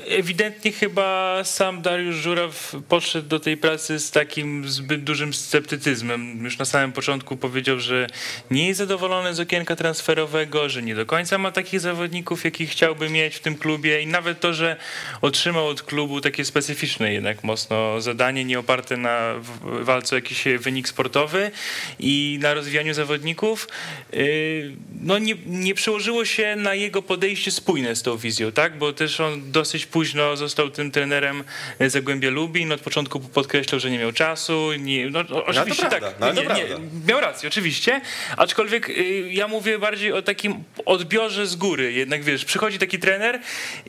[0.08, 6.44] ewidentnie chyba sam Dariusz Żuraw podszedł do tej pracy z takim zbyt dużym sceptycyzmem.
[6.44, 8.06] Już na samym początku powiedział, że
[8.50, 13.10] nie jest zadowolony z okienka transferowego, że nie do końca ma takich zawodników, jakich chciałby
[13.10, 14.76] mieć w tym klubie i nawet to, że
[15.20, 20.88] otrzymał od klubu takie specyficzne jednak mocno zadanie, nie oparte na walce o jakiś wynik
[20.88, 21.50] sportowy
[21.98, 23.68] i na rozwijaniu zawodników,
[24.12, 28.78] yy, no nie, nie przełożyło się na jego podejście spójne z tą wizją, tak?
[28.78, 31.44] Bo też on dosyć późno został tym trenerem
[31.86, 32.72] Zagłębia Lubin.
[32.72, 34.72] Od początku podkreślał, że nie miał czasu.
[34.78, 36.20] Nie, no, o- oczywiście prawda, tak.
[36.20, 36.64] no nie, nie,
[37.08, 38.00] miał rację, oczywiście.
[38.36, 41.92] Aczkolwiek y, ja mówię bardziej o takim odbiorze z góry.
[41.92, 43.40] Jednak wiesz, przychodzi taki trener,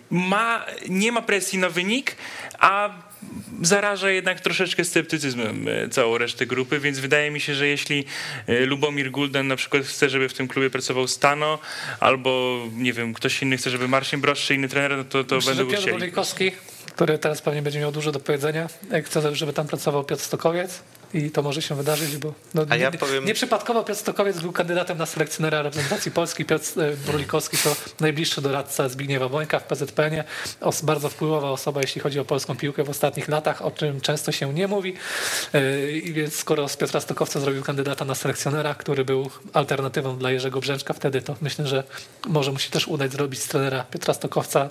[0.09, 2.15] ma, nie ma presji na wynik,
[2.59, 2.89] a
[3.61, 8.05] zaraża jednak troszeczkę sceptycyzmem e, całą resztę grupy, więc wydaje mi się, że jeśli
[8.47, 11.59] e, Lubomir Gulden na przykład chce, żeby w tym klubie pracował Stano,
[11.99, 15.35] albo nie wiem, ktoś inny chce, żeby Marcin Brosz czy inny trener, no to, to
[15.35, 15.99] Myślę, będą Piotr chcieli.
[15.99, 16.51] Wojkowski,
[16.95, 18.69] który teraz pewnie będzie miał dużo do powiedzenia.
[18.91, 20.81] Jak chce, żeby tam pracował Piotr Stokowiec.
[21.13, 24.51] I to może się wydarzyć, bo no, A ja nie, powiem- nieprzypadkowo Piotr Stokowiec był
[24.51, 26.45] kandydatem na selekcjonera reprezentacji Polski.
[26.45, 30.23] Piotr e, Brulikowski to najbliższy doradca Zbigniewa Bońka w PZPN-ie.
[30.83, 34.53] Bardzo wpływowa osoba, jeśli chodzi o polską piłkę w ostatnich latach, o czym często się
[34.53, 34.93] nie mówi.
[35.53, 40.31] E, I więc skoro z Piotra Stokowca zrobił kandydata na selekcjonera, który był alternatywą dla
[40.31, 41.83] Jerzego Brzęczka wtedy, to myślę, że
[42.27, 44.69] może mu się też udać zrobić z trenera Piotra Stokowca,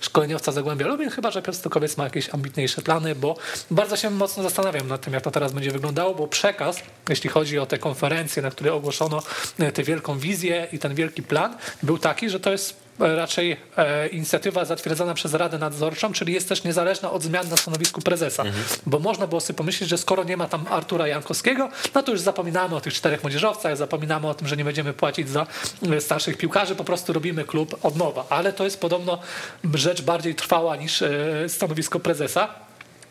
[0.00, 3.36] szkoleniowca Zagłębia Lubin, chyba że Piotr Stokowiec ma jakieś ambitniejsze plany, bo
[3.70, 6.76] bardzo się mocno zastanawiam nad tym, jak to teraz będzie wyglądało, bo przekaz,
[7.08, 9.22] jeśli chodzi o te konferencje, na które ogłoszono
[9.58, 14.08] e, tę wielką wizję i ten wielki plan, był taki, że to jest raczej e,
[14.08, 18.44] inicjatywa zatwierdzona przez Radę Nadzorczą, czyli jest też niezależna od zmian na stanowisku prezesa.
[18.86, 22.20] Bo można było sobie pomyśleć, że skoro nie ma tam Artura Jankowskiego, no to już
[22.20, 25.46] zapominamy o tych czterech młodzieżowcach, zapominamy o tym, że nie będziemy płacić za
[25.92, 28.24] e, starszych piłkarzy, po prostu robimy klub od nowa.
[28.30, 29.18] Ale to jest podobno
[29.74, 31.10] rzecz bardziej trwała niż e,
[31.48, 32.64] stanowisko prezesa.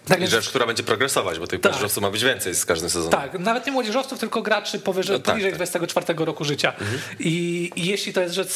[0.07, 1.71] Tak I rzecz, która będzie progresować, bo tych Tak.
[1.71, 3.11] młodzieżowców ma być więcej z każdym sezonem.
[3.19, 5.55] tak, nawet nie młodzieżowców, tylko graczy powyżej, No tak, poniżej tak.
[5.57, 6.73] 24 roku życia.
[7.19, 8.49] I, I jeśli to jest rzecz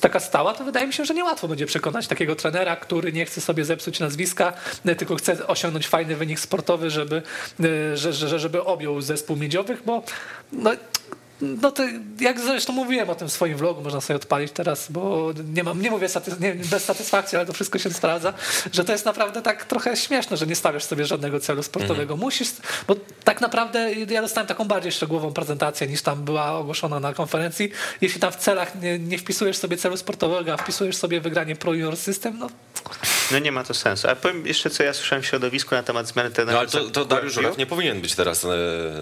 [0.00, 3.40] taka stała, to wydaje mi się, że niełatwo będzie przekonać takiego trenera, który nie chce
[3.40, 4.52] sobie zepsuć nazwiska,
[4.84, 7.22] e, tylko chce osiągnąć fajny wynik sportowy, żeby,
[7.92, 10.02] e, że, że, żeby objął zespół miedziowych, bo
[10.52, 10.70] no,
[11.40, 11.82] no to
[12.20, 15.82] jak zresztą mówiłem o tym w swoim vlogu, można sobie odpalić teraz, bo nie mam,
[15.82, 18.32] nie mówię satys- nie, bez satysfakcji, ale to wszystko się sprawdza,
[18.72, 22.16] że to jest naprawdę tak trochę śmieszne, że nie stawiasz sobie żadnego celu sportowego.
[22.16, 22.48] Musisz,
[22.88, 27.70] bo tak naprawdę ja dostałem taką bardziej szczegółową prezentację niż tam była ogłoszona na konferencji.
[28.00, 31.72] Jeśli tam w celach nie, nie wpisujesz sobie celu sportowego, a wpisujesz sobie wygranie Pro
[31.72, 32.48] Junior System, no
[33.32, 34.08] No nie ma to sensu.
[34.08, 36.58] A powiem jeszcze, co ja słyszałem w środowisku na temat zmiany No trenera.
[36.58, 38.48] ale to, to Dariusz Żuraw nie powinien być teraz e,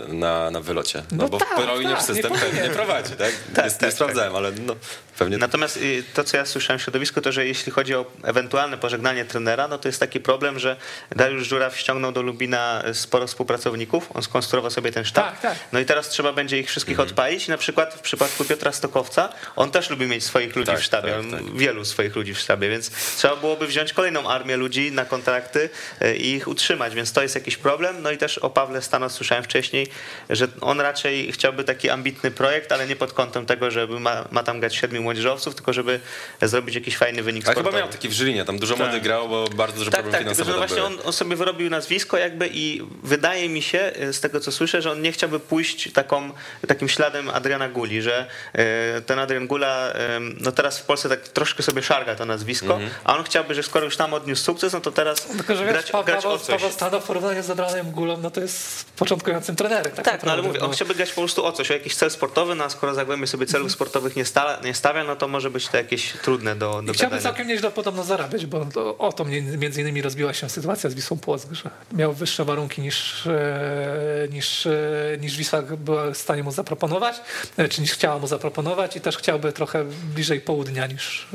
[0.08, 1.02] na, na wylocie.
[1.12, 2.86] No, No bo tak, w Pro Junior tak, nie System pewnie powinien.
[2.86, 3.32] prowadzi, tak?
[3.54, 4.74] Tak, nie, tak, nie sprawdzałem, ale no
[5.18, 8.78] pewnie Natomiast y, to, co ja słyszałem w środowisku, to że jeśli chodzi o ewentualne
[8.78, 10.76] pożegnanie trenera, no to jest taki problem, że
[11.16, 15.24] Dariusz Żuraw ściągnął do Lubina sporo współpracowników, on skonstruował sobie ten sztab.
[15.30, 15.58] Tak, tak.
[15.72, 17.08] No i teraz trzeba będzie ich wszystkich Mhm.
[17.08, 17.48] odpalić.
[17.48, 21.14] Na przykład w przypadku Piotra Stokowca, on też lubi mieć swoich ludzi Tak, w sztabie,
[21.30, 21.56] tak, tak.
[21.56, 25.70] wielu swoich ludzi w sztabie, więc trzeba byłoby wziąć kolejną armię ludzi na kontrakty
[26.02, 28.02] y, i ich utrzymać, więc to jest jakiś problem.
[28.02, 29.86] No i też o Pawle Stanos słyszałem wcześniej,
[30.30, 34.42] że on raczej chciałby taki ambitny projekt, ale nie pod kątem tego, żeby ma, ma
[34.42, 36.00] tam grać siedmiu młodzieżowców, tylko żeby
[36.42, 37.78] zrobić jakiś fajny wynik A chyba sportowy.
[37.78, 40.44] miał taki w Żylinie, tam dużo młodych grał, bo bardzo duży Tak, problem tak, tylko
[40.44, 44.12] finansowy że tam właśnie on, on sobie wyrobił nazwisko jakby i wydaje mi się, e,
[44.12, 46.30] z tego co słyszę, że on nie chciałby pójść taką,
[46.68, 49.92] takim śladem Adriana Guli, że e, ten Adrian Gula,
[50.40, 52.90] no teraz w Polsce tak troszkę sobie szarga to nazwisko, Mhm.
[53.04, 55.82] a on chciałby, że skoro już tam odniósł sukces, no to teraz tylko, że grać,
[55.82, 56.74] wiesz, Pa- grać o Paweł, coś.
[56.78, 59.92] Paweł w porównaniu z Abrahamem Gulą, no to jest początkującym trenerem.
[59.92, 61.94] Tak, Tak, no ale mówię, on bo- chciałby grać po prostu o coś, o jakiś
[61.94, 65.28] cel sportowy, no a skoro Zagłębie sobie celów sportowych nie, sta, nie stawia, no to
[65.28, 68.98] może być to jakieś trudne do, do I chciałby całkiem nieźle podobno zarabiać, bo to,
[68.98, 72.82] o to mnie- między innymi rozbiła się sytuacja z Wisłą Płock, że miał wyższe warunki
[72.82, 74.72] niż, e, niż, e,
[75.20, 77.16] niż Wisła była w stanie mu zaproponować,
[77.56, 79.84] e, czy niż chciała mu zaproponować i też chciałby trochę
[80.14, 81.26] bliżej południa niż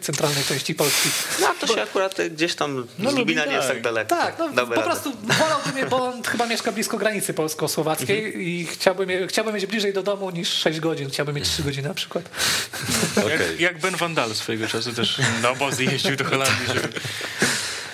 [0.00, 1.08] centralnej części Polski.
[1.40, 3.82] No to się akurat gdzieś tam No, Lubina nie jest tak.
[3.82, 4.08] daleko.
[4.16, 4.82] Tak, no po radę.
[4.82, 8.42] prostu wolałbym, je, bo on chyba mieszka blisko granicy polsko-słowackiej Mhm.
[8.44, 11.88] i chciałbym, je- chciałbym mieć bliżej do domu niż 6 godzin, chciałbym mieć 3 godziny
[11.88, 12.24] na przykład.
[13.24, 13.30] Okej.
[13.40, 16.88] Jak, jak Ben Vandal swojego czasu też na obozy jeździł do Holandii, żeby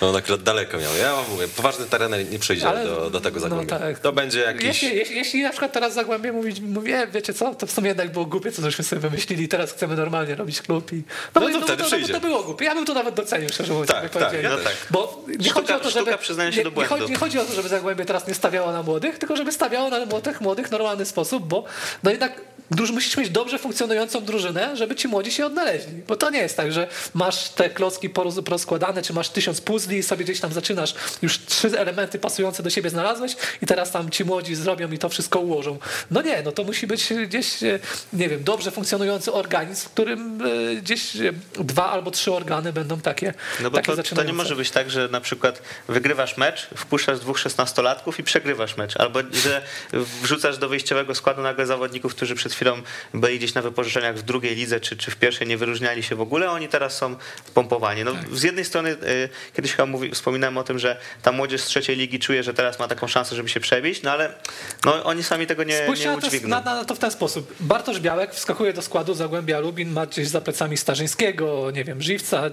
[0.01, 0.95] No on akurat daleko miał.
[0.95, 3.79] Ja mówię, poważny trener nie przyjdzie Ale- do, do tego no Zagłębia.
[3.79, 3.99] tak.
[3.99, 4.63] To będzie jakiś...
[4.63, 8.11] Jeśli, jeśli, jeśli na przykład teraz Zagłębie mówić, mówię, wiecie co, to w sumie jednak
[8.11, 11.03] było głupie, co żeśmy sobie wymyślili, teraz chcemy normalnie robić klub i...
[11.35, 12.13] No bo- to wtedy to, przyjdzie.
[12.13, 14.73] to było głupie, ja bym to nawet docenił, szczerze mówiąc, Tak, tak, No tak.
[14.91, 16.11] Bo nie Sztuka- chodzi o to, żeby...
[16.57, 19.17] nie, do nie, chodzi, nie chodzi o to, żeby Zagłębie teraz nie stawiało na młodych,
[19.17, 21.63] tylko żeby stawiało na młodych, młodych w normalny sposób, bo
[22.03, 22.41] no jednak
[22.71, 25.93] Druż, musisz mieć dobrze funkcjonującą drużynę, żeby ci młodzi się odnaleźli.
[26.07, 29.97] Bo to nie jest tak, że masz te klocki poroz- porozkładane, czy masz tysiąc puzli
[29.97, 34.09] i sobie gdzieś tam zaczynasz, już trzy elementy pasujące do siebie znalazłeś i teraz tam
[34.09, 35.79] ci młodzi zrobią i to wszystko ułożą.
[36.11, 37.79] No nie, no to musi być gdzieś, e,
[38.13, 41.11] nie wiem, dobrze funkcjonujący organizm, w którym e, gdzieś
[41.59, 44.91] dwa albo trzy organy będą takie, No bo takie to, to nie może być tak,
[44.91, 48.97] że na przykład wygrywasz mecz, wpuszczasz dwóch szesnastolatków i przegrywasz mecz.
[48.97, 49.61] Albo że
[50.21, 52.81] wrzucasz do wyjściowego składu nagle zawodników, którzy przed chwilą
[53.13, 56.21] byli gdzieś na wypożyczeniach w drugiej lidze czy, czy w pierwszej, nie wyróżniali się w
[56.21, 57.15] ogóle, oni teraz są
[57.53, 58.03] pompowani.
[58.03, 61.65] No, Z jednej strony y, kiedyś chyba mówi, wspominałem o tym, że ta młodzież z
[61.65, 64.33] trzeciej ligi czuje, że teraz ma taką szansę, żeby się przebić, no ale
[64.85, 66.49] no, oni sami tego nie, Spójrzcie nie na to, udźwigną.
[66.49, 67.53] na, na to w ten sposób.
[67.59, 72.43] Bartosz Białek wskakuje do składu Zagłębia Lubin, ma gdzieś za plecami Starzyńskiego, nie wiem, Żywca,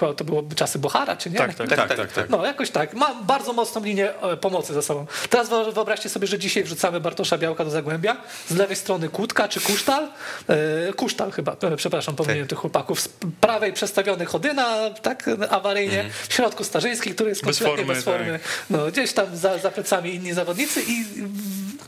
[0.00, 1.38] chyba to było czasy Bohara, czy nie?
[1.38, 2.28] Tak, tak, Tak, tak, tak.
[2.30, 2.94] No jakoś tak.
[2.94, 5.06] Ma bardzo mocną linię e, pomocy za sobą.
[5.30, 8.16] Teraz wyo- wyobraźcie sobie, że dzisiaj wrzucamy Bartosza Białka do Zagłębia.
[8.48, 10.08] Z lewej strony Kutka, czy Kusztal?
[10.48, 13.00] E, Kusztal chyba, e, przepraszam, pomyliłem tych chłopaków.
[13.00, 13.08] Z
[13.40, 18.40] prawej przestawiony Chodyna, tak awaryjnie, w środku Starzyński, który jest Bez kompletnie formy, bez formy.
[18.70, 21.04] No, gdzieś tam za, za plecami inni zawodnicy i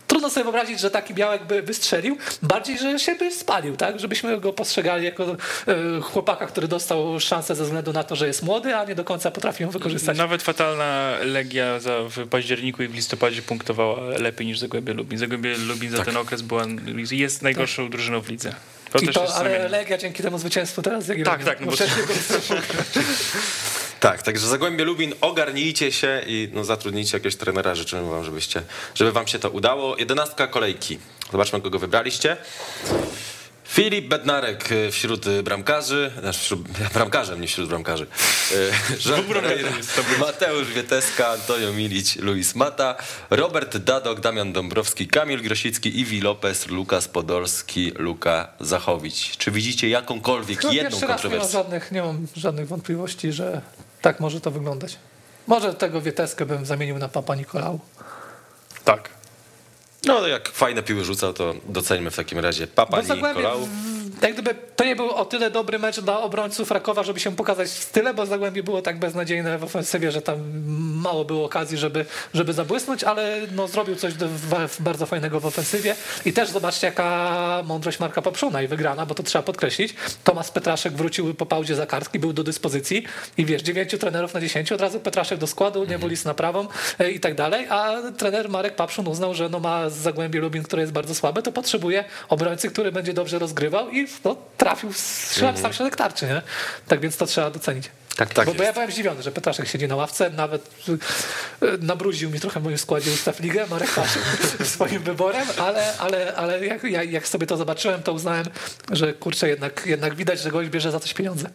[0.06, 4.00] trudno sobie wyobrazić, że taki Białek by wystrzelił, bardziej, że się by spalił, tak?
[4.00, 5.36] Żebyśmy go postrzegali jako e,
[6.00, 9.30] chłopaka, który dostał szansę ze względu na to, że jest młody, a nie do końca
[9.30, 10.18] potrafi ją wykorzystać.
[10.18, 15.18] Nawet fatalna Legia za, w październiku i w listopadzie punktowała lepiej niż Zagłębie Lubin.
[15.18, 16.62] Zagłębie Lubin za ten okres była,
[17.10, 18.54] jest najgorszą drużyną w lidze.
[18.92, 19.68] To I to, ale.
[19.68, 21.76] Legia dzięki temu zwycięstwu teraz jak Tak, tak, no bo-
[24.00, 27.74] Tak, także Zagłębie Lubin, ogarnijcie się i no, zatrudnijcie jakiegoś trenera.
[27.74, 28.62] Życzymy wam, żebyście,
[28.94, 29.96] żeby wam się to udało.
[29.96, 30.98] Jedenastka kolejki.
[31.32, 32.36] Zobaczmy, kogo wybraliście.
[33.74, 38.06] Filip Bednarek y, wśród y, bramkarzy, znaczy wśród, bramkarzem, nie wśród bramkarzy.
[39.32, 39.70] Pereira,
[40.20, 42.96] Mateusz Wieteska, Antonio Milić, Luis Mata,
[43.30, 49.36] Robert Dadok, Damian Dąbrowski, Kamil Grosicki, Iwi Lopez, Lukas Podolski, Luka Zachowicz.
[49.36, 51.58] Czy widzicie jakąkolwiek No, jedną pierwszy raz nie mam, kontrowersję?
[51.58, 53.60] żadnych, nie mam żadnych wątpliwości, że
[54.02, 54.96] tak może to wyglądać.
[55.46, 57.80] Może tego Wieteskę bym zamienił na Papa Nikolał.
[58.84, 59.23] Tak.
[60.24, 63.68] No jak fajne piły rzucał, to doceńmy w takim razie Papa Bo Zagłębie, Nikolał.
[64.24, 67.68] Jak gdyby, to nie był o tyle dobry mecz dla obrońców Rakowa, żeby się pokazać
[67.68, 70.38] w style, bo Zagłębie było tak beznadziejne w ofensywie, że tam
[71.02, 72.04] mało było okazji, żeby,
[72.34, 75.96] żeby zabłysnąć, ale no, zrobił coś do, w, bardzo fajnego w ofensywie.
[76.24, 79.94] I też zobaczcie, jaka mądrość Marka Papszuna i wygrana, bo to trzeba podkreślić.
[80.24, 83.04] Tomasz Petraszek wrócił po pauzie za kartki, był do dyspozycji
[83.38, 86.66] i wiesz, dziewięciu trenerów na dziesięciu, od razu Petraszek do składu, nie Bulis na prawą
[86.98, 90.82] e, i tak dalej, a trener Marek Papszun uznał, że no ma Zagłębie Lubin, które
[90.82, 94.90] jest bardzo słabe, to potrzebuje obrońcy, który będzie dobrze rozgrywał i no, trafił
[95.40, 95.56] mm.
[95.56, 96.42] sam środek tarczy, nie?
[96.88, 97.90] Tak więc to trzeba docenić.
[98.16, 102.30] Tak, tak bo, bo ja byłem zdziwiony, że Petraszek siedzi na ławce, nawet e, nabruził
[102.30, 103.90] mi trochę w moim składzie Ustaw Ligę, Marek
[104.64, 108.46] swoim wyborem, ale, ale, ale jak, jak, jak sobie to zobaczyłem, to uznałem,
[108.92, 111.50] że kurczę, jednak, jednak widać, że gość bierze za coś pieniądze.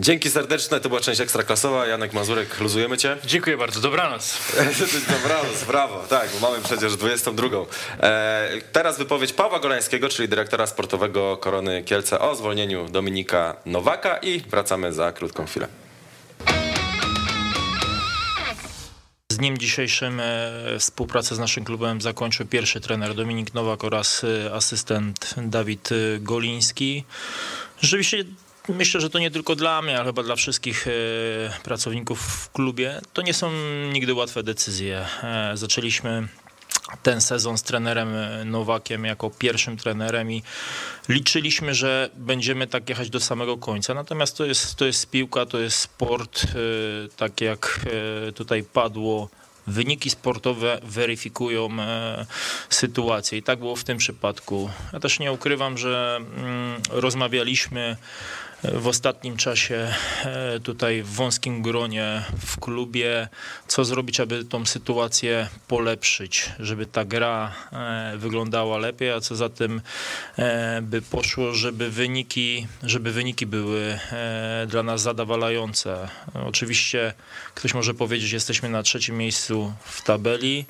[0.00, 1.86] Dzięki serdeczne, to była część ekstraklasowa.
[1.86, 3.16] Janek Mazurek, luzujemy cię.
[3.24, 4.38] Dziękuję bardzo, dobranoc.
[5.22, 7.48] Dobranoc, brawo, tak, bo mamy przecież 22.
[8.00, 14.40] E, teraz wypowiedź Pawła Golańskiego, czyli dyrektora sportowego Korony Kielce o zwolnieniu Dominika Nowaka i
[14.40, 15.68] wracamy za krótką chwilę.
[19.32, 24.54] Z dniem dzisiejszym e, współpracę z naszym klubem zakończył pierwszy trener Dominik Nowak oraz e,
[24.54, 27.04] asystent Dawid e, Goliński.
[27.80, 28.24] Rzeczywiście
[28.74, 30.90] myślę, że to nie tylko dla mnie, ale chyba dla wszystkich e,
[31.62, 33.00] pracowników w klubie.
[33.12, 33.52] To nie są
[33.92, 35.06] nigdy łatwe decyzje.
[35.22, 36.28] E, Zaczęliśmy
[37.02, 40.42] ten sezon z trenerem e, Nowakiem jako pierwszym trenerem i
[41.08, 43.94] liczyliśmy, że będziemy tak jechać do samego końca.
[43.94, 46.46] Natomiast to jest, to jest piłka, to jest sport,
[47.16, 47.80] tak jak
[48.34, 49.28] tutaj padło.
[49.66, 51.68] Wyniki sportowe weryfikują
[52.70, 54.70] sytuację i tak było w tym przypadku.
[54.92, 57.96] Ja też nie ukrywam, że mm, rozmawialiśmy
[58.64, 59.94] w ostatnim czasie
[60.24, 63.28] e, tutaj w wąskim gronie w klubie,
[63.66, 69.48] co zrobić, aby tą sytuację polepszyć, żeby ta gra e, wyglądała lepiej, a co za
[69.48, 69.80] tym
[70.38, 73.98] e, by poszło, żeby wyniki, żeby wyniki były
[74.66, 76.08] dla nas zadowalające.
[76.34, 77.12] Oczywiście
[77.54, 80.64] ktoś może powiedzieć, że jesteśmy na trzecim miejscu w tabeli,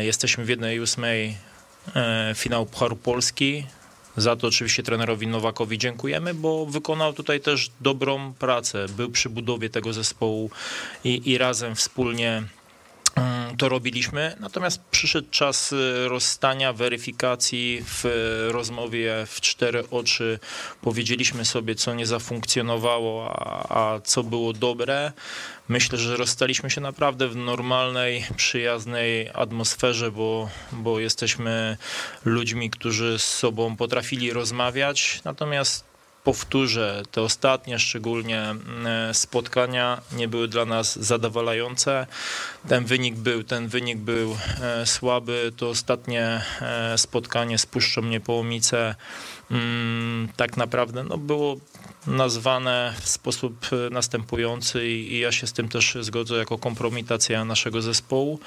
[0.00, 1.36] jesteśmy w jednej ósmej
[1.96, 3.66] e, finał Pucharu Polski,
[4.16, 8.86] za to oczywiście trenerowi Nowakowi dziękujemy, bo wykonał tutaj też dobrą pracę.
[8.96, 10.50] Był przy budowie tego zespołu
[11.04, 12.42] i, i razem wspólnie
[13.62, 14.36] to robiliśmy.
[14.40, 20.38] Natomiast przyszedł czas y, rozstania, weryfikacji w y, rozmowie w cztery oczy.
[20.80, 25.12] Powiedzieliśmy sobie, co nie zafunkcjonowało, a, a co było dobre.
[25.68, 31.76] Myślę, że rozstaliśmy się naprawdę w normalnej, przyjaznej atmosferze, bo, bo jesteśmy
[32.24, 35.20] ludźmi, którzy z sobą potrafili rozmawiać.
[35.24, 35.91] Natomiast
[36.24, 42.06] powtórzę, te ostatnie szczególnie mm, spotkania nie były dla nas zadowalające.
[42.68, 45.52] Ten wynik był, ten wynik był e, słaby.
[45.56, 48.94] To ostatnie e, spotkanie z Puszczą Niepołomice
[49.50, 51.56] mm, tak naprawdę no, było
[52.06, 57.82] nazwane w sposób e, następujący i ja się z tym też zgodzę jako kompromitacja naszego
[57.82, 58.40] zespołu.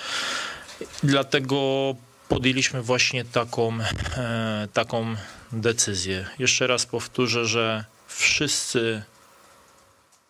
[1.03, 1.95] Dlatego
[2.29, 3.77] podjęliśmy właśnie taką,
[4.17, 5.15] e, taką
[5.51, 6.25] decyzję.
[6.39, 9.03] Jeszcze raz powtórzę, że wszyscy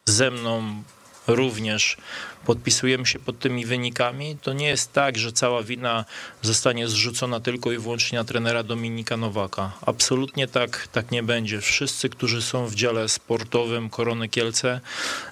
[0.05, 0.83] ze mną
[1.27, 1.97] również
[2.45, 6.05] podpisujemy się pod tymi wynikami, to nie jest tak, że cała wina
[6.41, 9.71] zostanie zrzucona tylko i wyłącznie na trenera Dominika Nowaka.
[9.81, 11.61] Absolutnie tak, tak nie będzie.
[11.61, 14.81] Wszyscy, którzy są w dziale sportowym Korony Kielce,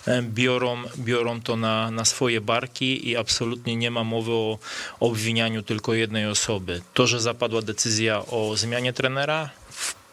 [0.08, 4.58] e, biorą, biorą to na, na swoje barki i absolutnie nie ma mowy o
[5.00, 6.82] obwinianiu tylko jednej osoby.
[6.94, 9.50] To, że zapadła decyzja o zmianie trenera,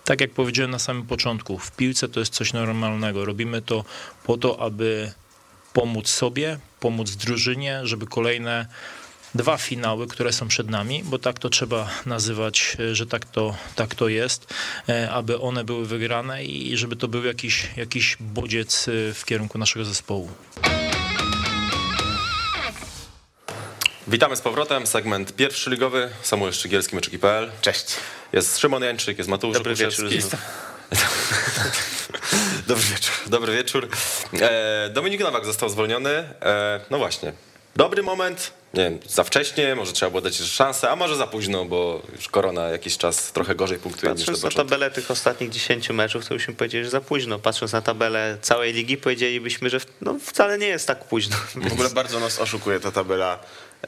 [0.05, 3.25] tak jak powiedziałem na samym początku, w piłce to jest coś normalnego.
[3.25, 3.85] Robimy to
[4.25, 5.13] po to, aby
[5.73, 8.67] pomóc sobie, pomóc drużynie, żeby kolejne
[9.35, 13.95] dwa finały, które są przed nami, bo tak to trzeba nazywać, że tak to, tak
[13.95, 14.55] to jest,
[14.89, 19.59] e, aby one były wygrane i żeby to był jakiś, jakiś bodziec e, w kierunku
[19.59, 20.31] naszego zespołu.
[24.09, 27.51] Witamy z powrotem, segment pierwszy ligowy, Samuel Szczygielski, Meczyki.pl.
[27.61, 27.87] Cześć.
[28.33, 30.11] Jest Szymon Jańczyk, jest Mateusz Dobry wieczór.
[32.71, 33.15] Dobry wieczór.
[33.27, 33.89] Dobry wieczór.
[34.41, 36.11] E, Dominik Nowak został zwolniony.
[36.11, 37.33] E, no właśnie.
[37.77, 38.53] Dobry moment.
[38.75, 42.03] Nie wiem, za wcześnie, może trzeba było dać jeszcze szansę, a może za późno, bo
[42.17, 45.91] już korona jakiś czas trochę gorzej punktuje niż Patrząc do na tabelę tych ostatnich 10
[45.91, 47.39] meczów, to byśmy powiedzieli, że za późno.
[47.39, 51.37] Patrząc na tabelę całej ligi, powiedzielibyśmy, że w- no, wcale nie jest tak późno.
[51.69, 53.39] W ogóle bardzo nas oszukuje ta tabela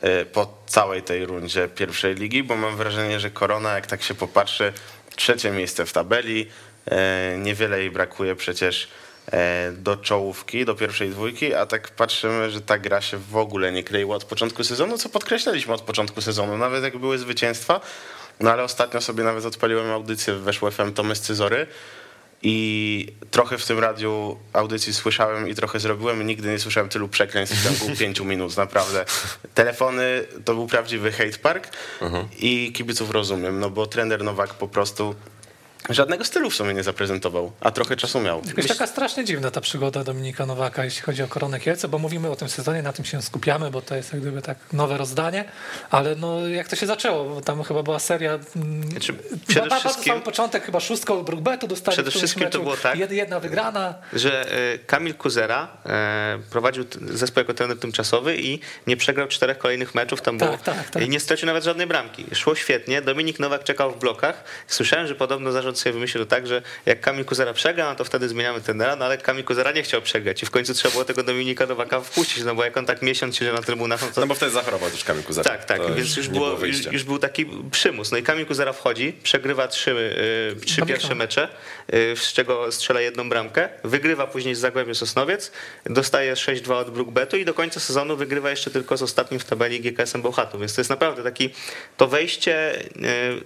[0.01, 4.15] e, po całej tej rundzie pierwszej ligi, bo mam wrażenie, że Korona, jak tak się
[4.15, 4.73] popatrzy,
[5.17, 6.47] trzecie miejsce w tabeli,
[7.39, 8.89] niewiele jej brakuje przecież
[9.33, 13.73] e, do czołówki, do pierwszej dwójki, a tak patrzymy, że ta gra się w ogóle
[13.73, 17.81] nie kleiła od początku sezonu, co podkreślaliśmy od początku sezonu, nawet jak były zwycięstwa,
[18.41, 21.67] no ale ostatnio sobie nawet odpaliłem audycję Weszło FM Tomy Scyzory,
[22.43, 26.27] i trochę w tym radiu audycji słyszałem i trochę zrobiłem.
[26.27, 29.05] Nigdy nie słyszałem tylu przekleństw w ciągu pięciu minut, naprawdę.
[29.55, 31.69] Telefony to był prawdziwy hate park
[32.39, 35.15] i kibiców rozumiem, no bo trener Nowak po prostu
[35.91, 38.43] żadnego stylu w sumie nie zaprezentował, a trochę czasu miał.
[38.47, 42.31] Jakoś taka strasznie dziwna ta przygoda Dominika Nowaka, jeśli chodzi o Koronę Kielce, bo mówimy
[42.31, 45.45] o tym sezonie, na tym się skupiamy, bo to jest jak gdyby tak nowe rozdanie,
[45.91, 49.19] ale no jak to się zaczęło, bo tam chyba była seria, mm, Znaczy, ba-
[49.49, 53.13] przede bardzo wszystkim- sam początek chyba szóstką Brookbetu dostali Przede wszystkim to było tak- jed-
[53.13, 59.29] jedna wygrana, że e, Kamil Kuzera e, prowadził zespół jako trener tymczasowy i nie przegrał
[59.29, 61.03] czterech kolejnych meczów, tam Tak, było, tak, tak.
[61.03, 62.25] i nie stracił nawet żadnej bramki.
[62.35, 64.45] Szło świetnie, Dominik Nowak czekał w blokach.
[64.67, 68.29] Słyszałem, że podobno zarząd sobie wymyślił tak, że jak Kamil Kuzera przegra, no to wtedy
[68.29, 71.23] zmieniamy trenera, no ale Kamil Kuzera nie chciał przegrać i w końcu trzeba było tego
[71.23, 74.27] Dominika Nowaka wpuścić, no bo jak on tak miesiąc siedział na trybunach, no to No
[74.27, 75.51] bo wtedy zachorował też Kamil Kuzera.
[75.51, 76.91] tak, tak, To więc już, nie było, już, wyjścia.
[76.93, 78.13] już był taki przymus.
[78.13, 79.91] No i Kamil Kuzera wchodzi, przegrywa trzy,
[80.57, 81.49] y, trzy pierwsze mecze,
[81.95, 85.53] y, z czego strzela jedną bramkę, wygrywa później z Zagłębiem Sosnowiec,
[85.87, 89.81] dostaje 6-2 od Brookbetu i do końca sezonu wygrywa jeszcze tylko z ostatnim w tabeli
[89.81, 90.61] GKS-em Bełchatów.
[90.61, 91.51] Więc to jest naprawdę taki,
[91.97, 92.81] to wejście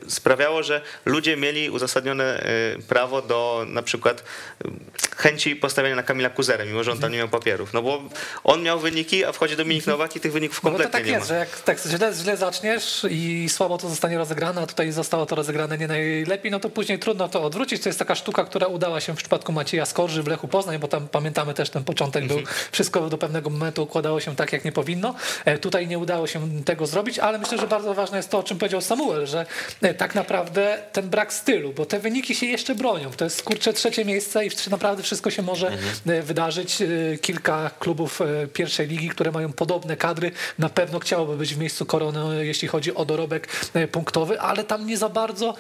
[0.07, 4.24] y, sprawiało, że ludzie mieli uzasadnione y, prawo do na przykład
[4.64, 4.68] y,
[5.16, 7.72] chęci postawienia na Kamila Kuzerę, mimo że on tam nie miał papierów.
[7.72, 8.02] No bo
[8.44, 11.06] on miał wyniki, a wchodzi Dominik Nowak i tych wyników no bo to kompletnie tak
[11.06, 11.34] nie jest, ma.
[11.34, 15.34] że jak tak źle, źle zaczniesz i słabo to zostanie rozegrane, a tutaj zostało to
[15.34, 17.82] rozegrane nie najlepiej, no to później trudno to odwrócić.
[17.82, 20.88] To jest taka sztuka, która udała się w przypadku Macieja Skorży w Lechu Poznań, bo
[20.88, 22.38] tam pamiętamy też ten początek był,
[22.72, 25.14] wszystko do pewnego momentu układało się tak, jak nie powinno.
[25.44, 28.43] E, Tutaj nie udało się tego zrobić, ale myślę, że bardzo ważne jest to, o
[28.43, 29.47] czym powiedział Samuel, że
[29.82, 33.11] e, tak naprawdę ten brak stylu, bo te wyniki się jeszcze bronią.
[33.11, 35.73] To jest kurczę trzecie miejsce i naprawdę wszystko się może
[36.07, 36.83] e, wydarzyć.
[36.83, 36.87] E,
[37.19, 41.87] Kilka klubów e, pierwszej ligi, które mają podobne kadry, na pewno chciałoby być w miejscu
[41.87, 43.49] korony, jeśli chodzi o dorobek
[43.93, 45.55] punktowy, ale tam nie za bardzo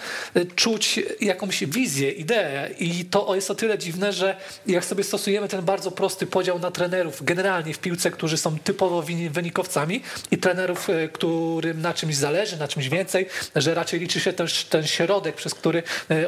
[0.54, 4.36] czuć jakąś wizję, ideę i to jest o tyle dziwne, że
[4.66, 9.02] jak sobie stosujemy ten bardzo prosty podział na trenerów generalnie w piłce, którzy są typowo
[9.30, 14.64] wynikowcami i trenerów, którym na czymś zależy, na czymś więcej, że raczej liczy się też
[14.64, 15.82] ten środek, przez który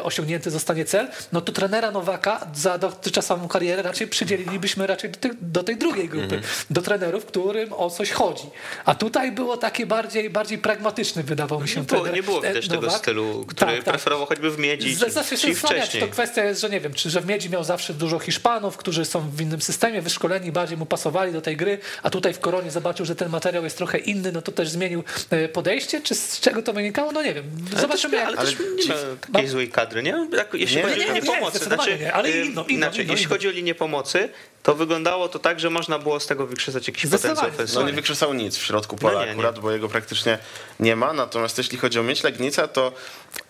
[0.08, 5.30] osiągnięty zostanie cel, no to trenera Nowaka za dotychczasową karierę raczej przydzielilibyśmy raczej do, tej-
[5.40, 6.40] do tej drugiej grupy,
[6.70, 8.44] do trenerów, którym o coś chodzi.
[8.84, 12.54] A tutaj było takie bardziej, bardziej pragmatyczny, wydawał mi się Nie było, nie było e,
[12.62, 12.92] tego Nowak.
[12.98, 13.94] stylu, który Tak, tak.
[13.94, 16.02] preferował choćby w Miedzi, Z- czy, Zawsze się wcześniej.
[16.02, 19.04] to kwestia jest, że nie wiem, czy że w Miedzi miał zawsze dużo Hiszpanów, którzy
[19.04, 22.70] są w innym systemie, wyszkoleni, bardziej mu pasowali do tej gry, a tutaj w Koronie
[22.70, 26.40] zobaczył, że ten materiał jest trochę inny, no to też zmienił e, podejście, czy z
[26.40, 27.12] czego to wynikało?
[27.12, 27.44] No nie wiem.
[27.80, 28.44] Zobaczymy, ale jak...
[28.46, 29.00] też, ale też nie ma
[29.32, 30.28] takiej złej kadry, nie?
[30.32, 32.64] Jak, jeśli Nie, chodzi nie, o linię nie, pomocy, znaczy, nie, ale y, inną, inną,
[32.64, 34.28] inaczej, inną, jeśli chodzi o linię pomocy,
[34.62, 37.84] to wyglądało to tak, że można było z tego wykrzesać jakiś potencjał No ofensywny.
[37.86, 39.32] nie wykrzesał nic w środku pola No nie, nie.
[39.32, 40.38] akurat, bo jego praktycznie
[40.80, 41.12] nie ma.
[41.12, 42.92] Natomiast jeśli chodzi o mieć Legnica, to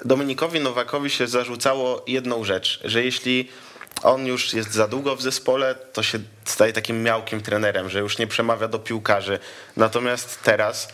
[0.05, 3.49] Dominikowi Nowakowi się zarzucało jedną rzecz, że jeśli
[4.03, 8.19] on już jest za długo w zespole, to się staje takim miałkim trenerem, że już
[8.19, 9.39] nie przemawia do piłkarzy.
[9.77, 10.89] Natomiast teraz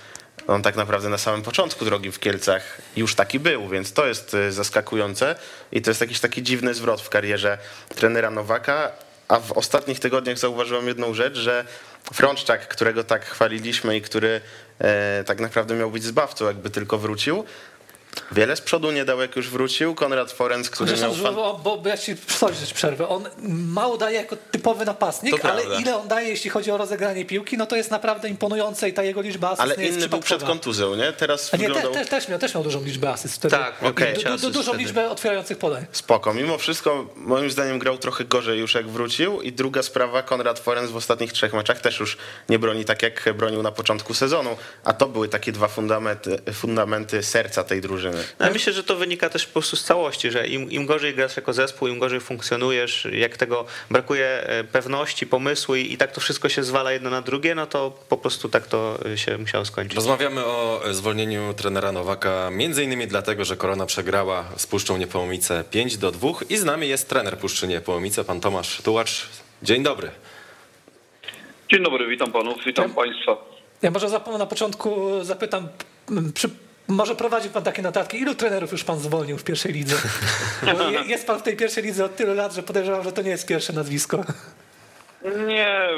[0.47, 4.35] on tak naprawdę na samym początku drogi w Kielcach już taki był, więc to jest
[4.35, 5.37] y, zaskakujące
[5.73, 7.59] i to jest jakiś taki dziwny zwrot w karierze
[7.95, 8.93] trenera Nowaka,
[9.29, 11.65] a w ostatnich tygodniach zauważyłem jedną rzecz, że
[12.13, 14.41] Frączczak, którego tak chwaliliśmy i który
[14.79, 17.45] e, tak naprawdę miał być zbawcą, jakby tylko wrócił,
[18.33, 19.95] Wiele z przodu nie dał, jak już wrócił.
[19.95, 21.17] Konrad Forenc, który Zresztą, miał...
[21.17, 21.35] Fan...
[21.35, 23.09] bo, bo, bo ja ci coś przerwę.
[23.09, 25.81] On mało daje jako typowy napastnik, To ale prawda.
[25.81, 29.03] ile on daje, jeśli chodzi o rozegranie piłki, no to jest naprawdę imponujące i ta
[29.03, 31.13] jego liczba asyst Ale inny był przed kontuzją, nie?
[31.13, 33.57] Teraz nie, te, wyglądał też, miał, też miał dużą liczbę asyst wtedy.
[33.57, 34.15] Tak, okej.
[34.15, 34.85] du, du, asyst dużą wtedy.
[34.85, 35.87] liczbę otwierających podań.
[35.93, 36.35] spoko.
[36.35, 39.43] Mimo wszystko, moim zdaniem, grał trochę gorzej już jak wrócił.
[39.43, 42.17] I druga sprawa, Konrad Forenc w ostatnich trzech meczach też już
[42.49, 44.57] nie broni tak, jak bronił na początku sezonu.
[44.85, 48.04] A to były takie dwa fundamenty, fundamenty serca tej drużyny.
[48.11, 51.15] No, ja myślę, że to wynika też po prostu z całości, że im, im gorzej
[51.15, 56.13] grasz jako zespół, im gorzej funkcjonujesz, jak tego brakuje e, pewności, pomysłu i, i tak
[56.13, 59.39] to wszystko się zwala jedno na drugie, no to po prostu tak to e, się
[59.39, 59.97] musiało skończyć.
[59.97, 65.97] Rozmawiamy o zwolnieniu trenera Nowaka, między innymi dlatego, że Korona przegrała z Puszczą Niepołomice 5
[65.97, 69.27] do 2 i z nami jest trener Puszczy Niepołomice, pan Tomasz Tułacz.
[69.63, 70.11] Dzień dobry.
[71.71, 73.37] Dzień dobry, witam panów, witam Ja- państwa.
[73.83, 75.69] Ja może zapomnę na początku zapytam,
[76.35, 76.51] przy,
[76.89, 79.97] może prowadził pan takie notatki, ilu trenerów już pan zwolnił w pierwszej lidze?
[80.79, 83.23] Bo je- jest pan w tej pierwszej lidze od tylu lat, że podejrzewam, że to
[83.23, 84.25] nie jest pierwsze nazwisko.
[85.47, 85.89] Nie,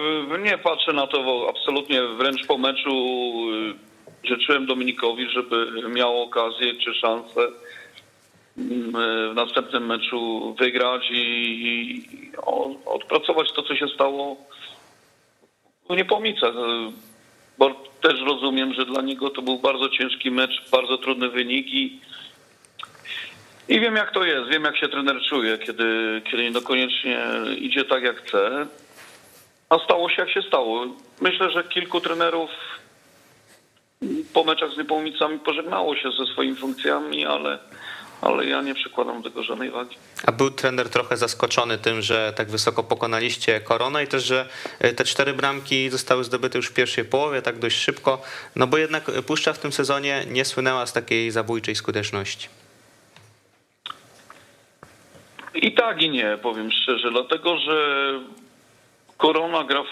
[0.42, 2.90] nie patrzę na to bo absolutnie, wręcz po meczu
[4.24, 7.40] y, życzyłem Dominikowi, żeby miał okazję czy szansę
[8.58, 8.92] mm,
[9.32, 12.08] w następnym meczu wygrać i,
[12.86, 14.36] odpracować to, co się stało
[15.90, 16.54] w Niepomicach.
[17.58, 17.70] Bo
[18.02, 22.00] też rozumiem, że dla niego to był bardzo ciężki mecz, bardzo trudny wynik i
[23.68, 27.26] I wiem jak to jest, wiem jak się trener czuje, kiedy, kiedy niekoniecznie
[27.58, 28.66] idzie tak jak chce.
[29.68, 30.86] A stało się jak się stało.
[31.20, 32.50] Myślę, że kilku trenerów
[34.32, 37.58] po meczach z Niepołomicami pożegnało się ze swoimi funkcjami, ale,
[38.20, 39.96] ale ja nie przykładam do tego żadnej wagi.
[40.26, 44.48] A był trener trochę zaskoczony tym, że tak wysoko pokonaliście koronę i też, że
[44.78, 48.22] e, te cztery bramki zostały zdobyte już w pierwszej połowie, tak dość szybko,
[48.56, 52.48] no bo jednak Puszcza w tym sezonie nie słynęła z takiej zabójczej skuteczności.
[55.54, 57.76] I tak i nie, powiem szczerze, dlatego że
[59.16, 59.86] Korona gra w,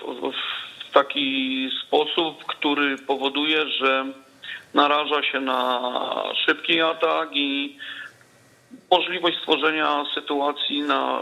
[0.89, 4.05] w taki sposób, który powoduje, że
[4.75, 5.81] naraża się na
[6.47, 7.77] szybki atak i
[8.91, 11.21] możliwość stworzenia sytuacji na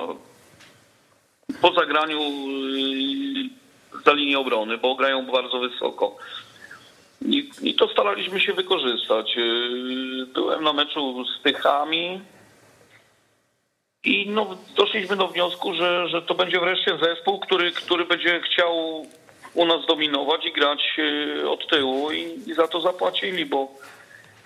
[1.60, 3.50] po zagraniu yy,
[4.06, 6.16] za linię obrony, bo grają bardzo wysoko.
[7.22, 9.36] I, I to staraliśmy się wykorzystać.
[9.36, 12.20] Yy, Byłem na meczu z Tychami,
[14.04, 19.06] i no, doszliśmy do wniosku, że, że to będzie wreszcie zespół, który, który będzie chciał
[19.54, 23.68] u nas dominować i grać e, od tyłu i, i za to zapłacili, bo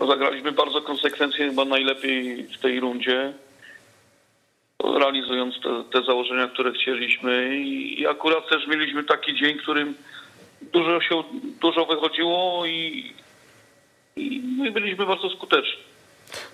[0.01, 3.32] no, zagraliśmy bardzo konsekwencje, chyba najlepiej w tej rundzie,
[4.85, 9.94] realizując te, te założenia, które chcieliśmy i, i akurat też mieliśmy taki dzień, którym
[10.62, 11.23] dużo się
[11.60, 13.12] dużo wychodziło i,
[14.16, 15.82] i, no i byliśmy bardzo skuteczni.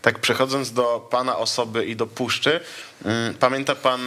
[0.03, 2.61] Tak przechodząc do pana osoby i do puszczy,
[3.05, 4.01] mm, pamięta pan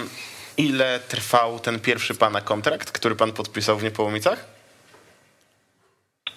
[0.57, 4.54] ile trwał ten pierwszy pana kontrakt, który pan podpisał w Niepołomicach?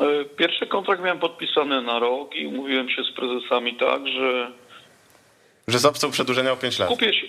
[0.00, 4.50] E, Pierwszy kontrakt miałem podpisany na rok i umówiłem się z prezesami tak, że
[5.68, 6.88] Że z opcją przedłużenia o 5 lat.
[6.88, 7.26] skupię się,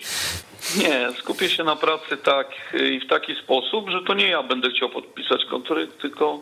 [0.84, 2.48] nie, skupię się na pracy tak
[2.91, 6.40] i w taki sposób, że to nie ja będę chciał podpisać kontrakt, tylko,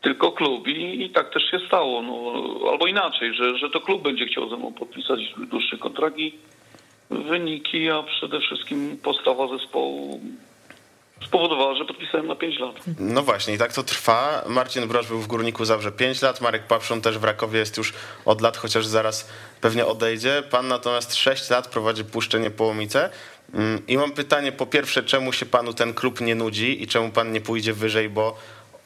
[0.00, 2.02] tylko klub i, i tak też się stało.
[2.02, 2.32] No,
[2.70, 5.20] albo inaczej, że, że to klub będzie chciał ze mną podpisać
[5.50, 6.34] dłuższy kontrakt i
[7.10, 10.20] wyniki, a przede wszystkim postawa zespołu
[11.26, 12.76] spowodowała, że podpisałem na 5 lat.
[12.98, 14.44] No właśnie, i tak to trwa.
[14.46, 17.92] Marcin Broż był w Górniku Zawrze 5 lat, Marek Papszon też w Rakowie jest już
[18.24, 19.28] od lat, chociaż zaraz
[19.60, 20.42] pewnie odejdzie.
[20.50, 23.10] Pan natomiast 6 lat prowadzi Puszczę Niepołomice.
[23.54, 27.10] Mm, I mam pytanie, po pierwsze, czemu się panu ten klub nie nudzi i czemu
[27.10, 28.36] pan nie pójdzie wyżej, bo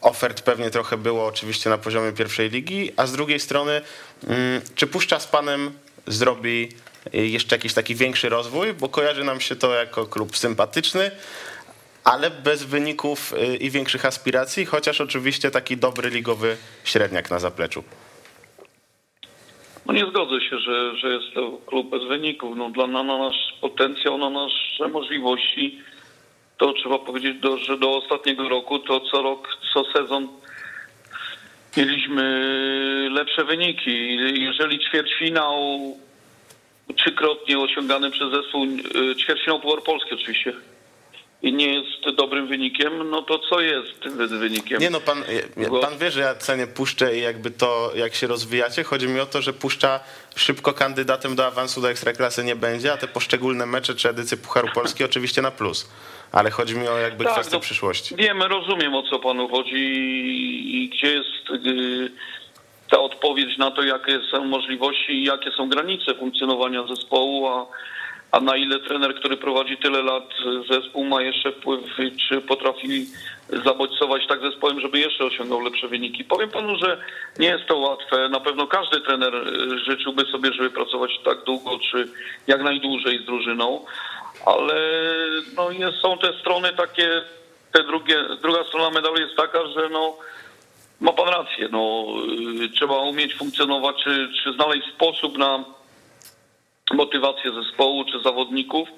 [0.01, 3.81] ofert pewnie trochę było oczywiście na poziomie pierwszej ligi, a z drugiej strony,
[4.27, 5.73] mm, czy Puszcza z panem
[6.07, 6.69] zrobi
[7.15, 11.11] y, jeszcze jakiś taki większy rozwój, bo kojarzy nam się to jako klub sympatyczny,
[12.05, 17.85] ale bez wyników y, i większych aspiracji, chociaż oczywiście taki dobry ligowy średniak na zapleczu.
[19.87, 22.57] No nie zgodzę się, że, że jest to klub bez wyników.
[22.57, 25.79] No, dla na, na nasz potencjał, na nasze możliwości,
[26.57, 30.29] to trzeba powiedzieć, do, że do ostatniego roku to co rok, co sezon
[31.77, 32.25] mieliśmy
[33.11, 34.17] lepsze wyniki.
[34.41, 35.57] Jeżeli ćwierćfinał
[36.97, 40.53] trzykrotnie osiągany przez zespół, y, ćwierćfinał Puchar Polski oczywiście,
[41.45, 44.81] i nie jest dobrym wynikiem, no to co jest tym wynikiem?
[44.81, 45.25] Nie no, pan,
[45.71, 48.85] Bo- pan wie, że ja cenię Puszczę i jakby to, jak się rozwijacie.
[48.85, 50.01] Chodzi mi o to, że Puszcza
[50.37, 54.69] szybko kandydatem do awansu do Ekstraklasy nie będzie, a te poszczególne mecze czy edycje Pucharu
[54.75, 55.91] Polski oczywiście na plus.
[56.33, 58.17] Ale chodzi mi o jakby kwestię no, przyszłości.
[58.17, 59.77] Wiem, rozumiem o co panu chodzi
[60.67, 62.11] i gdzie jest y,
[62.91, 67.67] ta odpowiedź na to, jakie są możliwości i jakie są granice funkcjonowania zespołu, a,
[68.35, 70.29] a na ile trener, który prowadzi tyle lat
[70.71, 71.81] zespół ma jeszcze wpływ,
[72.29, 73.07] czy potrafi
[73.65, 76.25] zabodźcować tak zespołem, żeby jeszcze osiągnął lepsze wyniki.
[76.25, 76.99] Powiem panu, że
[77.39, 78.29] nie jest to łatwe.
[78.29, 82.09] Na pewno każdy trener y, życzyłby sobie, żeby pracować tak długo, czy
[82.47, 83.85] jak najdłużej z drużyną,
[84.47, 84.75] ale
[85.57, 87.23] no jest, są te strony takie,
[87.73, 90.17] te drugie, druga strona medalu jest taka, że no
[91.01, 92.07] ma pan rację, no
[92.65, 95.65] y, trzeba umieć funkcjonować, czy, czy znaleźć sposób na
[96.95, 98.89] motywację zespołu czy zawodników,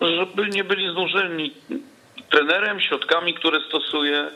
[0.00, 1.50] żeby nie byli znużeni
[2.30, 4.28] trenerem, środkami, które stosuje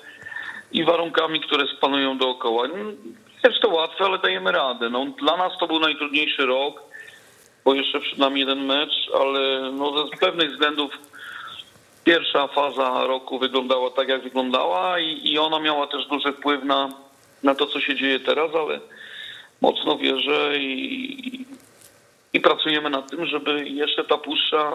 [0.73, 2.69] i warunkami, które panują dookoła.
[3.44, 4.90] Jest to łatwe, ale dajemy radę.
[4.90, 6.82] No, dla nas to był najtrudniejszy rok,
[7.65, 10.98] bo jeszcze przed nami jeden mecz, ale no, z pewnych względów
[12.05, 16.89] pierwsza faza roku wyglądała tak, jak wyglądała i, i ona miała też duży wpływ na,
[17.43, 18.81] na to, co się dzieje teraz, ale
[19.61, 21.47] mocno wierzę i,
[22.36, 24.72] i pracujemy nad tym, żeby jeszcze ta puszcza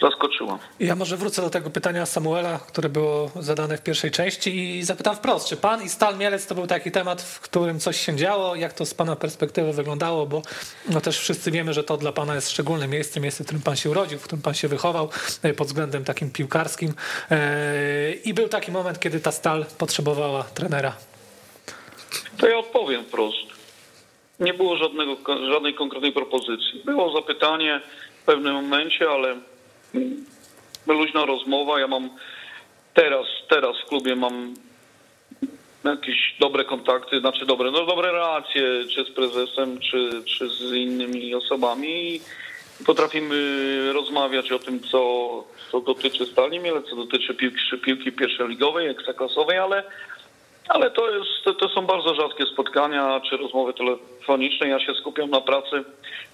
[0.00, 0.58] zaskoczyła.
[0.80, 5.16] Ja może wrócę do tego pytania Samuela, które było zadane w pierwszej części i zapytam
[5.16, 8.56] wprost, czy pan i Stal Mielec to był taki temat, w którym coś się działo,
[8.56, 10.42] jak to z pana perspektywy wyglądało, bo
[10.88, 13.76] no też wszyscy wiemy, że to dla pana jest szczególne miejsce, miejsce, w którym pan
[13.76, 15.08] się urodził, w którym pan się wychował
[15.42, 16.94] e, pod względem takim piłkarskim
[17.30, 20.96] E, i był taki moment, kiedy ta Stal potrzebowała trenera.
[22.38, 23.51] To ja odpowiem wprost.
[24.42, 25.16] Nie było żadnego,
[25.52, 26.82] żadnej konkretnej propozycji.
[26.84, 27.80] Było zapytanie
[28.22, 29.36] w pewnym momencie, ale
[30.86, 31.80] luźna rozmowa.
[31.80, 32.10] Ja mam
[32.94, 34.54] teraz, teraz w klubie mam
[35.84, 38.62] jakieś dobre kontakty, znaczy dobre, no dobre relacje,
[38.94, 42.20] czy z prezesem, czy, czy z innymi osobami.
[42.86, 49.58] Potrafimy rozmawiać o tym, co, co dotyczy Stali Mielec, co dotyczy piłki, piłki pierwszoligowej, ekstraklasowej,
[49.58, 49.84] ale
[50.68, 54.68] ale to, jest, to, są bardzo rzadkie spotkania czy rozmowy telefoniczne.
[54.68, 55.84] Ja się skupiam na pracy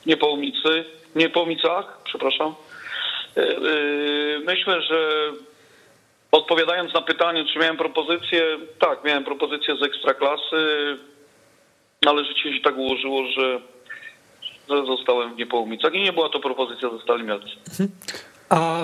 [0.03, 0.85] w Niepołumicy,
[1.15, 2.55] Niepołomicach, przepraszam.
[3.37, 5.31] Yy, yy, Myślę, że
[6.33, 10.97] odpowiadając na pytanie, czy miałem propozycję, tak, miałem propozycję z ekstraklasy,
[12.07, 13.61] ale życie się tak ułożyło, że,
[14.71, 17.51] że zostałem w Niepołomicach i nie była to propozycja ze Stali Mielec.
[18.49, 18.81] A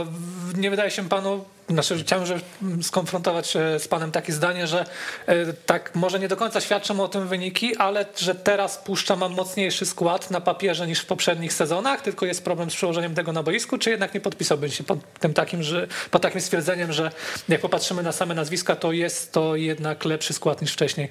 [0.56, 2.40] nie wydaje się panu, znaczy chciałem że
[2.82, 4.84] skonfrontować e, z panem takie zdanie, że
[5.26, 9.28] e, tak może nie do końca świadczą o tym wyniki, ale że teraz Puszcza ma
[9.28, 13.42] mocniejszy skład na papierze niż w poprzednich sezonach, tylko jest problem z przełożeniem tego na
[13.42, 17.10] boisku, czy jednak nie podpisałbym się pod tym takim, że pod takim stwierdzeniem, że
[17.48, 21.08] jak popatrzymy na same nazwiska, to jest to jednak lepszy skład niż wcześniej.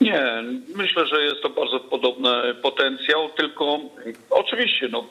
[0.00, 0.42] Nie,
[0.76, 3.80] myślę, że jest to bardzo podobny potencjał, tylko
[4.30, 5.04] oczywiście no,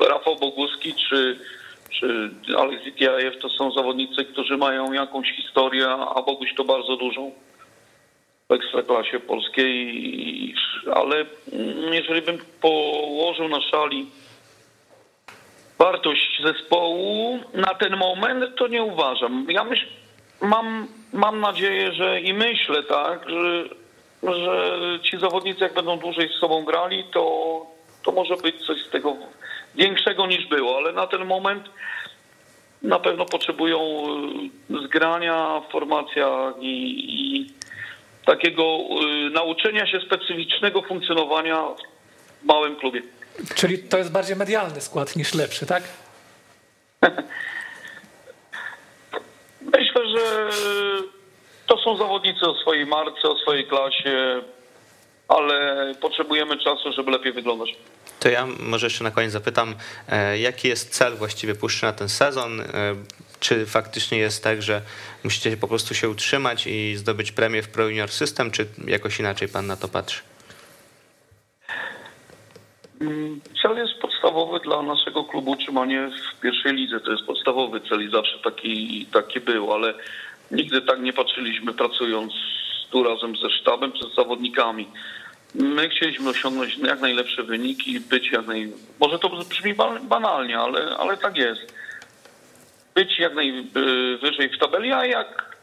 [0.00, 1.38] Rafał Boguski czy,
[1.90, 7.32] czy Alex Zitiajew to są zawodnicy, którzy mają jakąś historię, a Boguś to bardzo dużą
[8.48, 10.54] w ekstraklasie polskiej,
[10.94, 11.24] ale
[11.92, 14.06] jeżeli bym położył na szali
[15.78, 19.46] wartość zespołu na ten moment, to nie uważam.
[19.48, 19.86] Ja myśl,
[20.40, 23.64] mam, mam nadzieję, że i myślę tak, że,
[24.22, 27.66] że ci zawodnicy jak będą dłużej z sobą grali, to,
[28.04, 29.16] to może być coś z tego
[29.76, 31.68] większego niż było, ale na ten moment
[32.82, 34.06] na pewno potrzebują
[34.70, 37.52] y, zgrania w formacjach i, i
[38.26, 38.78] takiego
[39.26, 41.62] y, nauczenia się specyficznego funkcjonowania
[42.42, 43.02] w małym klubie.
[43.54, 45.82] Czyli to jest bardziej medialny skład niż lepszy, tak?
[49.78, 50.48] Myślę, że
[51.66, 54.42] to są zawodnicy o swojej marce, o swojej klasie,
[55.28, 57.76] ale potrzebujemy czasu, żeby lepiej wyglądać.
[58.20, 59.74] To ja może jeszcze na koniec zapytam,
[60.08, 62.60] e, jaki jest cel właściwie Puszczy na ten sezon?
[62.60, 62.64] E,
[63.40, 64.82] Czy faktycznie jest tak, że
[65.24, 69.48] musicie po prostu się utrzymać i zdobyć premię w Pro Junior System, czy jakoś inaczej
[69.48, 70.20] pan na to patrzy?
[73.62, 77.00] Cel jest podstawowy dla naszego klubu utrzymanie w pierwszej lidze.
[77.00, 79.94] To jest podstawowy cel i zawsze taki, taki był, ale
[80.50, 82.32] nigdy tak nie patrzyliśmy pracując
[82.90, 84.88] tu razem ze sztabem czy z zawodnikami.
[85.54, 88.72] My chcieliśmy osiągnąć jak najlepsze wyniki, być jak naj...
[89.00, 91.74] Może to brzmi ba- banalnie, ale, ale tak jest.
[92.94, 95.56] Być jak najwyżej w tabeli, a jak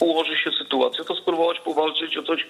[0.00, 2.46] ułoży się sytuacja, to spróbować powalczyć o coś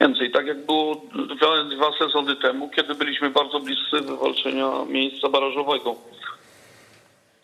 [0.00, 0.30] więcej.
[0.30, 5.94] Tak jak było dwa, dwa sezony temu, kiedy byliśmy bardzo bliscy wywalczenia miejsca barażowego.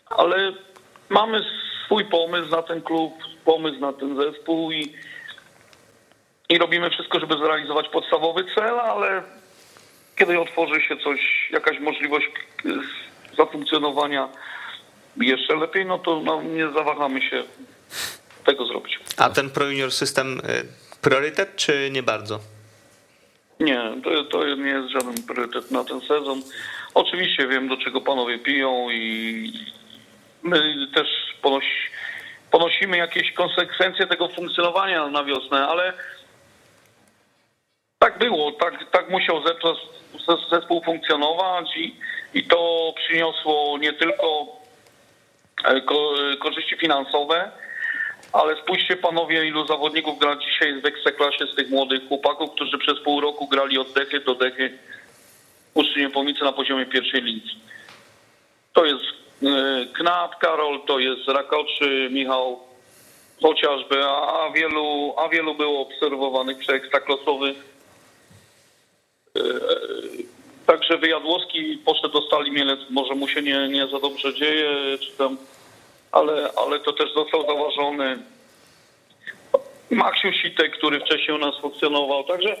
[0.09, 0.53] ale
[1.09, 1.41] mamy
[1.85, 3.13] swój pomysł na ten klub,
[3.45, 4.93] pomysł na ten zespół i,
[6.49, 9.23] i robimy wszystko, żeby zrealizować podstawowy cel, ale
[10.15, 12.27] kiedy otworzy się coś, jakaś możliwość
[13.37, 14.29] zafunkcjonowania
[15.17, 17.43] jeszcze lepiej, no to no, nie zawahamy się
[18.45, 18.99] tego zrobić.
[19.17, 20.41] A ten Pro Junior system y,
[21.01, 22.39] priorytet, czy nie bardzo?
[23.59, 26.41] Nie, to, to nie jest żaden priorytet na ten sezon.
[26.93, 29.53] Oczywiście wiem, do czego panowie piją i
[30.43, 31.07] my też
[31.41, 31.89] ponosi,
[32.51, 35.93] ponosimy jakieś konsekwencje tego funkcjonowania na wiosnę, ale
[37.99, 39.43] tak było, tak, tak musiał
[40.51, 41.95] zespół, funkcjonować i,
[42.33, 44.45] i to przyniosło nie tylko
[45.65, 47.51] e, ko, korzyści finansowe,
[48.33, 52.99] ale spójrzcie panowie, ilu zawodników gra dzisiaj w Ekstraklasie z tych młodych chłopaków, którzy przez
[52.99, 54.77] pół roku grali od dechy do dechy
[55.97, 57.59] Niepomice na poziomie pierwszej ligi.
[58.73, 59.03] To jest
[59.43, 62.59] e, Knap, Karol, to jest Rakoczy, Michał,
[63.41, 67.57] chociażby, a wielu, a wielu było obserwowanych przeekstraklasowych.
[67.57, 67.74] E,
[70.65, 75.11] Także Wyjadłowski poszedł do Stali Mielec, może mu się nie, nie za dobrze dzieje, czy
[75.11, 75.37] tam,
[76.11, 78.19] ale, ale to też został zauważony.
[79.91, 82.55] Maksiu Sitek, który wcześniej u nas funkcjonował, także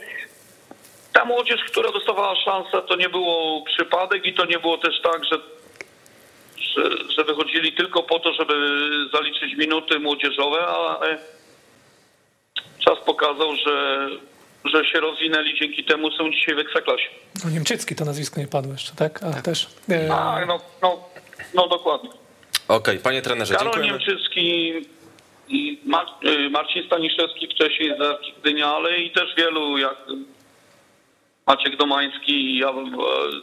[1.13, 5.25] ta młodzież, która dostawała szansę, to nie było przypadek i to nie było też tak,
[5.25, 5.39] że,
[6.57, 8.55] że, że wychodzili tylko po to, żeby
[9.13, 11.17] zaliczyć minuty młodzieżowe, ale
[12.79, 14.07] czas pokazał, że,
[14.73, 17.09] że się rozwinęli dzięki temu, są dzisiaj w Ekstraklasie.
[17.45, 19.23] No Niemczycki to nazwisko nie padło jeszcze, tak?
[19.23, 19.67] A też.
[19.89, 21.03] E, Tak, no, no,
[21.53, 22.09] no dokładnie.
[22.67, 23.99] Okej, panie trenerze, Karol dziękujemy.
[23.99, 24.73] Niemczycki
[25.47, 29.95] i Mar- y, Marcin Staniszewski wcześniej z Gdynia, ale i też wielu jak
[31.47, 32.67] Maciek Domański i e,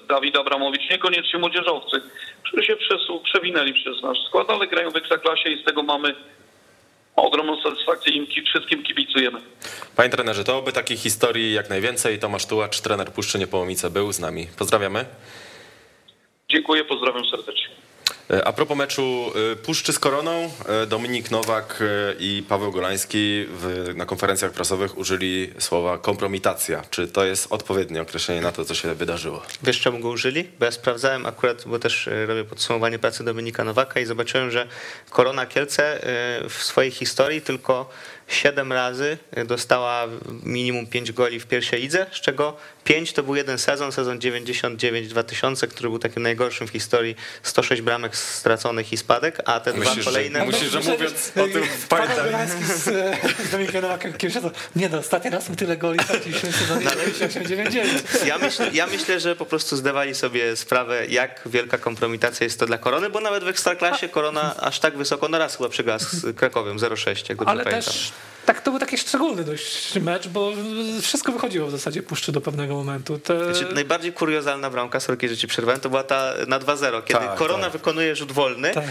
[0.08, 2.02] Dawid Abramowicz, niekoniecznie młodzieżowcy,
[2.42, 6.14] którzy się przesu- przewinęli przez nasz skład, ale grają w Ekstraklasie i z tego mamy
[7.16, 9.40] ogromną satysfakcję im ki- wszystkim kibicujemy.
[9.96, 12.18] Panie trenerze, to oby takich historii jak najwięcej.
[12.18, 14.46] Tomasz Tułacz, trener Puszczy Niepołomice był z nami.
[14.58, 15.04] Pozdrawiamy.
[16.50, 17.68] Dziękuję, pozdrawiam serdecznie.
[18.32, 21.82] E, A propos meczu e, Puszczy z Koroną, e, Dominik Nowak
[22.18, 26.82] i Paweł Golański w, na konferencjach prasowych użyli słowa kompromitacja.
[26.90, 29.42] Czy to jest odpowiednie określenie na to, co się wydarzyło?
[29.62, 30.48] Wiesz czemu go użyli?
[30.58, 34.66] Bo ja sprawdzałem akurat, bo też robię podsumowanie pracy Dominika Nowaka i zobaczyłem, że
[35.10, 36.00] Korona Kielce
[36.48, 37.90] w swojej historii tylko
[38.28, 40.06] 7 razy dostała
[40.42, 45.68] minimum 5 goli w pierwszej lidze, z czego 5 to był jeden sezon, sezon 99-2000,
[45.68, 50.02] który był takim najgorszym w historii, 106 bramek straconych i spadek, a te Myślisz, dwa
[50.02, 50.46] że- kolejne...
[50.46, 52.26] myślisz, że mówiąc o tym pamiętam.
[52.66, 52.84] Z,
[53.46, 58.26] z Dominikiem to nie no, ostatni raz my tyle goli straciliśmy w sezonie 98-99.
[58.26, 62.66] Ja myślę, ja myślę, że po prostu zdawali sobie sprawę, jak wielka kompromitacja jest to
[62.66, 66.36] dla Korony, bo nawet w Ekstraklasie Korona aż tak wysoko, no raz chyba przegrała z
[66.36, 67.92] Krakowią 0-6, jak dobrze Ale pamiętam.
[67.92, 68.12] też
[68.46, 70.52] tak, to był taki szczególny dość mecz, bo
[71.02, 73.18] wszystko wychodziło w zasadzie puszczy do pewnego momentu.
[73.18, 73.54] Te...
[73.54, 77.34] Znaczy, najbardziej kuriozalna bramka, sorki, że ci przerwałem, to była ta na 2-0, kiedy Tak,
[77.34, 77.72] Korona tak.
[77.72, 78.84] wykonuje rzut wolny, Tak.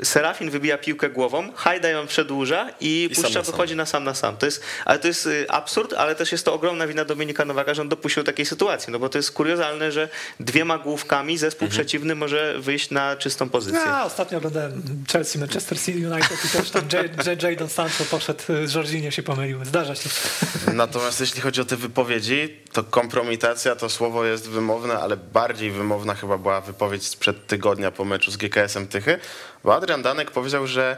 [0.00, 4.14] y, Serafin wybija piłkę głową, Hajda ją przedłuża i, I Puszcza wychodzi na sam na
[4.14, 4.36] sam.
[4.36, 7.74] To jest, ale to jest y, absurd, ale też jest to ogromna wina Dominika Nowaka,
[7.74, 10.08] że on dopuścił do takiej sytuacji, no bo to jest kuriozalne, że
[10.40, 11.70] dwiema główkami zespół Mhm.
[11.84, 13.80] przeciwny może wyjść na czystą pozycję.
[13.86, 14.82] Ja ostatnio oglądałem
[15.12, 19.22] Chelsea, Manchester City United i też tam J- J- Jadon Sancho poszedł z Jorginho się
[19.22, 19.64] pomylił.
[19.64, 20.10] Zdarza się.
[20.72, 26.14] Natomiast jeśli chodzi o te wypowiedzi, to kompromitacja to słowo jest wymowne, ale bardziej wymowna
[26.14, 29.18] chyba była wypowiedź sprzed tygodnia po meczu z GKS-em Tychy,
[29.64, 30.96] bo Adrian Danek powiedział, że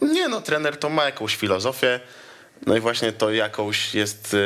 [0.00, 2.00] nie no, trener to ma jakąś filozofię,
[2.66, 4.38] no i właśnie to jakąś jest y,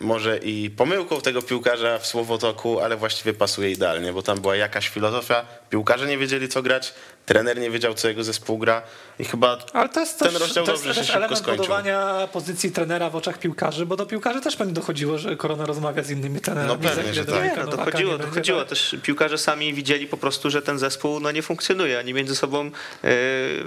[0.00, 4.88] może i pomyłką tego piłkarza w słowotoku, ale właściwie pasuje idealnie, bo tam była jakaś
[4.88, 6.94] filozofia, piłkarze nie wiedzieli co grać,
[7.26, 8.82] trener nie wiedział co jego zespół gra
[9.18, 11.38] i chyba Ale to jest ten też, rozdział to jest dobrze się też szybko element
[11.38, 11.64] skończył.
[11.64, 16.02] budowania pozycji trenera w oczach piłkarzy, bo do piłkarzy też pewnie dochodziło, że Korona rozmawia
[16.02, 16.82] z innymi trenerami.
[16.82, 17.56] No pewnie, że tak.
[17.56, 18.58] No Nowaka dochodziło, będzie, dochodziło.
[18.58, 18.68] tak?
[18.68, 21.98] Też piłkarze sami widzieli po prostu, że ten zespół no, nie funkcjonuje.
[21.98, 22.70] Oni między sobą
[23.04, 23.10] e,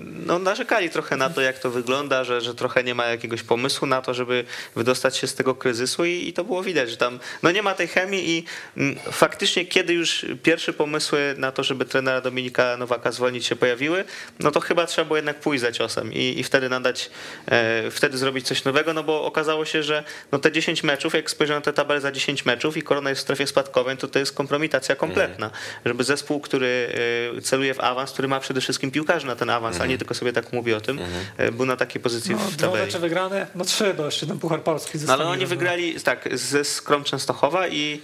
[0.01, 3.87] no, narzekali trochę na to, jak to wygląda, że, że trochę nie ma jakiegoś pomysłu
[3.87, 4.45] na to, żeby
[4.75, 7.73] wydostać się z tego kryzysu i, i to było widać, że tam no, nie ma
[7.73, 8.43] tej chemii i
[8.77, 14.03] mm, faktycznie kiedy już pierwsze pomysły na to, żeby trenera Dominika Nowaka zwolnić się pojawiły,
[14.39, 17.09] no to chyba trzeba było jednak pójść za ciosem i, i wtedy nadać,
[17.45, 21.29] e, wtedy zrobić coś nowego, no bo okazało się, że no, te 10 meczów, jak
[21.29, 24.19] spojrzałem na tę tabelę za 10 meczów i Korona jest w strefie spadkowej, to to
[24.19, 25.51] jest kompromitacja kompletna.
[25.85, 26.89] Żeby zespół, który
[27.37, 30.13] e, celuje w awans, który ma przede wszystkim piłkarzy na ten awans, a nie tylko
[30.13, 30.99] sobie tak mówi o tym,
[31.37, 32.85] e, był na takiej pozycji No, w dwa tabeli.
[32.85, 35.47] mecze wygrane, no trzy, bo jeszcze ten Puchar Polski No, ale oni no.
[35.47, 38.01] wygrali tak, ze Skrom Częstochowa i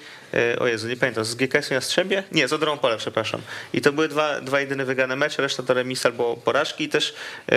[0.60, 2.24] o Jezu, nie pamiętam, z GKS-u Jastrzębie?
[2.32, 3.42] Nie, z Odrą Pole, przepraszam.
[3.74, 7.14] I to były dwa, dwa jedyne wygrane mecze, reszta to remis albo porażki i też
[7.52, 7.56] e,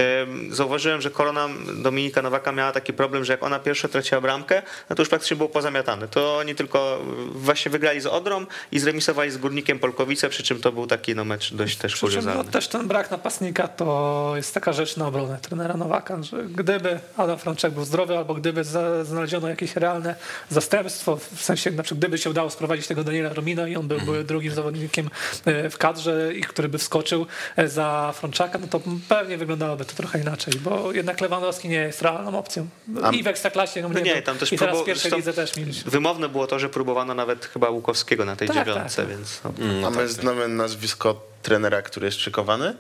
[0.50, 1.48] zauważyłem, że korona
[1.82, 5.36] Dominika Nowaka miała taki problem, że jak ona pierwsza traciła bramkę, no to już praktycznie
[5.36, 6.08] było pozamiatane.
[6.08, 10.72] To oni tylko właśnie wygrali z Odrą i zremisowali z Górnikiem Polkowice, przy czym to
[10.72, 12.50] był taki no, mecz dość też Przy czym no, kuriozalny.
[12.52, 17.38] też ten brak napastnika to jest taka rzecz na obronę trenera Nowaka, że gdyby Adam
[17.38, 18.64] Franczek był zdrowy, albo gdyby
[19.04, 20.14] znaleziono jakieś realne
[20.50, 24.01] zastępstwo, w sensie na przykład gdyby się udało sprowadzić tego Daniela Romina i on był,
[24.01, 25.10] był drugim zawodnikiem
[25.44, 27.26] e, w kadrze i który by wskoczył
[27.56, 32.02] e, za Frączaka, no to pewnie wyglądałoby to trochę inaczej, bo jednak Lewandowski nie jest
[32.02, 32.66] realną opcją.
[33.02, 35.12] A- I w Ekstraklasie no, No nie, nie, tam też I teraz w próbował- pierwszej
[35.12, 35.90] lidze też mieliśmy.
[35.90, 39.09] Wymowne było to, że próbowano nawet chyba Łukowskiego na tej Tak, dziewiątce, tak.
[39.10, 39.86] więc no.
[39.86, 42.74] A my znamy nazwisko trenera, który jest szykowany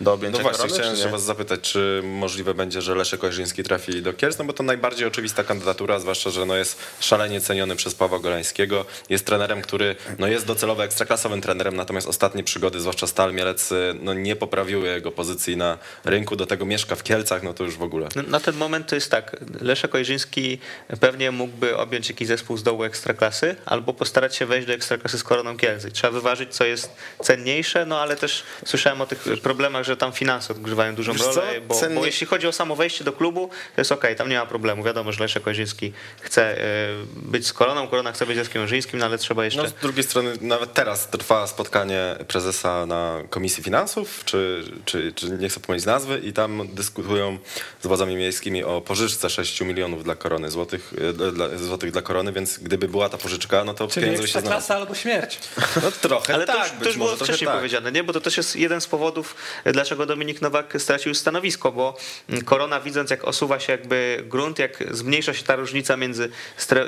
[0.00, 3.62] do objęcia No właśnie, korony, chciałem się was zapytać, czy możliwe będzie, że Leszek Ojrzyński
[3.62, 7.76] trafi do Kielc, no bo to najbardziej oczywista kandydatura, zwłaszcza, że no jest szalenie ceniony
[7.76, 8.84] przez Pawła Golańskiego.
[9.08, 13.94] Jest trenerem, który no jest docelowo ekstraklasowym trenerem, natomiast ostatnie przygody, zwłaszcza Stal Mielec, y,
[14.02, 17.76] no nie poprawiły jego pozycji na rynku, do tego mieszka w Kielcach, no to już
[17.76, 18.08] w ogóle.
[18.16, 20.58] No, Na ten moment to jest tak, Leszek Ojrzyński
[21.00, 25.22] pewnie mógłby objąć jakiś zespół z dołu ekstraklasy, albo postarać się wejść do ekstraklasy z
[25.22, 25.90] Koroną Kielce.
[25.90, 26.92] Trzeba wyważyć, co jest
[27.22, 31.60] cenniejsze, no ale też słyszałem o tych problemach, że tam finanse odgrywają dużą Wiesz rolę,
[31.60, 34.38] bo, Cennie- bo jeśli chodzi o samo wejście do klubu, to jest okej, tam nie
[34.38, 34.82] ma problemu.
[34.82, 39.06] Wiadomo, że Leszek Ojrzyński chce e, być z Koroną, Korona chce być z Ojrzyńskim, no
[39.06, 39.62] ale trzeba jeszcze...
[39.62, 45.30] No, z drugiej strony, nawet teraz trwa spotkanie prezesa na Komisji Finansów, czy, czy, czy
[45.30, 47.38] nie chcę pomylić nazwy, i tam dyskutują
[47.82, 52.32] z władzami miejskimi o pożyczce 6 milionów dla korony złotych, e, dla, złotych dla korony,
[52.32, 54.56] więc gdyby była ta pożyczka, no to Czyli pieniądze by się znalazły.
[54.56, 55.38] Ekstraklasa albo śmierć.
[55.82, 57.56] No trochę Ale to tak, już, to już było wcześniej tak.
[57.56, 58.04] powiedziane, nie?
[58.04, 59.34] Bo to też jest jeden z powodów,
[59.76, 61.96] dlaczego Dominik Nowak stracił stanowisko, bo
[62.44, 66.28] Korona widząc jak osuwa się jakby grunt, jak zmniejsza się ta różnica między,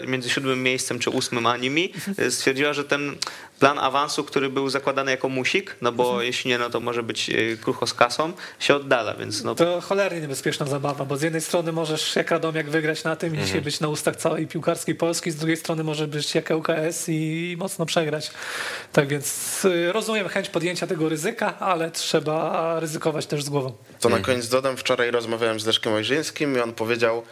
[0.06, 2.30] między siódmym miejscem czy ósmym a nimi, Mhm.
[2.30, 3.16] stwierdziła, że ten
[3.60, 6.26] plan awansu, który był zakładany jako musik, no bo Mhm.
[6.26, 9.80] jeśli nie, no to może być e, krucho z kasą, się oddala, więc no To
[9.80, 13.60] cholernie niebezpieczna zabawa, bo z jednej strony możesz jak Radomiak wygrać na tym i dzisiaj
[13.60, 17.86] być na ustach całej piłkarskiej Polski, z drugiej strony może być jak ŁKS i mocno
[17.86, 18.30] przegrać.
[18.92, 23.72] Tak więc y, rozumiem chęć podjęcia tego ryzyka, ale trzeba ryzykować też z głową.
[24.00, 27.22] To na koniec dodam, wczoraj rozmawiałem z Leszkiem Ojrzyńskim i on powiedział,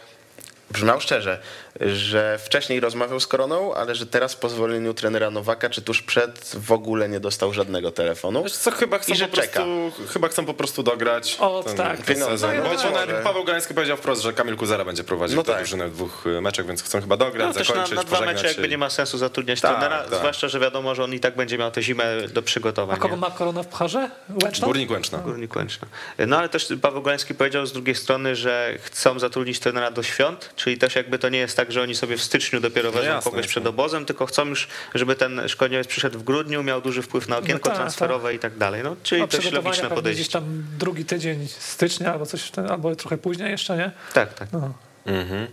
[0.71, 1.41] brzmiał szczerze,
[1.79, 6.55] że wcześniej rozmawiał z Koroną, ale że teraz po zwolnieniu trenera Nowaka, czy tuż przed,
[6.55, 8.43] w ogóle nie dostał żadnego telefonu.
[8.43, 11.77] Wiesz co, chyba chcą, I że po prostu, chyba chcą po prostu dograć O, ten,
[11.77, 11.97] tak.
[11.97, 12.57] ten Pieniądze, sezon.
[12.63, 12.91] no być może.
[12.91, 15.61] nawet Paweł Golański powiedział wprost, że Kamil Kuzera będzie prowadził No tę tak.
[15.61, 18.47] drużynę dwóch y, meczach, więc chcą chyba dograć, No też na, zakończyć, na dwa mecze
[18.47, 20.15] jakby nie ma sensu zatrudniać Tak, trenera, tak.
[20.19, 22.95] zwłaszcza, że wiadomo, że on i tak będzie miał tę zimę do przygotowań.
[22.97, 24.09] A kogo ma korona w pucharze?
[24.43, 24.67] Łęczną?
[24.67, 25.17] Górnik Łęczna.
[25.17, 25.87] Górnik Łęczna.
[26.27, 30.49] No ale też Paweł Golański powiedział z drugiej strony, że chcą zatrudnić trenera do świąt,
[30.55, 33.31] czyli też jakby to nie jest tak, że oni sobie w styczniu dopiero wezmą jasne,
[33.31, 37.27] kogoś przed obozem, tylko chcą już, żeby ten szkoleniowiec przyszedł w grudniu, miał duży wpływ
[37.27, 38.83] na okienko No tak, transferowe i tak dalej.
[38.83, 40.31] No, czyli też przygotowania logiczne pewnie gdzieś podejście.
[40.33, 43.91] tam drugi tydzień stycznia albo coś, albo trochę później jeszcze, nie?
[44.13, 44.51] Tak, tak.
[44.53, 44.73] No.
[45.07, 45.47] Mhm.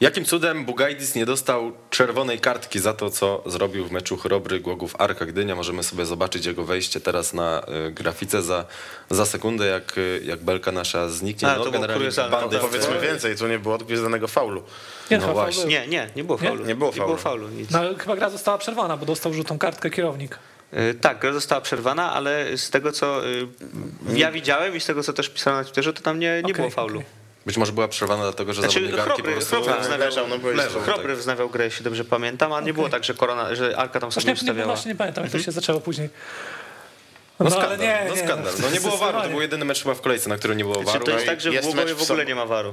[0.00, 4.94] Jakim cudem Bugajdis nie dostał czerwonej kartki za to, co zrobił w meczu Chrobry Głogów
[4.98, 5.54] Arka Gdynia?
[5.56, 8.64] Możemy sobie zobaczyć jego wejście teraz na y, grafice za,
[9.10, 11.48] za sekundę, jak, y, jak belka nasza zniknie.
[11.48, 14.62] A, to było kuriozalne, bandy to Powiedzmy więcej, tu nie było odgwizdanego faulu.
[15.10, 15.64] Nie, No właśnie.
[15.64, 16.48] Nie, nie, nie było Nie?
[16.48, 16.64] faulu.
[16.66, 17.18] Nie było Nie było faulu.
[17.18, 17.70] faulu, nic.
[17.70, 20.38] No, ale chyba gra została przerwana, bo dostał żółtą kartkę kierownik.
[20.74, 23.20] Y, Tak, gra została przerwana, ale z tego co
[24.14, 26.54] ja widziałem i z tego co też pisałem na Twitterze, to tam nie, nie Okej,
[26.54, 26.98] było faulu.
[26.98, 27.17] okej.
[27.48, 29.50] Być może była przerwana dlatego, że Znaczy, zawodnik Arki po Chrobry, prostu...
[29.56, 30.56] Chrobry Tak, wznawiał, na boisku.
[30.66, 31.18] Leżał, Chrobry tak.
[31.18, 34.24] wznawiał grę, jeśli dobrze pamiętam, a nie było tak, że, korona, że Arka tam sobie
[34.24, 34.66] Właśnie nie, nie, ustawiała.
[34.74, 36.08] właśnie nie pamiętam, jak to się zaczęło później.
[37.40, 38.52] No, ale skandal, nie, no nie, skandal.
[38.62, 40.76] No nie było waru, to był jedyny mecz chyba w kolejce, na którym nie było
[40.76, 41.04] Czy waru.
[41.04, 42.70] to jest No i tak, że w jest Głogowie w ogóle nie ma waru?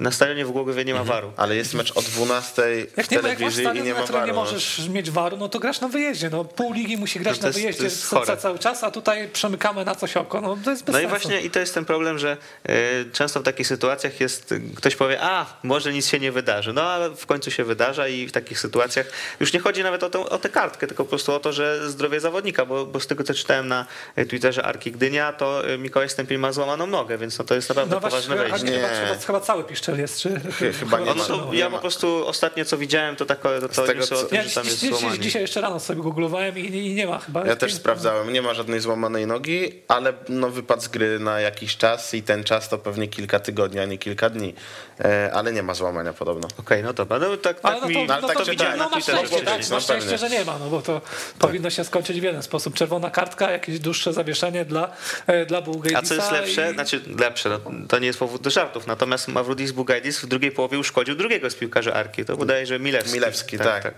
[0.00, 1.32] Na stadionie w Głogowie nie ma waru.
[1.36, 2.62] Ale jest mecz o 12
[2.94, 4.44] w Jak nie, ma- jak masz telewizji i nie na ma którym nie waru.
[4.44, 6.30] możesz mieć waru, no to grasz na wyjeździe.
[6.30, 8.26] No, pół ligi musi grać to na jest- to wyjeździe jest chore.
[8.26, 10.40] ca- cały czas, a tutaj przemykamy na coś oko.
[10.40, 11.10] No to jest bez No i sensu.
[11.18, 12.36] właśnie i to jest ten problem, że
[12.68, 12.72] y,
[13.12, 17.10] często w takich sytuacjach jest, ktoś powie, a może nic się nie wydarzy, no ale
[17.10, 19.06] w końcu się wydarza i w takich sytuacjach
[19.40, 21.90] już nie chodzi nawet o, tą, o tę kartkę, tylko po prostu o to, że
[21.90, 23.86] zdrowie zawodnika, bo, bo z tego co czytałem na
[24.18, 27.68] y, Twitterze Arki Gdynia, to y, Mikołaj Stępień ma złamaną nogę, więc no to jest
[27.68, 28.70] naprawdę no właśnie, poważne wejście.
[28.70, 28.88] Nie.
[28.88, 30.40] chyba, chyba cały piszczel jest, czy...
[30.80, 33.82] chyba nie No, no nie ja po prostu ostatnio co widziałem, to, tak, to, to
[33.82, 35.18] tego, newsy o co- tym, Ja że tam jest złamanie.
[35.20, 37.46] dzisiaj jeszcze rano sobie googlowałem i, i nie ma chyba.
[37.46, 41.76] Ja też sprawdzałem, nie ma żadnej złamanej nogi, ale no, wypadł z gry na jakiś
[41.76, 44.54] czas i ten czas to pewnie kilka tygodni, a nie kilka dni.
[45.00, 46.48] E, ale nie ma złamania podobno.
[46.58, 48.06] Okej, no dobra, no tak, Ale tak no mi...
[48.06, 50.30] to, ale no tak to, czytałem no na Twitterze, szczęście, tak, no masz szczęście, że
[50.30, 51.00] nie ma, no bo to
[51.38, 52.74] powinno się skończyć w jeden sposób.
[52.74, 54.90] Czerwona kartka, jakieś dłuższe zawieszenie dla,
[55.26, 55.98] e, dla Bułgejdica.
[55.98, 56.70] A co jest lepsze?
[56.70, 56.74] I...
[56.74, 60.52] Znaczy lepsze, no, to nie jest powód do żartów, natomiast Mawrudis Modis Bugajdis w drugiej
[60.52, 62.24] połowie uszkodził drugiego z piłkarzy Arki.
[62.24, 63.14] To wydaje, że Milewski.
[63.14, 63.94] Milewski, tak.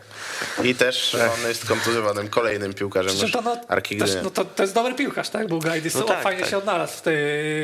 [0.64, 4.74] I też on jest kontuzjowanym kolejnym piłkarzem to, no, Arki też, no to, to jest
[4.74, 5.48] dobry piłkarz, tak?
[5.48, 6.51] Był Gajdis, No no tak, fajnie tak.
[6.51, 7.14] się odnalazł w tej,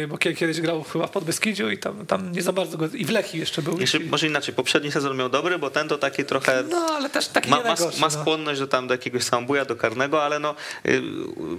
[0.08, 3.04] bo kie- kiedyś grał chyba w Podbeskidziu i tam, tam nie za bardzo go, i
[3.04, 3.80] w Jeszcze był.
[3.80, 7.10] Jeszcze, I, może inaczej, poprzedni sezon miał dobry, bo ten to taki trochę no, ale
[7.10, 8.10] też taki ma, ma, ma no.
[8.10, 10.54] skłonność do, tam, do jakiegoś sambuja, do karnego, ale no,
[10.86, 11.02] y,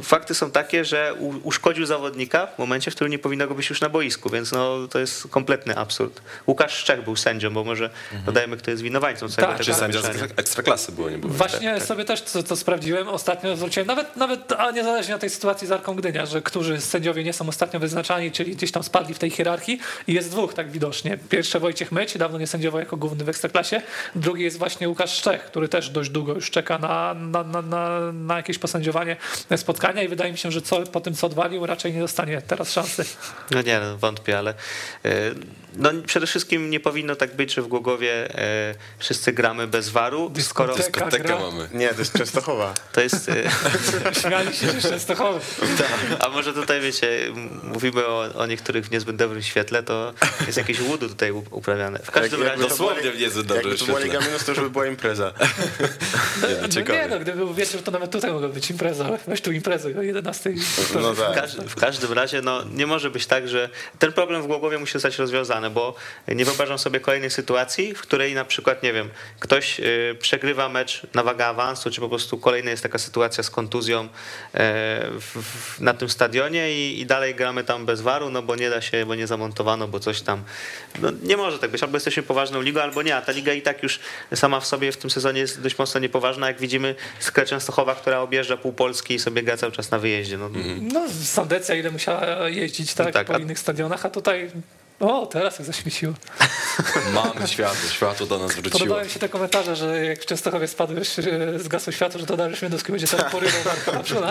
[0.04, 3.70] fakty są takie, że u, uszkodził zawodnika w momencie, w którym nie powinno go być
[3.70, 6.22] już na boisku, więc no, to jest kompletny absurd.
[6.48, 7.90] Łukasz Szczech był sędzią, bo może
[8.26, 10.00] dodajmy, kto jest winowajcą całego Tak, tego Czy sędzia
[10.36, 11.34] ekstraklasy było, nie było?
[11.34, 13.08] Właśnie sobie też to, to sprawdziłem.
[13.08, 17.24] Ostatnio zwróciłem, nawet, nawet a niezależnie od tej sytuacji z Arką Gdynia, że którzy sędziowie
[17.24, 20.72] nie są ostatnio wyznaczani, czyli gdzieś tam spadli w tej hierarchii i jest dwóch tak
[20.72, 21.18] widocznie.
[21.30, 23.82] Pierwszy Wojciech Myć, dawno nie sędziował jako główny w Ekstraklasie.
[24.16, 28.12] Drugi jest właśnie Łukasz Szczech, który też dość długo już czeka na, na, na, na,
[28.14, 29.16] na jakieś posędziowanie
[29.58, 32.72] spotkania i wydaje mi się, że co, po tym co odwalił raczej nie dostanie teraz
[32.72, 33.06] szansy.
[33.52, 34.54] No nie, no, wątpię, ale
[35.06, 35.12] e,
[35.76, 40.32] no, przede wszystkim nie powinno tak być, że w Głogowie e, wszyscy gramy bez waru,
[40.40, 41.40] skoro Dyskoteka.
[41.40, 41.70] Mamy.
[41.74, 42.74] Nie, to jest Częstochowa.
[42.92, 43.30] to jest...
[43.30, 43.36] E,
[44.22, 45.40] Śmiali się, że Częstochowy.
[46.20, 47.08] A może tutaj, wiecie,
[47.64, 50.14] mówimy o, o niektórych w niezbyt dobrym świetle, to
[50.46, 52.00] jest jakieś łudu tutaj u- uprawiane.
[52.00, 52.62] W każdym Jak- razie...
[52.62, 54.00] Dosłownie w niezbyt dobrym Jakby to była.
[54.00, 55.34] Liga Minus, to już by była impreza.
[55.40, 59.10] No, Nie, no, no nie, no, gdyby był wieczór, to nawet tutaj mogła być impreza,
[59.28, 60.54] weź tu imprezę o 11.
[61.02, 61.36] No W, tak.
[61.36, 64.94] każ- w każdym razie no, nie może być tak, że ten problem w Głogowie musi
[64.94, 65.96] zostać rozwiązany, bo
[66.28, 69.10] nie wyobrażam sobie kolejnej sytuacji, w której na przykład, nie wiem,
[69.40, 73.50] ktoś y, przegrywa mecz na wagę awansu, czy po prostu kolejna jest taka sytuacja z
[73.50, 74.10] kontuzją
[74.54, 75.42] w,
[75.76, 78.82] w, na tym stadionie i, i dalej gramy tam bez waru, no bo nie da
[78.82, 80.44] się, bo nie zamontowano, bo coś tam.
[81.02, 83.62] No, nie może tak być, albo jesteśmy poważną ligą, albo nie, a ta liga i
[83.62, 84.00] tak już
[84.36, 88.20] sama w sobie w tym sezonie jest dość mocno niepoważna, jak widzimy Skra Częstochowa, która
[88.20, 90.38] objeżdża pół Polski i sobie gra cały czas na wyjeździe.
[90.38, 90.50] No,
[90.82, 94.52] No, Sandecja ile musiała jeździć tak, Tak, po a- innych stadionach, a tutaj
[95.00, 96.14] o, teraz jak zaświeciło.
[97.14, 98.80] Mamy światło, światło do nas wróciło.
[98.80, 101.24] Podobają mi się te komentarze, że jak w Częstochowie spadłeś, e,
[101.60, 104.30] zgasło światło, że to Dariusz Międowski będzie teraz porywał Marka Naprzuna.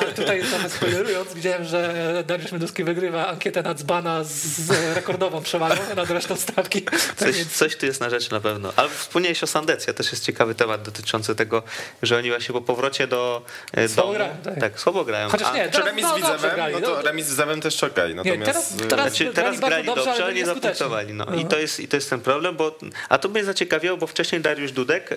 [0.00, 5.76] A tutaj trochę spoilerując, widziałem, że Dariusz Międowski wygrywa ankietę na dzbana z, rekordową przewagą
[5.96, 6.82] nad resztą stawki.
[6.82, 8.72] Tak Coś, więc coś tu jest na rzecz na pewno.
[8.76, 11.62] Ale wspomniałeś o Sandecja, też jest ciekawy temat dotyczący tego,
[12.02, 13.42] że oni właśnie po powrocie do
[13.72, 14.14] e, Słabo domu...
[14.14, 14.60] grają, tak.
[14.60, 15.28] tak, słabo grają.
[15.28, 17.02] Chociaż nie, Czy teraz, remis no, z grali, No to no.
[17.02, 18.14] remis z Widzewem też czekaj.
[18.14, 18.83] Nie, teraz, Natomiast...
[18.88, 21.12] teraz, Znaczy, teraz grali dobrze, ale nie zapunktowali.
[21.12, 21.24] No.
[21.24, 21.50] I, No.
[21.50, 22.78] to jest, I to jest ten problem, bo
[23.08, 25.16] a to mnie zaciekawiło, bo wcześniej Dariusz Dudek e,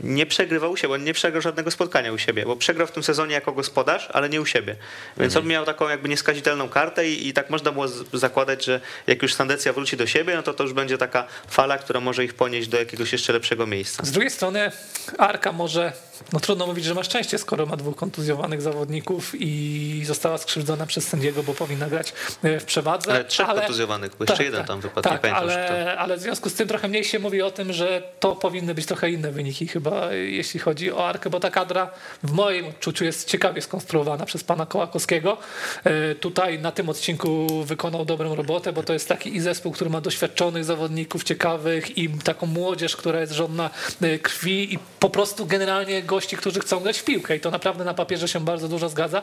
[0.00, 3.02] nie przegrywał u siebie, on nie przegrał żadnego spotkania u siebie, bo przegrał w tym
[3.02, 4.76] sezonie jako gospodarz, ale nie u siebie.
[5.16, 8.80] Więc on miał taką jakby nieskazitelną kartę i, i tak można było z, zakładać, że
[9.06, 12.24] jak już Sandecja wróci do siebie, no to to już będzie taka fala, która może
[12.24, 14.04] ich ponieść do jakiegoś jeszcze lepszego miejsca.
[14.04, 14.72] Z drugiej strony
[15.18, 15.92] Arka może,
[16.32, 21.08] no trudno mówić, że ma szczęście, skoro ma dwóch kontuzjowanych zawodników i została skrzywdzona przez
[21.08, 22.12] sędziego, bo powinna grać
[22.42, 23.12] e, w przewadze.
[23.12, 26.68] Ale trzech kontuzjowanych, bo jeszcze jeden tam wypadł, Tak, ale, ale w związku z tym
[26.68, 30.60] trochę mniej się mówi o tym, że to powinny być trochę inne wyniki chyba, jeśli
[30.60, 31.90] chodzi o Arkę, bo ta kadra
[32.22, 35.36] w moim odczuciu jest ciekawie skonstruowana przez pana Kołakowskiego.
[35.84, 39.90] E, Tutaj na tym odcinku wykonał dobrą robotę, bo to jest taki i zespół, który
[39.90, 43.70] ma doświadczonych zawodników, ciekawych i taką młodzież, która jest żądna
[44.02, 47.84] e, krwi i po prostu generalnie gości, którzy chcą grać w piłkę i to naprawdę
[47.84, 49.22] na papierze się bardzo dużo zgadza,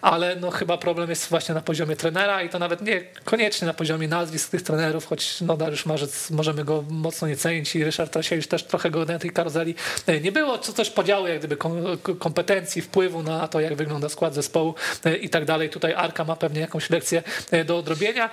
[0.00, 3.74] ale no chyba problem jest właśnie na poziomie trenera i to nawet nie koniecznie na
[3.74, 8.12] poziomie nazwisk tych trenerów, choć no Dariusz Marzec możemy go mocno nie cenić i Ryszard
[8.12, 9.74] Trasiewicz też trochę go na tej karuzeli
[10.06, 14.08] e, nie było, co też podziału jak gdyby kom- kompetencji, wpływu na to, jak wygląda
[14.08, 15.70] skład zespołu e, i tak dalej.
[15.70, 18.30] Tutaj Arka ma pewnie jakąś lekcję e, do odrobienia.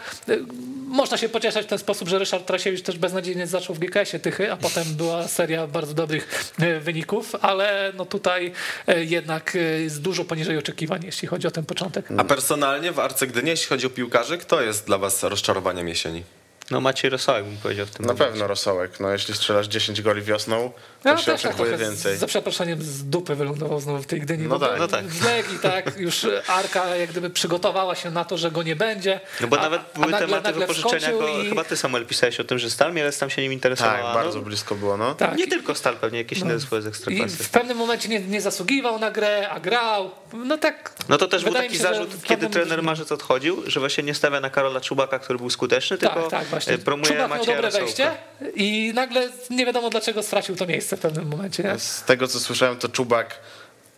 [0.88, 4.52] Można się pocieszać w ten sposób, że Ryszard Trasiewicz też beznadziejnie zaczął w GKS-ie Tychy,
[4.52, 8.52] a potem była seria bardzo dobrych wyników, ale no tutaj
[8.88, 12.06] e, jednak e, jest dużo poniżej oczekiwań, jeśli chodzi o ten początek.
[12.18, 16.24] A personalnie w Arce Gdynia, jeśli chodzi o piłkarzy, kto jest dla was rozczarowaniem jesieni?
[16.72, 18.32] No Maciej Rosołek bym powiedział w tym Na momencie.
[18.32, 19.00] pewno Rosołek.
[19.00, 20.72] No, jeśli strzelasz 10 goli wiosną,
[21.04, 22.18] to Ja się tak oczekuje więcej.
[22.18, 24.48] z, za przeproszeniem z dupy wylądował znowu w tej Gdyni.
[24.48, 24.80] No tak.
[24.80, 25.06] No tak.
[25.06, 29.20] W Legii tak, już Arka jak gdyby przygotowała się na to, że go nie będzie.
[29.42, 32.06] No bo a- nawet a były nagle- tematy nagle wypożyczenia go, i- chyba ty Samuel
[32.06, 33.98] pisałeś o tym, że Stal Mielec tam się nim interesowała.
[34.04, 35.16] Tak, bardzo no, blisko było, no.
[35.16, 35.36] Tak.
[35.38, 37.44] Nie tylko Stal, pewnie jakieś inne zespoły z I Ekstraklasy.
[37.44, 40.12] w pewnym momencie nie, nie zasługiwał na grę, a grał.
[40.34, 40.94] No tak.
[41.10, 44.40] No to też był taki się, zarzut, kiedy trener Marzec odchodził, że właśnie nie stawia
[44.40, 46.74] na Karola Czubaka, który był skuteczny, Tak, tylko tak, właśnie.
[46.74, 47.86] e, promuje Czubak miał dobre Rosołka.
[47.86, 48.12] wejście
[48.56, 51.64] i nagle nie wiadomo dlaczego stracił to miejsce w pewnym momencie.
[51.64, 51.80] Nie?
[51.80, 53.40] Z tego, co słyszałem, to Czubak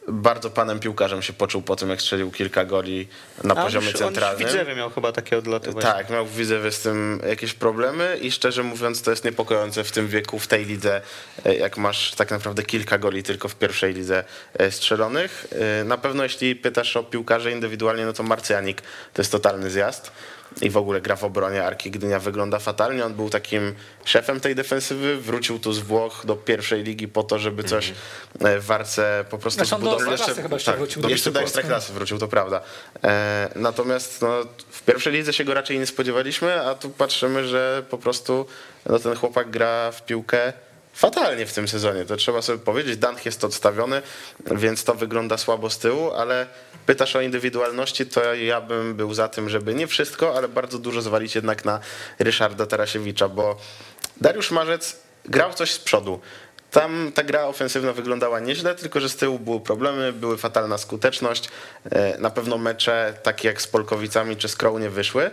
[0.07, 3.07] bardzo panem piłkarzem się poczuł po tym, jak strzelił kilka goli
[3.43, 4.47] na A poziomie już, on centralnym.
[4.47, 5.91] w Widzewie miał chyba takie odloty właśnie.
[5.91, 9.91] Tak, miał w Widzewie z tym jakieś problemy i szczerze mówiąc to jest niepokojące w
[9.91, 11.01] tym wieku, w tej lidze,
[11.45, 14.23] e, jak masz tak naprawdę kilka goli tylko w pierwszej lidze
[14.53, 15.47] e, strzelonych.
[15.85, 18.81] Na pewno jeśli pytasz o piłkarzy indywidualnie, no to Marcjanik
[19.13, 20.11] to jest totalny zjazd.
[20.61, 23.05] I w ogóle gra w obronie Arki Gdynia wygląda fatalnie.
[23.05, 23.75] On był takim
[24.05, 27.93] szefem tej defensywy, wrócił tu z Włoch do pierwszej ligi po to, żeby coś
[28.39, 30.13] e, w Warce po prostu Znaczy on do zbudować.
[30.13, 31.01] Ekstraklasy chyba jeszcze wrócił.
[31.01, 31.41] do Jeszcze do.
[31.41, 32.61] Ekstraklasy wrócił, to prawda.
[33.03, 34.27] E, natomiast no,
[34.71, 38.45] w pierwszej lidze się go raczej nie spodziewaliśmy, a tu patrzymy, że po prostu
[38.85, 40.53] no, ten chłopak gra w piłkę
[40.93, 42.05] fatalnie w tym sezonie.
[42.05, 42.97] To trzeba sobie powiedzieć.
[42.97, 44.01] Danch jest odstawiony,
[44.51, 46.47] więc to wygląda słabo z tyłu, ale
[46.85, 51.01] pytasz o indywidualności, to ja bym był za tym, żeby nie wszystko, ale bardzo dużo
[51.01, 51.79] zwalić jednak na
[52.19, 53.57] Ryszarda Tarasiewicza, bo
[54.21, 56.19] Dariusz Marzec grał coś z przodu.
[56.71, 61.49] Tam ta gra ofensywna wyglądała nieźle, tylko że z tyłu były problemy, były fatalna skuteczność.
[61.91, 65.31] E, Na pewno mecze takie jak z Polkowicami czy z Crow nie wyszły,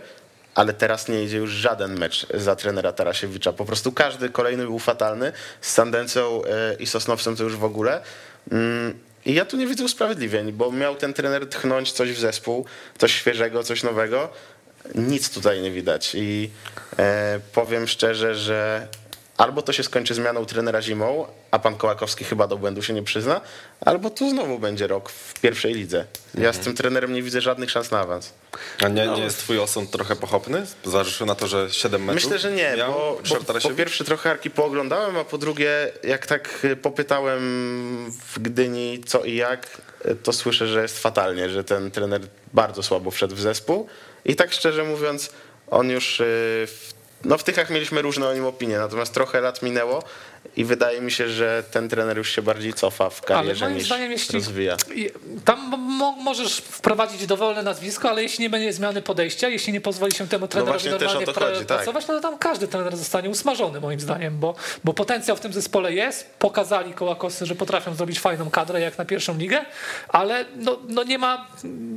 [0.55, 3.53] ale teraz nie idzie już żaden mecz za trenera Tarasiewicza.
[3.53, 5.31] Po prostu każdy kolejny był fatalny.
[5.61, 8.01] Z Sandencą e, i Sosnowcem to już w ogóle.
[8.51, 12.65] Mm, I ja tu nie widzę usprawiedliwień, bo miał ten trener tchnąć coś w zespół,
[12.97, 14.29] coś świeżego, coś nowego.
[14.95, 16.49] Nic tutaj nie widać i
[16.99, 18.87] e, powiem szczerze, że
[19.39, 23.03] albo to się skończy zmianą trenera zimą, a pan Kołakowski chyba do błędu się nie
[23.03, 23.41] przyzna,
[23.81, 26.05] albo tu znowu będzie rok w pierwszej lidze.
[26.37, 28.33] Ja z tym trenerem nie widzę żadnych szans na awans.
[28.83, 30.65] A nie, nie jest twój osąd trochę pochopny?
[30.83, 33.21] Zważywszy na to, że 7 meczów Myślę, że nie, miał bo,
[33.53, 37.39] bo po pierwsze trochę Arki pooglądałem, a po drugie jak tak y, popytałem
[38.11, 42.21] w Gdyni co i jak, y, to słyszę, że jest fatalnie, że ten trener
[42.53, 43.87] bardzo słabo wszedł w zespół
[44.25, 45.31] i tak szczerze mówiąc
[45.71, 46.23] on już y,
[46.67, 50.03] w, no w Tychach mieliśmy różne o nim opinie, natomiast trochę lat minęło
[50.57, 53.85] i wydaje mi się, że ten trener już się bardziej cofa w karierze moim niż
[53.85, 54.77] zdaniem, jeśli- rozwija.
[55.45, 60.11] Tam mo- możesz wprowadzić dowolne nazwisko, ale jeśli nie będzie zmiany podejścia, jeśli nie pozwoli
[60.11, 61.77] się temu trenerowi właśnie też normalnie to chodzi, tak.
[61.77, 65.53] pracować, no to tam każdy trener zostanie usmażony moim zdaniem, bo, bo potencjał w tym
[65.53, 66.29] zespole jest.
[66.39, 69.65] Pokazali kołakosy, że potrafią zrobić fajną kadrę jak na pierwszą ligę,
[70.09, 71.47] ale no, no nie, ma,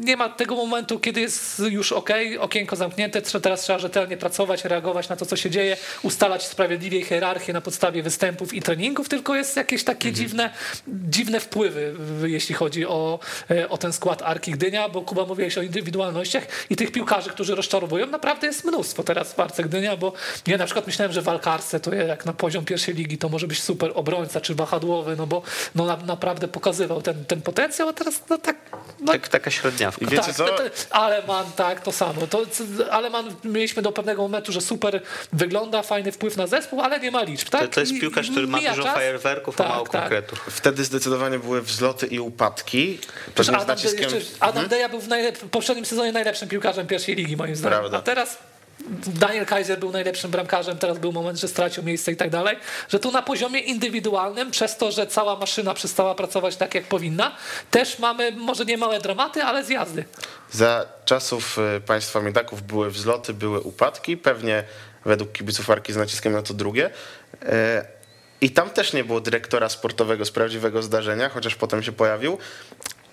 [0.05, 2.11] nie ma tego momentu, kiedy jest już ok,
[2.41, 7.53] okienko zamknięte, teraz trzeba rzetelnie pracować, reagować na to, co się dzieje, ustalać sprawiedliwie hierarchię
[7.53, 8.03] na podstawie
[8.33, 10.15] występów i treningów, tylko jest jakieś takie Mhm.
[10.27, 10.51] dziwne,
[10.89, 11.95] dziwne wpływy,
[12.25, 13.19] jeśli chodzi o,
[13.51, 17.55] e, o ten skład Arki Gdynia, bo Kuba mówiłeś o indywidualnościach i tych piłkarzy, którzy
[17.55, 20.13] rozczarowują, naprawdę jest mnóstwo teraz w Arce Gdynia, bo
[20.47, 23.47] ja na przykład myślałem, że w Alkarce to jak na poziom pierwszej ligi to może
[23.47, 25.43] być super obrońca czy wahadłowy, no bo
[25.75, 28.57] no, na, naprawdę pokazywał ten, ten potencjał, a teraz no tak...
[29.01, 30.05] No, Tak, taka średniawka.
[30.07, 30.47] I wiecie tak, co?
[30.91, 32.27] Aleman, tak, to samo.
[32.27, 32.43] To,
[32.91, 35.03] Aleman mieliśmy do pewnego momentu, że super
[35.33, 37.61] wygląda, fajny wpływ na zespół, ale nie ma liczb, tak?
[37.61, 38.95] To, to jest I- i który ma dużo czas.
[38.95, 40.01] fajerwerków, Tak, a mało tak.
[40.01, 40.39] konkretów.
[40.51, 42.99] Wtedy zdecydowanie były wzloty i upadki.
[43.49, 47.37] Adam, naciskiem- jeszcze, Adam Deja był w, najlep- w poprzednim sezonie najlepszym piłkarzem pierwszej ligi,
[47.37, 47.79] moim zdaniem.
[47.79, 47.99] Prawda.
[47.99, 48.39] A teraz
[49.07, 52.57] Daniel Kaiser był najlepszym bramkarzem, teraz był moment, że stracił miejsce i tak dalej.
[52.89, 57.37] Że tu na poziomie indywidualnym, przez to, że cała maszyna przestała pracować tak, jak powinna,
[57.71, 60.05] też mamy może nie małe dramaty, ale zjazdy.
[60.51, 64.65] Za czasów y, państwa Miedaków były wzloty, były upadki, pewnie
[65.05, 66.91] według kibiców Arki z naciskiem na to drugie.
[68.43, 72.39] I tam też nie było dyrektora sportowego z prawdziwego zdarzenia, chociaż potem się pojawił,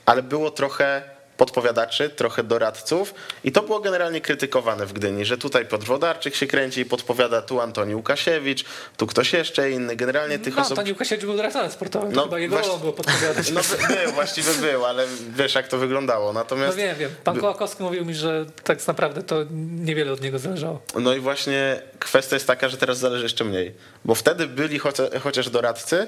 [0.05, 3.13] ale było trochę podpowiadaczy, trochę doradców
[3.43, 7.41] i to było generalnie krytykowane w Gdyni, że tutaj Piotr Wodarczyk się kręci i podpowiada,
[7.41, 8.65] tu Antoni Łukasiewicz,
[8.97, 9.95] tu ktoś jeszcze inny.
[9.95, 10.71] Generalnie tych No, osób...
[10.71, 13.51] Antoni Łukasiewicz był dyrektorem sportowym, No, chyba jego właśnie- było podpowiadać.
[13.51, 15.05] No by- był, właściwie był, ale
[15.35, 16.33] wiesz jak to wyglądało.
[16.33, 17.11] No Natomiast wiem, wiem.
[17.23, 19.35] Pan Kołakowski mówił mi, że tak naprawdę to
[19.79, 20.81] niewiele od niego zależało.
[20.99, 23.73] No i właśnie kwestia jest taka, że teraz zależy jeszcze mniej.
[24.05, 26.07] Bo wtedy byli chocia- chociaż doradcy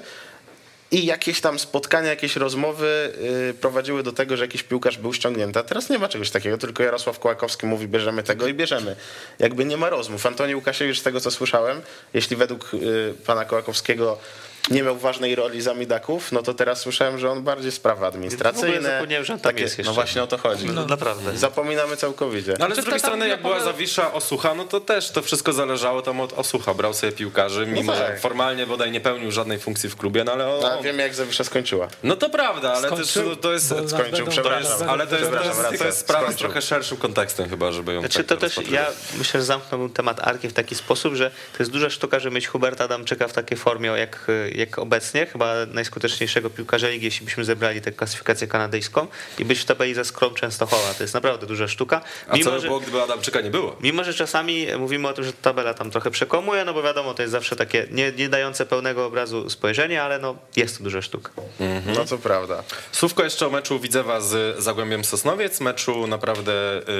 [0.92, 3.12] i jakieś tam spotkania, jakieś rozmowy
[3.46, 5.58] yy, prowadziły do tego, że jakiś piłkarz był ściągnięty.
[5.58, 8.96] A teraz nie ma czegoś takiego, tylko Jarosław Kołakowski mówi bierzemy tego i bierzemy.
[9.38, 10.26] Jakby nie ma rozmów.
[10.26, 11.80] Antoni Łukasiewicz, z tego co słyszałem,
[12.14, 14.18] jeśli według yy, pana Kołakowskiego
[14.70, 18.82] nie miał ważnej roli za Midaków, no to teraz słyszałem, że on bardziej sprawy administracyjne.
[18.90, 19.94] zapomniałem, że on jest No jeszcze.
[19.94, 20.66] właśnie o to chodzi.
[20.66, 21.36] No, naprawdę.
[21.38, 22.54] Zapominamy całkowicie.
[22.58, 26.02] No ale z drugiej strony, jak była Zawisza, Osucha, no to też to wszystko zależało
[26.02, 26.74] tam od Osucha.
[26.74, 28.20] Brał sobie piłkarzy, mimo że tak.
[28.20, 30.84] formalnie bodaj nie pełnił żadnej funkcji w klubie, no ale A on...
[30.84, 31.88] wiemy jak Zawisza skończyła.
[32.02, 33.74] No to prawda, ale też, Skończył, to jest...
[33.86, 34.88] skończył, przepraszam.
[34.88, 36.46] Ale to jest, to jest, to jest sprawa z skończył.
[36.48, 38.86] trochę szerszym kontekstem chyba, żeby ją Znaczy tak to też ja
[39.18, 42.46] myślę, że zamknąłbym temat Arki w taki sposób, że to jest duża sztuka, żeby mieć
[42.46, 47.80] Huberta Adamczyka w takiej formie jak, jak obecnie, chyba najskuteczniejszego piłkarza ligi, jeśli byśmy zebrali
[47.80, 49.06] tę klasyfikację kanadyjską
[49.38, 50.94] i być w tabeli ze Skrom Częstochowa.
[50.94, 52.00] To jest naprawdę duża sztuka.
[52.28, 53.76] A co by że, było, gdyby Adamczyka nie było?
[53.80, 57.22] mimo, że czasami mówimy o tym, że tabela tam trochę przekomuje, no bo wiadomo, to
[57.22, 61.30] jest zawsze takie nie, nie dające pełnego obrazu spojrzenie, ale no jest to duża sztuka.
[61.86, 62.62] No to prawda.
[62.92, 66.52] Słówko jeszcze o meczu Widzewa z Zagłębiem Sosnowiec, meczu naprawdę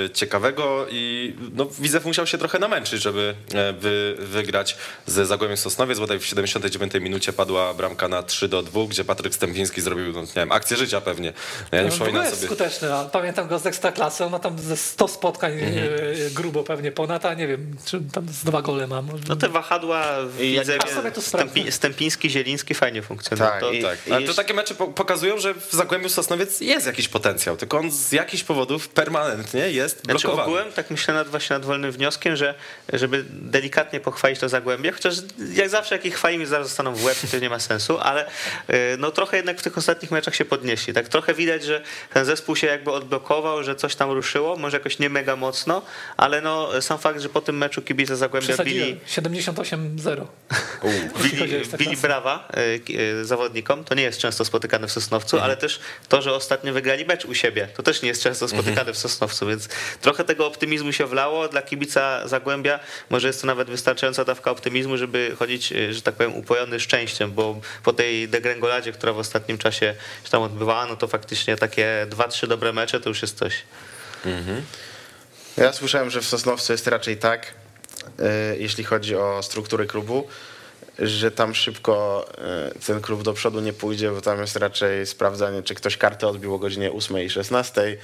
[0.04, 4.76] y, ciekawego i no, Widzew musiał się trochę namęczyć, żeby e, wy, wygrać
[5.06, 9.04] z Zagłębiem Sosnowiec, bodaj w 79 minucie padł padła bramka na 3 do 2, gdzie
[9.04, 11.32] Patryk Stępiński zrobił, no, nie wiem, akcję życia pewnie.
[11.72, 12.46] No, ja nie No, przypominam jest sobie.
[12.46, 12.94] skuteczny.
[12.94, 15.76] a Pamiętam go z Ekstraklasy, on ma tam ze 100 spotkań Mhm.
[16.26, 19.02] e, grubo pewnie ponad, a nie wiem, czy tam z dwa gole ma.
[19.02, 19.24] Może.
[19.28, 21.50] No te wahadła w I jak- Widzewie, A sobie to sprawdzę.
[21.52, 23.50] Stępi, Stępiński, Zieliński fajnie funkcjonują.
[23.50, 26.08] Tak, to, i- Tak, i ale to jeszcze- takie mecze po- pokazują, że w Zagłębiu
[26.08, 30.42] Sosnowiec jest jakiś potencjał, tylko on z jakichś powodów permanentnie jest Znaczy blokowany.
[30.48, 32.54] ogółem tak myślę nad, właśnie nad wolnym wnioskiem, że
[32.92, 35.14] żeby delikatnie pochwalić to Zagłębie, chociaż
[35.54, 38.30] jak zawsze jak ich chwalimy zaraz zostaną w łeb, to nie ma sensu, ale y,
[38.98, 40.92] no trochę jednak w tych ostatnich meczach się podnieśli.
[40.92, 41.82] Tak trochę widać, że
[42.14, 45.82] ten zespół się jakby odblokował, że coś tam ruszyło, może jakoś nie mega mocno,
[46.16, 50.26] ale no sam fakt, że po tym meczu kibice Zagłębia bili 78-0.
[50.82, 50.88] U.
[51.18, 52.48] chodzi o Bili, bili brawa
[52.84, 55.50] ki- y, zawodnikom, to nie jest często spotykane w Sosnowcu, Mhm.
[55.50, 58.80] ale też to, że ostatnio wygrali mecz u siebie, to też nie jest często spotykane
[58.80, 58.94] Mhm.
[58.94, 59.68] w Sosnowcu, więc
[60.00, 61.48] trochę tego optymizmu się wlało.
[61.48, 62.80] Dla kibica Zagłębia
[63.10, 67.60] może jest to nawet wystarczająca dawka optymizmu, żeby chodzić, że tak powiem, upojony szczęściem, bo
[67.82, 69.94] po tej degrengoladzie, która w ostatnim czasie
[70.24, 73.62] się tam odbywała, no to faktycznie takie dwa, trzy dobre mecze to już jest coś.
[75.56, 77.54] Ja słyszałem, że w Sosnowcu jest raczej tak,
[78.18, 80.28] e, jeśli chodzi o strukturę klubu,
[80.98, 85.62] że tam szybko e, ten klub do przodu nie pójdzie, bo tam jest raczej sprawdzanie,
[85.62, 87.96] czy ktoś kartę odbił o godzinie 8 i 16.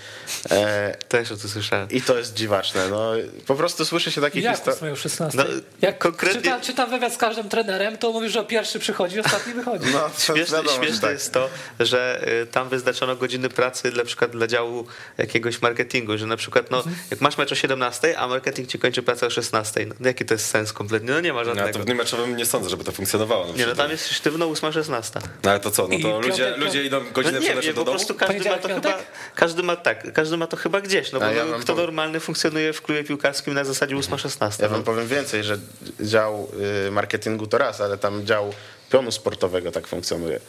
[0.51, 1.91] E, Też o tym słyszałem.
[1.91, 2.89] I to jest dziwaczne.
[2.89, 3.11] No,
[3.47, 4.77] po prostu słyszy się takie Jak historie.
[4.77, 5.39] ósmej o 16?
[5.39, 5.45] No,
[5.83, 9.87] Jak konkretnie- czytam, czytam wywiad z każdym trenerem, to mówisz, że pierwszy przychodzi, ostatni wychodzi.
[9.93, 11.11] No, to Śmieszne, wiadomo, że śmieszne tak.
[11.11, 11.49] jest to,
[11.81, 14.87] że y, tam wyznaczono godziny pracy na przykład dla działu
[15.19, 19.03] jakiegoś marketingu, że na przykład no, jak masz mecz o 17, a marketing ci kończy
[19.03, 21.11] pracę o 16, no jaki to jest sens kompletnie?
[21.11, 21.73] No nie ma No, żadnego.
[21.73, 23.47] to w dniu meczowym nie sądzę, żeby to funkcjonowało.
[23.47, 25.21] No, Nie, no tam jest sztywno 8-16.
[25.45, 27.65] No ale to co, no I to ludzie, piątek- ludzie idą No godzinę nie przed
[27.65, 27.97] wiem, do po domu?
[27.97, 28.99] prostu każdy ma to chyba,
[29.35, 32.21] każdy ma tak, każdy ma to chyba gdzieś, no bo ja no, kto powiem- normalny
[32.21, 34.63] funkcjonuje w klubie piłkarskim na zasadzie 8-16.
[34.63, 34.75] Ja no.
[34.75, 35.59] wam powiem więcej, że
[36.01, 36.49] dział
[36.87, 38.55] y, marketingu to raz, ale tam dział
[38.91, 40.41] pionu sportowego tak funkcjonuje.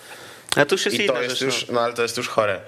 [0.56, 1.42] A to już jest I inna to jest rzecz.
[1.42, 1.74] już, no.
[1.74, 2.62] no ale to jest już chore.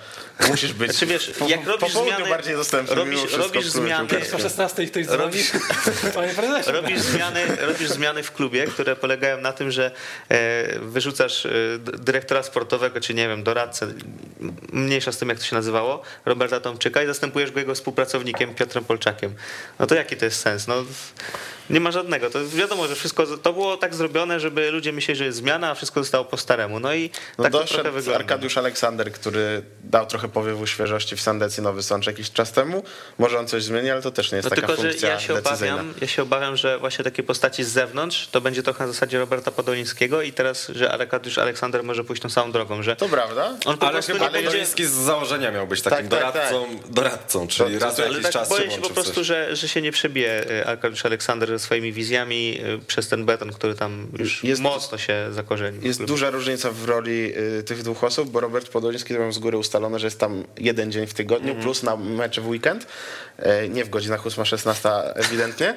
[0.49, 3.65] Musisz być Znaczy, wiesz, po, jak po robisz południu zmiany- bardziej dostępny robisz- wszystko robisz
[3.67, 4.39] zmiany- piłkarskim.
[4.39, 5.05] O 16 ktoś.
[5.07, 5.51] Robisz-
[6.15, 6.71] Panie prezesie.
[6.71, 9.91] Robisz zmiany, robisz zmiany w klubie, które polegają na tym, że
[10.29, 11.49] e, wyrzucasz e,
[11.79, 13.87] dyrektora sportowego, czy nie wiem, doradcę,
[14.73, 18.83] mniejsza z tym, jak to się nazywało, Roberta Tomczyka i zastępujesz go jego współpracownikiem Piotrem
[18.83, 19.33] Polczakiem.
[19.79, 20.67] No to jaki to jest sens?
[20.67, 20.75] No,
[21.69, 22.29] nie ma żadnego.
[22.29, 25.75] To wiadomo, że wszystko to było tak zrobione, żeby ludzie myśleli, że jest zmiana, a
[25.75, 26.79] wszystko zostało po staremu.
[26.79, 28.15] No i No tak wygląda.
[28.15, 32.83] Arkadiusz Aleksander, który dał trochę powiewu świeżości w Sandecji Nowy Sącz jakiś czas temu.
[33.19, 35.19] Może on coś zmieni, ale to też nie jest No taka tylko, że funkcja ja
[35.19, 35.73] się, decyzyjna.
[35.75, 39.19] obawiam, ja się obawiam, że właśnie takie postaci z zewnątrz to będzie trochę na zasadzie
[39.19, 43.57] Roberta Podolińskiego i teraz, że Arkadiusz Aleksander może pójść tą samą drogą, że To prawda?
[43.65, 44.41] on po Ale chyba będzie...
[44.47, 48.23] Podoliński z założenia miał być takim Tak, tak, doradcą, doradcą, czyli To- raz to- jakiś
[48.23, 51.49] tak czas boję się się po prostu, że, że się nie przebije y, Arkadiusz Aleksander
[51.49, 55.81] ze swoimi wizjami y, przez ten beton, który tam już Jest- mocno się zakorzenił.
[55.81, 59.39] Jest duża różnica w roli y, tych dwóch osób, bo Robert Podoliński to mam z
[59.39, 61.63] góry ustalone, że jest tam jeden dzień w tygodniu Mhm.
[61.63, 62.87] plus na mecze w weekend,
[63.37, 65.75] e, nie w godzinach 8-16 ewidentnie.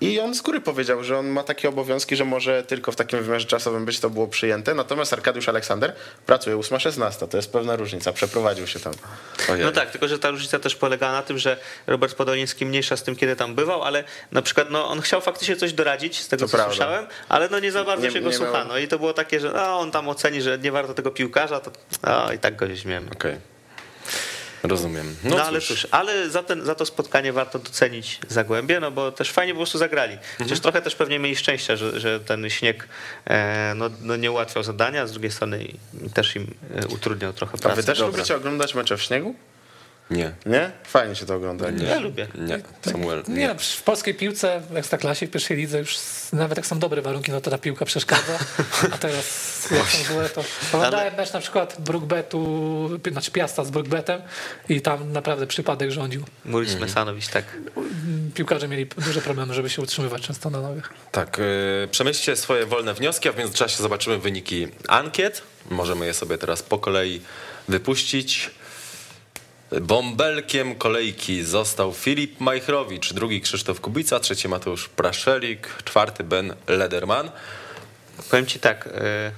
[0.00, 3.22] I on z góry powiedział, że on ma takie obowiązki, że może tylko w takim
[3.22, 4.74] wymiarze czasowym być to było przyjęte.
[4.74, 5.94] Natomiast Arkadiusz Aleksander
[6.26, 7.28] pracuje 8-16.
[7.28, 8.12] To jest pewna różnica.
[8.12, 8.92] Przeprowadził się tam.
[9.50, 9.64] Ojej.
[9.64, 11.56] No tak, tylko że ta różnica też polega na tym, że
[11.86, 15.56] Robert Podoliński mniejsza z tym, kiedy tam bywał, ale na przykład no, on chciał faktycznie
[15.56, 16.74] coś doradzić, z tego To co prawda.
[16.74, 18.78] słyszałem, ale no nie za bardzo Nie- się go miał- słuchano.
[18.78, 21.70] I to było takie, że no, on tam oceni, że nie warto tego piłkarza, to
[22.02, 23.10] no, i tak go śmiemy.
[23.12, 23.57] Okej.
[24.62, 25.16] Rozumiem.
[25.24, 25.86] No, No, ale cóż.
[25.90, 29.78] ale za, ten, za to spotkanie warto docenić Zagłębie, no bo też fajnie po prostu
[29.78, 30.12] zagrali.
[30.12, 30.38] Mhm.
[30.38, 32.88] Chociaż trochę też pewnie mieli szczęścia, że, że ten śnieg
[33.26, 35.64] e, no, no nie ułatwiał zadania, a z drugiej strony
[36.14, 37.76] też im e, utrudniał trochę A pracę.
[37.76, 38.16] wy też Dobra.
[38.16, 39.34] lubicie oglądać mecze w śniegu?
[40.10, 40.70] Nie, Nie?
[40.84, 41.70] Fajnie się to ogląda.
[41.70, 41.84] nie.
[41.86, 42.26] Ja lubię.
[42.34, 42.60] Nie,
[42.92, 43.22] Samuel.
[43.28, 43.54] Nie, Nie.
[43.58, 45.96] w polskiej piłce, w Ekstraklasie, w pierwszej lidze już
[46.32, 48.38] nawet jak są dobre warunki, no to ta piłka przeszkadza,
[48.92, 49.24] a teraz
[49.70, 54.22] jak są złe, to oglądałem mecz na przykład Brookbetu, znaczy Piasta z Brookbetem
[54.68, 56.24] i tam naprawdę przypadek rządził.
[56.44, 56.90] Maurice Mhm.
[56.90, 57.44] Mesanowicz, tak.
[58.34, 60.90] Piłkarze mieli duże problemy, żeby się utrzymywać często na nogach.
[61.12, 65.42] Tak, yy, przemyślcie swoje wolne wnioski, a w międzyczasie zobaczymy wyniki ankiet.
[65.70, 67.20] Możemy je sobie teraz po kolei
[67.68, 68.50] wypuścić.
[69.72, 77.30] Bąbelkiem kolejki został Filip Majchrowicz, drugi Krzysztof Kubica, trzeci Mateusz Praszelik, czwarty Ben Lederman.
[78.30, 79.32] Powiem ci tak, e,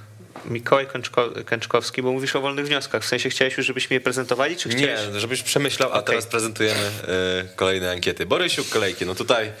[0.45, 3.03] Mikołaj Kęczko, Kęczkowski, bo mówisz o wolnych wnioskach.
[3.03, 4.99] W sensie chciałeś już, żebyśmy je prezentowali, czy chciałeś?
[5.13, 8.25] Nie, żebyś przemyślał, a teraz prezentujemy y, kolejne ankiety.
[8.25, 9.51] Borysiuk kolejki, no tutaj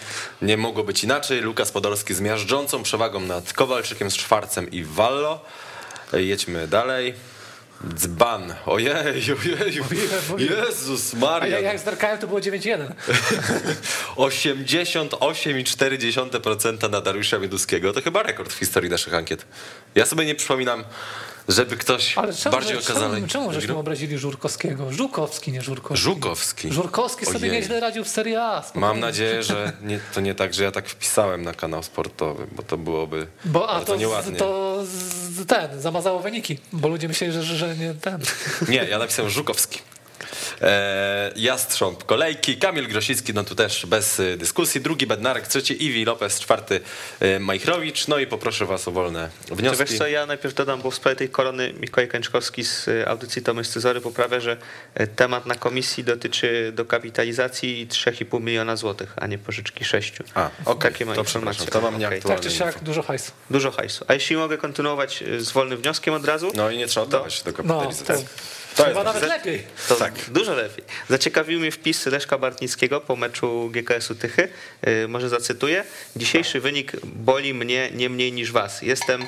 [0.41, 1.41] nie mogło być inaczej.
[1.41, 5.45] Lukas Podolski z miażdżącą przewagą nad Kowalczykiem, z Szwarcem i Wallo.
[6.13, 7.13] Y, Jedźmy dalej.
[7.95, 8.53] Dzban.
[8.65, 8.93] Ojej.
[9.29, 9.59] Mówiłem,
[10.29, 10.65] mówiłem.
[10.67, 11.59] Jezus A Maria.
[11.59, 12.91] ja, jak zerkałem, to było 9-1.
[14.15, 17.93] 88,3% na Dariusza Mioduskiego.
[17.93, 19.45] To chyba rekord w historii naszych ankiet.
[19.95, 20.83] Ja sobie nie przypominam,
[21.51, 23.27] żeby ktoś Ale czemu, bardziej czemu, okazany.
[23.27, 24.91] czemu żeśmy obrazili Żurkowskiego?
[24.91, 26.03] Żukowski, nie Żurkowski.
[26.03, 26.71] Żukowski.
[26.73, 27.51] Żurkowski sobie Ojej.
[27.51, 28.61] nieźle radził w Serie A.
[28.61, 28.87] spokojnie.
[28.87, 32.63] Mam nadzieję, że nie, to nie tak, że ja tak wpisałem na kanał sportowy, bo
[32.63, 34.37] to byłoby Bo a to, nieładnie.
[34.39, 34.77] to
[35.47, 38.21] ten, zamazało wyniki, bo ludzie myśleli, że, że, że nie ten.
[38.69, 39.79] Nie, ja napisałem Żukowski.
[40.61, 44.81] E, Jastrząb kolejki, Kamil Grosicki, no tu też bez y, dyskusji.
[44.81, 46.79] Drugi Bednarek, trzeci Iwi Lopez, czwarty
[47.21, 48.07] y, Majchrowicz.
[48.07, 49.85] No i poproszę was o wolne To wnioski.
[49.85, 53.41] wiesz co, ja najpierw dodam, bo w sprawie tej korony Mikołaj Kęczkowski z y, audycji
[53.41, 54.57] Tomy Scyzory poprawia, że
[55.15, 60.13] temat na komisji dotyczy dokapitalizacji 3,5 miliona złotych, a nie pożyczki 6.
[60.35, 61.65] A, okej, Takie ma to informacje.
[61.67, 62.41] to mam nieaktualne.
[62.41, 63.31] Tak czy siak, dużo hajsu.
[63.49, 64.05] Dużo hajsu.
[64.07, 67.43] A jeśli mogę kontynuować z wolnym wnioskiem od razu, No i nie trzeba oddawać się
[67.43, 68.25] do No, kapitalizacji.
[68.75, 69.63] To, chyba jest nawet lepiej.
[69.87, 70.83] to dużo lepiej.
[71.09, 74.47] Zaciekawił mnie wpis Leszka Bartnickiego po meczu GKS-u Tychy.
[74.87, 75.83] Y, Może zacytuję.
[76.15, 78.81] Dzisiejszy wynik boli mnie nie mniej niż was.
[78.81, 79.27] Jestem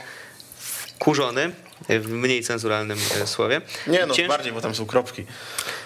[0.59, 1.51] wkurzony,
[1.89, 3.61] w mniej cenzuralnym y, słowie.
[3.87, 5.25] Nie no, Cięż- bardziej, bo tam są kropki.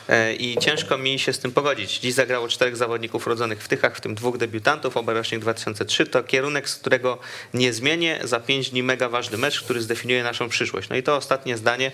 [0.10, 2.00] E, I ciężko mi się z tym pogodzić.
[2.00, 6.06] Dziś zagrało czterech zawodników rodzonych w Tychach, w tym dwóch debiutantów, oba rocznik 2003.
[6.06, 7.18] To kierunek, z którego
[7.54, 8.20] nie zmienię.
[8.24, 10.90] Za pięć dni mega ważny mecz, który zdefiniuje naszą przyszłość.
[10.90, 11.92] No i to ostatnie zdanie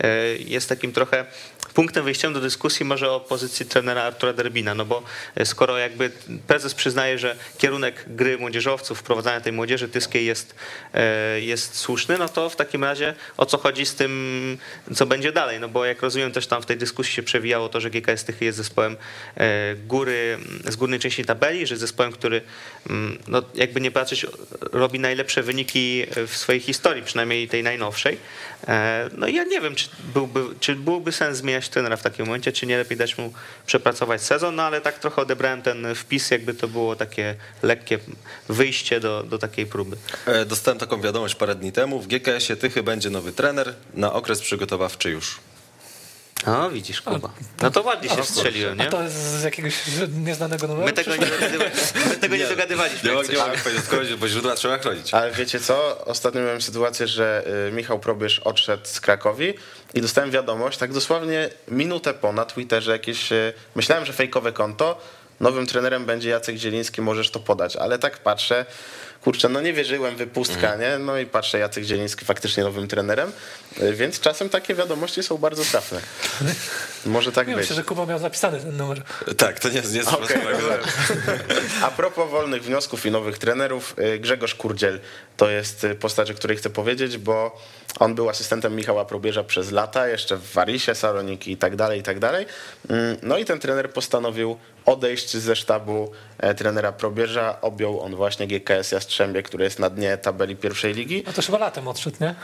[0.00, 1.26] e, jest takim trochę
[1.74, 5.02] punktem wyjściem do dyskusji może o pozycji trenera Artura Derbina, no bo
[5.34, 6.10] e, skoro jakby
[6.46, 10.54] prezes przyznaje, że kierunek gry młodzieżowców, wprowadzania tej młodzieży tyskiej jest,
[10.94, 13.14] e, jest słuszny, no to w takim razie
[13.44, 14.58] o co chodzi z tym,
[14.94, 17.80] co będzie dalej, no bo jak rozumiem też tam w tej dyskusji się przewijało to,
[17.80, 18.96] że GKS Tychy jest zespołem
[19.36, 20.38] e, góry,
[20.68, 22.42] z górnej części tabeli, że zespołem, który
[22.90, 24.26] mm, no jakby nie patrzeć
[24.72, 28.18] robi najlepsze wyniki w swojej historii, przynajmniej tej najnowszej.
[28.68, 32.26] E, No i ja nie wiem, czy byłby, czy byłby sens zmieniać trenera w takim
[32.26, 33.32] momencie, czy nie lepiej dać mu
[33.66, 37.98] przepracować sezon, no ale tak trochę odebrałem ten wpis, jakby to było takie lekkie
[38.48, 39.96] wyjście do, do takiej próby.
[40.26, 42.00] E, Dostałem taką wiadomość parę dni temu.
[42.00, 45.38] W GKS-ie Tychy będzie nowy trener na okres przygotowawczy już.
[46.46, 47.30] O, widzisz, Kuba.
[47.62, 48.90] No to ładnie się strzeliłem, A nie?
[48.90, 49.74] to jest z jakiegoś
[50.16, 50.86] nieznanego numeru?
[50.86, 51.70] My tego nie, dogadywa-
[52.08, 53.10] my tego nie dogadywaliśmy.
[53.10, 53.46] Nie, jak nie coś.
[53.48, 55.14] mogę powiedzieć, tylko, bo źródła trzeba chronić.
[55.14, 56.04] Ale wiecie co?
[56.06, 59.54] Ostatnio miałem sytuację, że y, Michał Probierz odszedł z Krakowi
[59.94, 65.00] i dostałem wiadomość, tak dosłownie minutę po na Twitterze jakieś, y, myślałem, że fejkowe konto,
[65.40, 68.66] nowym trenerem będzie Jacek Zieliński, możesz to podać, ale tak patrzę,
[69.24, 70.98] kurczę, no nie wierzyłem, wypustka, nie?
[70.98, 73.32] No i patrzę, Jacek Zieliński faktycznie nowym trenerem,
[73.82, 76.00] y, więc czasem takie wiadomości są bardzo trafne.
[77.06, 77.62] Może tak Nie być.
[77.62, 79.02] myślę, że Kuba miał zapisany ten numer.
[79.36, 80.42] Tak, to nie jest, nie jest rozumiem.
[81.82, 85.00] A propos wolnych wniosków i nowych trenerów, y, Grzegorz Kurdziel
[85.36, 87.60] to jest y, postać, o której chcę powiedzieć, bo
[88.00, 92.02] on był asystentem Michała Probierza przez lata, jeszcze w Warisie, Saloniki i tak dalej, i
[92.02, 92.46] tak dalej.
[92.90, 94.56] Mm, No i ten trener postanowił
[94.86, 97.60] odejść ze sztabu e, trenera Probierza.
[97.60, 101.22] Objął on właśnie GKS Jastrzębie, który jest na dnie tabeli pierwszej ligi.
[101.26, 102.34] No to chyba latem odszedł, nie?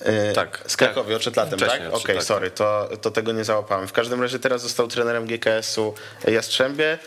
[0.00, 0.64] E, Tak.
[0.66, 1.82] Z Krakowi, odszedł latem, tak?
[1.92, 2.24] Okej, tak.
[2.24, 3.88] sorry, to, to tego nie załapałem.
[3.88, 5.94] W każdym razie teraz został trenerem GKS-u
[6.28, 6.98] Jastrzębie.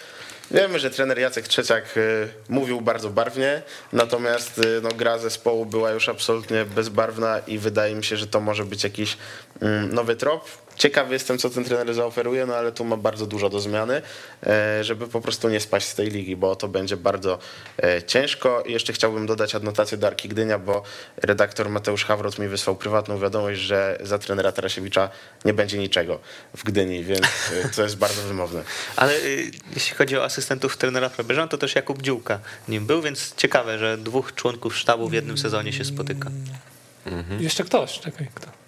[0.51, 3.61] Wiemy, że trener Jacek Trzeciak y, mówił bardzo barwnie,
[3.93, 8.41] natomiast y, no, gra zespołu była już absolutnie bezbarwna i wydaje mi się, że to
[8.41, 9.17] może być jakiś
[9.61, 10.64] mm, nowy trop.
[10.75, 14.01] Ciekawy jestem, co ten trener zaoferuje, no ale tu ma bardzo dużo do zmiany,
[14.43, 17.39] e, żeby po prostu nie spaść z tej ligi, bo to będzie bardzo
[17.83, 18.61] e, ciężko.
[18.61, 20.83] I jeszcze chciałbym dodać adnotację do Arki Gdynia, bo
[21.17, 25.09] redaktor Mateusz Hawrot mi wysłał prywatną wiadomość, że za trenera Tarasiewicza
[25.45, 26.19] nie będzie niczego
[26.57, 27.25] w Gdyni, więc
[27.65, 28.63] e, to jest bardzo wymowne.
[28.95, 29.13] Ale
[29.73, 33.97] jeśli chodzi o asystentów trenera Probierza, to też Jakub Dziółka nim był, więc ciekawe, że
[33.97, 36.29] dwóch członków sztabu w jednym sezonie się spotyka.
[37.39, 38.64] Jeszcze ktoś, czekaj, kto?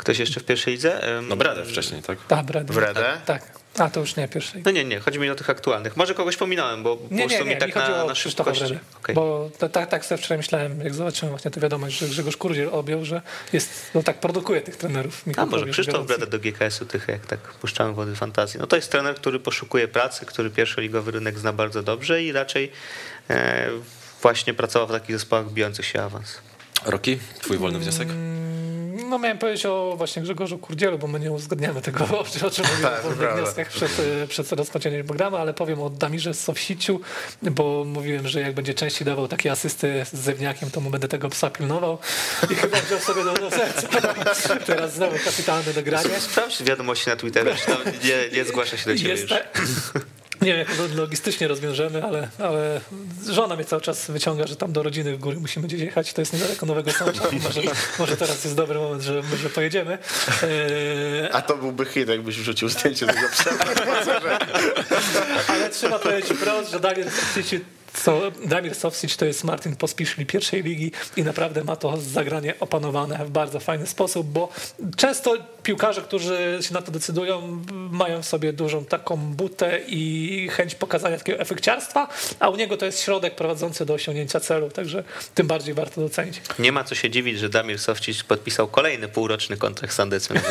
[0.00, 1.22] Ktoś jeszcze w pierwszej lidze?
[1.28, 2.18] No Bradę wcześniej, tak?
[2.28, 2.72] Tak, Brady.
[2.72, 3.20] W Redę?
[3.26, 3.60] Tak.
[3.78, 4.62] A, to już nie pierwszej.
[4.64, 5.96] No nie, nie, chodzi mi o tych aktualnych.
[5.96, 8.44] Może kogoś pominąłem, bo po Nie, prostu nie, nie, mi tak chodzi na, o na.
[8.44, 8.78] Bredę.
[9.02, 9.14] Okej.
[9.14, 12.68] Bo to, tak, tak sobie wczoraj myślałem, jak zobaczyłem właśnie tę wiadomość, że Grzegorz Kurdziel
[12.72, 13.22] objął, że
[13.52, 15.22] jest, no tak produkuje tych trenerów.
[15.26, 16.06] A Michał może Probierz Krzysztof.
[16.06, 18.60] Breda do GKS-u tych, jak tak puszczamy wody fantazji.
[18.60, 22.72] No to jest trener, który poszukuje pracy, który pierwszoligowy rynek zna bardzo dobrze i raczej
[23.30, 23.68] e,
[24.22, 26.38] właśnie pracował w takich zespołach bijących się awans.
[26.86, 28.08] Roki, twój wolny wniosek?
[29.10, 32.82] No miałem powiedzieć o właśnie Grzegorzu Kurdzielu, bo my nie uzgadniamy tego, o czym- mówimy
[32.82, 33.92] Tak, w wnioskach przed,
[34.28, 37.00] przed rozpoczęciem programu, ale powiem o Damirze Sowsiciu,
[37.42, 41.28] bo mówiłem, że jak będzie częściej dawał takie asysty z Zewniakiem, to mu będę tego
[41.28, 41.98] psa pilnował
[42.50, 43.88] i chyba wziął sobie do, do serca.
[44.66, 46.20] Teraz znowu kapitalne dogranie.
[46.20, 49.28] Sprawdź wiadomości na Twitterze, czy tam nie, nie zgłasza się do ciebie Jest,
[50.42, 52.80] Nie wiem, jak to logistycznie rozwiążemy, ale, ale
[53.30, 56.12] żona mnie cały czas wyciąga, że tam do rodziny w góry musimy gdzieś jechać.
[56.12, 57.22] To jest niedaleko Nowego Sącza.
[57.44, 57.60] Może,
[57.98, 59.98] może teraz jest dobry moment, że, że pojedziemy.
[60.42, 64.28] Eee, A to byłby hit, jakbyś wrzucił zdjęcie tego przewodniczącego.
[65.48, 67.06] ale trzeba powiedzieć wprost, że Damir
[68.44, 73.30] Damir Sofsic to jest Martin Pospiszli pierwszej ligi i naprawdę ma to zagranie opanowane w
[73.30, 74.52] bardzo fajny sposób, bo
[74.96, 80.74] często piłkarze, którzy się na to decydują, mają w sobie dużą taką butę i chęć
[80.74, 82.08] pokazania takiego efekciarstwa,
[82.40, 85.04] a u niego to jest środek prowadzący do osiągnięcia celu, także
[85.34, 86.42] tym bardziej warto docenić.
[86.58, 90.36] Nie ma co się dziwić, że Damir Sowcic podpisał kolejny półroczny kontrakt z Andecem.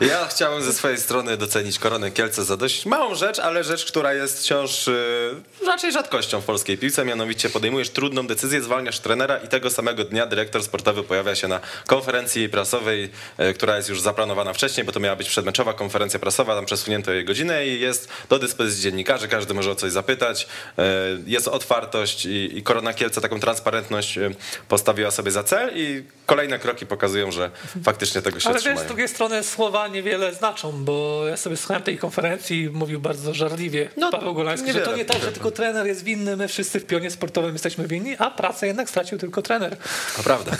[0.00, 4.14] Ja chciałem ze swojej strony docenić Koronę Kielce za dość małą rzecz, ale rzecz, która
[4.14, 5.34] jest wciąż y,
[5.80, 10.26] raczej rzadkością w polskiej piłce, mianowicie podejmujesz trudną decyzję, zwalniasz trenera i tego samego dnia
[10.26, 15.00] dyrektor sportowy pojawia się na konferencji prasowej, y, która jest już zaplanowana wcześniej, bo to
[15.00, 19.54] miała być przedmeczowa konferencja prasowa, tam przesunięto jej godzinę i jest do dyspozycji dziennikarzy, każdy
[19.54, 20.46] może o coś zapytać,
[20.78, 20.82] y,
[21.26, 24.34] jest otwartość i, Korona Kielce taką transparentność y,
[24.68, 27.50] postawiła sobie za cel i kolejne kroki pokazują, że
[27.84, 28.84] faktycznie tego się Ale trzymają.
[28.84, 33.34] z drugiej strony słowa niewiele znaczą, bo ja sobie słuchałem tej konferencji i mówił bardzo
[33.34, 36.80] żarliwie No, Paweł Golański, że to nie tak, że tylko trener jest winny, my wszyscy
[36.80, 39.76] w pionie sportowym jesteśmy winni, a pracę jednak stracił tylko trener.
[40.16, 40.52] To prawda.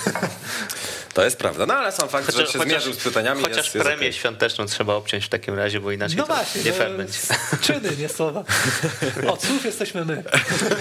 [1.14, 1.66] To jest prawda.
[1.66, 4.66] No ale sam fakt, że się Chociaż- zmierzył z pytaniami Chociaż jest, jest premię świąteczną
[4.66, 7.18] trzeba obciąć w takim razie, bo inaczej No to właśnie, nie no, fair będzie.
[7.60, 8.44] czyny, nie słowa.
[9.28, 10.22] Od słów jesteśmy my.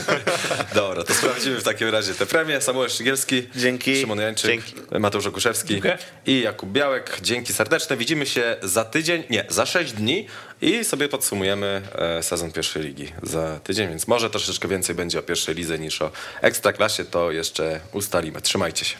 [0.75, 2.61] Dobra, to sprawdzimy w takim razie te premie.
[2.61, 4.01] Samuel Szygielski, Dzięki.
[4.01, 4.73] Szymon Jańczyk, Dzięki.
[4.99, 5.97] Mateusz Okuszewski Dziękuję.
[6.25, 7.17] i Jakub Białek.
[7.21, 7.97] Dzięki serdeczne.
[7.97, 10.27] Widzimy się za tydzień, nie, za sześć dni
[10.61, 15.21] i sobie podsumujemy e, sezon pierwszej ligi za tydzień, więc może troszeczkę więcej będzie o
[15.21, 16.11] pierwszej lidze niż o
[16.41, 18.41] ekstraklasie, to jeszcze ustalimy.
[18.41, 18.97] Trzymajcie się.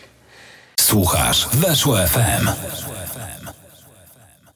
[0.80, 2.48] Słuchasz Weszło FM.